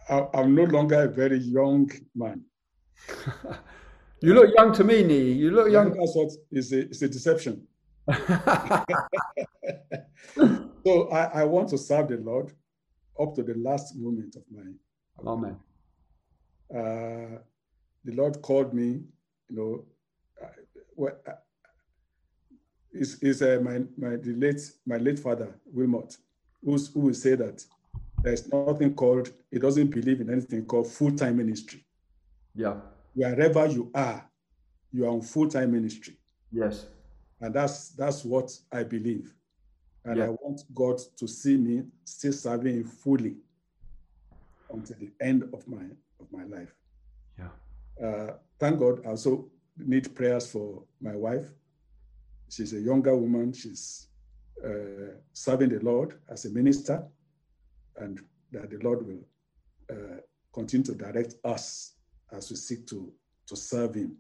I, 0.09 0.27
I'm 0.35 0.55
no 0.55 0.65
longer 0.65 1.03
a 1.03 1.09
very 1.09 1.39
young 1.39 1.91
man. 2.15 2.45
you 4.21 4.35
look 4.35 4.51
young 4.57 4.73
to 4.75 4.85
me, 4.85 5.03
Niyi. 5.03 5.37
You 5.37 5.51
look 5.51 5.71
young. 5.71 5.93
That's 5.93 6.15
what 6.15 6.31
is 6.53 6.73
a, 6.73 6.81
it's 6.81 7.03
a 7.03 7.09
deception. 7.09 7.67
so 10.85 11.09
I, 11.11 11.41
I 11.41 11.45
want 11.45 11.69
to 11.71 11.79
serve 11.79 12.09
the 12.09 12.19
Lord 12.19 12.53
up 13.21 13.35
to 13.37 13.43
the 13.43 13.55
last 13.55 13.97
moment 13.97 14.37
of 14.37 14.43
my. 14.51 14.63
Amen. 15.27 15.57
Uh, 16.75 17.39
the 18.05 18.13
Lord 18.13 18.41
called 18.41 18.73
me, 18.73 19.03
you 19.49 19.57
know, 19.57 19.85
uh, 20.43 20.49
well, 20.97 21.17
uh, 21.27 21.33
is 22.93 23.23
is 23.23 23.43
uh, 23.43 23.61
my 23.63 23.83
my 23.97 24.17
the 24.17 24.35
late 24.35 24.61
my 24.87 24.97
late 24.97 25.19
father 25.19 25.55
Wilmot, 25.67 26.17
who's, 26.65 26.93
who 26.93 27.01
will 27.01 27.15
say 27.15 27.35
that 27.37 27.65
there's 28.23 28.51
nothing 28.53 28.95
called 28.95 29.31
he 29.51 29.59
doesn't 29.59 29.89
believe 29.89 30.21
in 30.21 30.31
anything 30.31 30.65
called 30.65 30.87
full 30.89 31.13
time 31.13 31.37
ministry. 31.37 31.85
Yeah. 32.55 32.77
Wherever 33.15 33.67
you 33.67 33.91
are, 33.95 34.29
you 34.93 35.05
are 35.05 35.09
on 35.11 35.23
full 35.23 35.49
time 35.49 35.73
ministry. 35.73 36.17
Yes. 36.53 36.87
And 37.41 37.55
that's 37.55 37.91
that's 37.91 38.25
what 38.25 38.51
I 38.73 38.83
believe. 38.83 39.33
And 40.05 40.17
Yeah. 40.19 40.27
I 40.27 40.29
want 40.31 40.63
God 40.75 40.99
to 41.17 41.27
see 41.29 41.57
me 41.57 41.83
still 42.05 42.33
serving 42.33 42.75
Him 42.77 42.85
fully 42.85 43.37
until 44.73 44.97
the 44.99 45.11
end 45.21 45.43
of 45.53 45.67
my 45.69 45.85
of 46.21 46.31
my 46.33 46.45
life. 46.45 46.75
Yeah. 47.39 48.07
Uh, 48.07 48.33
thank 48.59 48.79
God. 48.79 49.05
I 49.05 49.11
also 49.11 49.51
need 49.77 50.15
prayers 50.15 50.51
for 50.51 50.85
my 51.01 51.17
wife. 51.17 51.49
She's 52.49 52.73
a 52.73 52.81
younger 52.81 53.17
woman. 53.17 53.53
She's 53.53 54.09
uh, 54.65 55.15
serving 55.33 55.71
the 55.71 55.81
Lord 55.81 56.19
as 56.29 56.45
a 56.45 56.51
minister, 56.51 57.07
and 57.97 58.21
that 58.53 58.71
the 58.71 58.79
Lord 58.79 59.07
will 59.07 59.25
uh, 59.91 60.21
continue 60.53 60.85
to 60.87 60.95
direct 60.95 61.35
us 61.45 61.95
as 62.33 62.51
we 62.51 62.57
seek 62.57 62.87
to 62.89 63.13
to 63.47 63.57
serve 63.57 63.95
Him, 63.95 64.17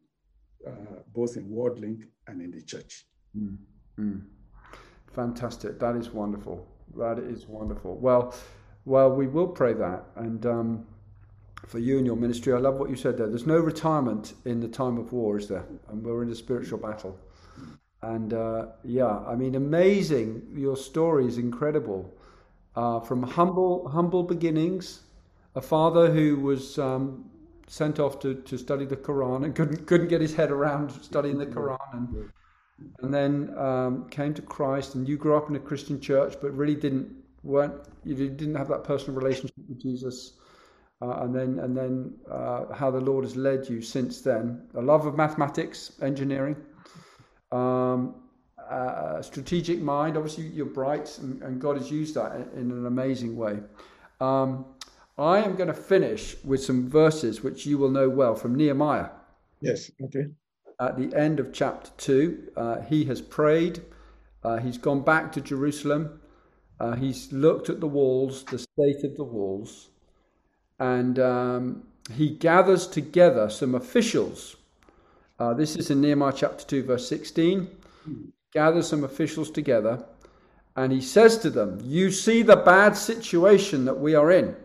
uh, 0.67 0.71
both 1.15 1.37
in 1.37 1.49
Worldlink 1.49 2.03
and 2.27 2.41
in 2.41 2.51
the 2.51 2.63
church. 2.63 3.07
Mm, 3.37 3.57
mm. 3.99 4.23
Fantastic. 5.13 5.79
That 5.79 5.97
is 5.97 6.11
wonderful. 6.11 6.67
That 6.97 7.19
is 7.19 7.47
wonderful. 7.47 7.97
Well, 7.97 8.35
well, 8.85 9.11
we 9.11 9.27
will 9.27 9.49
pray 9.49 9.73
that, 9.75 10.05
and 10.17 10.45
um, 10.47 10.87
for 11.67 11.79
you 11.79 11.99
and 11.99 12.07
your 12.07 12.17
ministry, 12.17 12.53
I 12.53 12.59
love 12.59 12.77
what 12.77 12.91
you 12.91 12.97
said 12.97 13.17
there. 13.17 13.29
There's 13.29 13.47
no 13.47 13.59
retirement 13.59 14.35
in 14.45 14.61
the 14.61 14.69
time 14.69 14.99
of 14.99 15.13
war, 15.13 15.39
is 15.39 15.47
there? 15.47 15.65
And 15.89 16.03
we're 16.03 16.23
in 16.23 16.31
a 16.31 16.35
spiritual 16.35 16.79
battle. 16.79 17.19
And 18.03 18.33
uh, 18.33 18.67
yeah, 18.83 19.19
I 19.27 19.35
mean, 19.37 19.55
amazing. 19.55 20.49
Your 20.55 20.77
story 20.77 21.27
is 21.27 21.39
incredible. 21.39 22.13
Uh, 22.75 23.01
from 23.01 23.23
humble, 23.23 23.89
humble 23.89 24.23
beginnings, 24.23 25.01
a 25.55 25.61
father 25.61 26.11
who 26.11 26.41
was 26.41 26.79
um, 26.79 27.30
sent 27.71 28.01
off 28.01 28.19
to, 28.19 28.35
to 28.35 28.59
study 28.59 28.85
the 28.85 28.97
Quran 28.97 29.45
and 29.45 29.55
couldn't 29.55 29.87
couldn't 29.87 30.09
get 30.09 30.21
his 30.21 30.35
head 30.35 30.51
around 30.51 30.91
studying 30.91 31.39
the 31.39 31.47
Quran, 31.47 31.79
and 31.93 32.31
and 33.01 33.15
then 33.15 33.57
um, 33.57 34.09
came 34.09 34.35
to 34.35 34.43
Christ. 34.43 34.97
And 34.97 35.09
you 35.09 35.17
grew 35.17 35.37
up 35.37 35.49
in 35.49 35.55
a 35.55 35.61
Christian 35.61 36.01
church, 36.01 36.35
but 36.43 36.51
really 36.53 36.75
didn't 36.75 37.09
weren't 37.45 37.75
you 38.05 38.15
didn't 38.15 38.57
have 38.57 38.69
that 38.69 38.83
personal 38.83 39.19
relationship 39.19 39.57
with 39.69 39.81
Jesus. 39.81 40.35
Uh, 41.01 41.23
and 41.23 41.35
then 41.35 41.61
and 41.61 41.75
then 41.77 42.13
uh, 42.29 42.75
how 42.75 42.91
the 42.91 43.01
Lord 43.01 43.25
has 43.25 43.37
led 43.37 43.69
you 43.69 43.81
since 43.81 44.21
then. 44.21 44.69
A 44.75 44.83
love 44.83 45.07
of 45.07 45.17
mathematics, 45.17 45.93
engineering, 46.03 46.57
um, 47.53 48.17
a 48.69 49.23
strategic 49.23 49.81
mind. 49.81 50.17
Obviously, 50.17 50.45
you're 50.49 50.67
bright, 50.67 51.17
and, 51.19 51.41
and 51.43 51.61
God 51.61 51.77
has 51.79 51.91
used 51.91 52.17
that 52.17 52.35
in, 52.35 52.43
in 52.61 52.71
an 52.73 52.87
amazing 52.87 53.37
way. 53.37 53.61
Um, 54.21 54.67
I 55.21 55.43
am 55.45 55.55
going 55.55 55.69
to 55.69 55.75
finish 55.75 56.35
with 56.43 56.65
some 56.65 56.89
verses 56.89 57.43
which 57.43 57.67
you 57.67 57.77
will 57.77 57.91
know 57.91 58.09
well 58.09 58.35
from 58.35 58.55
Nehemiah 58.55 59.11
Yes. 59.61 59.91
Okay. 60.03 60.27
at 60.81 60.97
the 60.97 61.15
end 61.15 61.39
of 61.39 61.53
chapter 61.53 61.91
2. 61.99 62.53
Uh, 62.57 62.81
he 62.81 63.05
has 63.05 63.21
prayed, 63.21 63.83
uh, 64.43 64.57
he's 64.57 64.79
gone 64.79 65.03
back 65.03 65.31
to 65.33 65.41
Jerusalem, 65.43 66.21
uh, 66.81 66.95
he's 66.97 67.31
looked 67.33 67.69
at 67.69 67.81
the 67.81 67.87
walls, 67.87 68.45
the 68.45 68.59
state 68.59 69.05
of 69.05 69.15
the 69.17 69.25
walls, 69.25 69.91
and 70.79 71.19
um, 71.19 71.83
he 72.15 72.31
gathers 72.31 72.87
together 72.87 73.51
some 73.51 73.75
officials. 73.75 74.57
Uh, 75.39 75.53
this 75.53 75.77
is 75.77 75.91
in 75.91 76.01
Nehemiah 76.01 76.33
chapter 76.35 76.65
2, 76.65 76.83
verse 76.85 77.07
16. 77.07 77.69
Gathers 78.55 78.89
some 78.89 79.05
officials 79.05 79.51
together, 79.51 80.03
and 80.77 80.91
he 80.93 81.03
says 81.03 81.37
to 81.39 81.51
them, 81.51 81.79
You 81.85 82.11
see 82.11 82.41
the 82.43 82.57
bad 82.57 82.97
situation 82.97 83.85
that 83.85 83.99
we 84.01 84.15
are 84.15 84.31
in, 84.31 84.57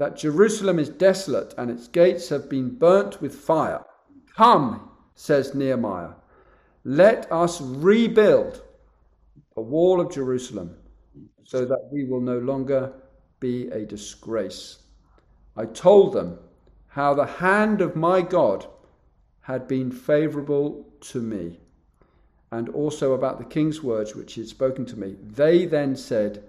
that 0.00 0.16
Jerusalem 0.16 0.78
is 0.78 0.88
desolate 0.88 1.52
and 1.58 1.70
its 1.70 1.86
gates 1.86 2.30
have 2.30 2.48
been 2.48 2.70
burnt 2.70 3.20
with 3.20 3.34
fire. 3.34 3.84
Come, 4.34 4.88
says 5.14 5.54
Nehemiah, 5.54 6.12
let 6.84 7.30
us 7.30 7.60
rebuild 7.60 8.62
the 9.54 9.60
wall 9.60 10.00
of 10.00 10.10
Jerusalem 10.10 10.74
so 11.44 11.66
that 11.66 11.90
we 11.92 12.04
will 12.04 12.22
no 12.22 12.38
longer 12.38 12.94
be 13.40 13.68
a 13.68 13.84
disgrace. 13.84 14.78
I 15.54 15.66
told 15.66 16.14
them 16.14 16.38
how 16.86 17.12
the 17.12 17.26
hand 17.26 17.82
of 17.82 17.94
my 17.94 18.22
God 18.22 18.66
had 19.42 19.68
been 19.68 19.92
favorable 19.92 20.86
to 21.00 21.20
me, 21.20 21.60
and 22.50 22.70
also 22.70 23.12
about 23.12 23.36
the 23.36 23.44
king's 23.44 23.82
words 23.82 24.16
which 24.16 24.32
he 24.32 24.40
had 24.40 24.48
spoken 24.48 24.86
to 24.86 24.98
me. 24.98 25.16
They 25.22 25.66
then 25.66 25.94
said, 25.94 26.42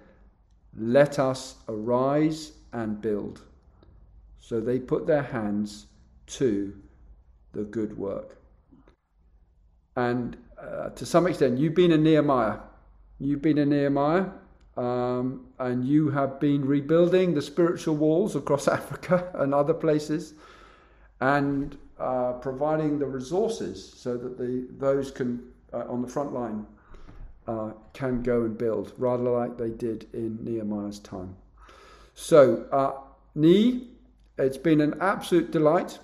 Let 0.73 1.19
us 1.19 1.55
arise 1.67 2.53
and 2.73 3.01
build. 3.01 3.41
So 4.39 4.59
they 4.59 4.79
put 4.79 5.07
their 5.07 5.23
hands 5.23 5.87
to 6.27 6.73
the 7.53 7.63
good 7.63 7.97
work. 7.97 8.37
And 9.95 10.37
uh, 10.59 10.89
to 10.89 11.05
some 11.05 11.27
extent, 11.27 11.57
you've 11.57 11.75
been 11.75 11.91
a 11.91 11.97
Nehemiah. 11.97 12.59
You've 13.19 13.41
been 13.41 13.59
a 13.59 13.65
Nehemiah, 13.65 14.27
um, 14.77 15.45
and 15.59 15.85
you 15.85 16.09
have 16.09 16.39
been 16.39 16.65
rebuilding 16.65 17.33
the 17.33 17.41
spiritual 17.41 17.95
walls 17.95 18.35
across 18.35 18.67
Africa 18.79 19.29
and 19.35 19.53
other 19.53 19.73
places, 19.73 20.33
and 21.19 21.77
uh, 21.99 22.33
providing 22.33 22.97
the 22.97 23.05
resources 23.05 23.93
so 23.95 24.17
that 24.17 24.37
the 24.37 24.67
those 24.79 25.11
can 25.11 25.43
uh, 25.71 25.83
on 25.87 26.01
the 26.01 26.07
front 26.07 26.33
line 26.33 26.65
uh, 27.47 27.71
can 27.93 28.23
go 28.23 28.43
and 28.43 28.57
build, 28.57 28.93
rather 28.97 29.29
like 29.29 29.57
they 29.57 29.69
did 29.69 30.07
in 30.13 30.43
Nehemiah's 30.43 30.99
time. 30.99 31.35
So, 32.21 32.67
uh, 32.71 32.91
Niyi, 33.35 33.87
it's 34.37 34.55
been 34.55 34.79
an 34.79 34.93
absolute 35.01 35.49
delight 35.49 35.97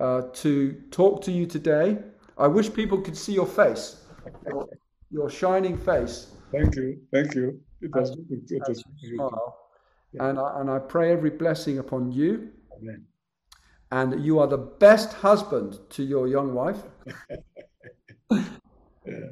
uh, 0.00 0.22
to 0.42 0.72
talk 0.90 1.22
to 1.22 1.30
you 1.30 1.46
today. 1.46 1.98
I 2.36 2.48
wish 2.48 2.74
people 2.74 3.00
could 3.00 3.16
see 3.16 3.32
your 3.32 3.46
face, 3.46 4.02
your, 4.44 4.66
your 5.08 5.30
shining 5.30 5.78
face. 5.78 6.32
Thank 6.50 6.74
you. 6.74 6.98
Thank 7.12 7.36
you. 7.36 7.60
It 7.80 7.94
was, 7.94 8.10
it 8.10 8.62
was, 8.68 8.82
smile. 9.00 9.56
And 10.18 10.36
I, 10.40 10.60
and 10.60 10.68
I 10.68 10.80
pray 10.80 11.12
every 11.12 11.30
blessing 11.30 11.78
upon 11.78 12.10
you, 12.10 12.50
Amen. 12.82 13.06
and 13.92 14.24
you 14.24 14.40
are 14.40 14.48
the 14.48 14.58
best 14.58 15.12
husband 15.12 15.78
to 15.90 16.02
your 16.02 16.26
young 16.26 16.54
wife. 16.54 16.82
Yeah. 19.08 19.30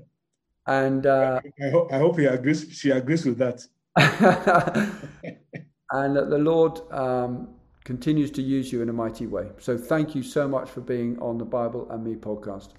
And 0.68 1.04
uh, 1.04 1.40
I, 1.60 1.70
hope, 1.70 1.92
I 1.92 1.98
hope 1.98 2.16
he 2.16 2.26
agrees. 2.26 2.68
She 2.70 2.90
agrees 2.90 3.26
with 3.26 3.38
that. 3.38 3.66
and 5.92 6.16
that 6.16 6.30
the 6.30 6.38
Lord 6.38 6.80
um, 6.92 7.48
continues 7.84 8.30
to 8.32 8.42
use 8.42 8.72
you 8.72 8.82
in 8.82 8.88
a 8.88 8.92
mighty 8.92 9.26
way. 9.26 9.48
So 9.58 9.76
thank 9.76 10.14
you 10.14 10.22
so 10.22 10.48
much 10.48 10.70
for 10.70 10.80
being 10.80 11.18
on 11.20 11.38
the 11.38 11.44
Bible 11.44 11.86
and 11.90 12.02
Me 12.04 12.14
podcast. 12.14 12.70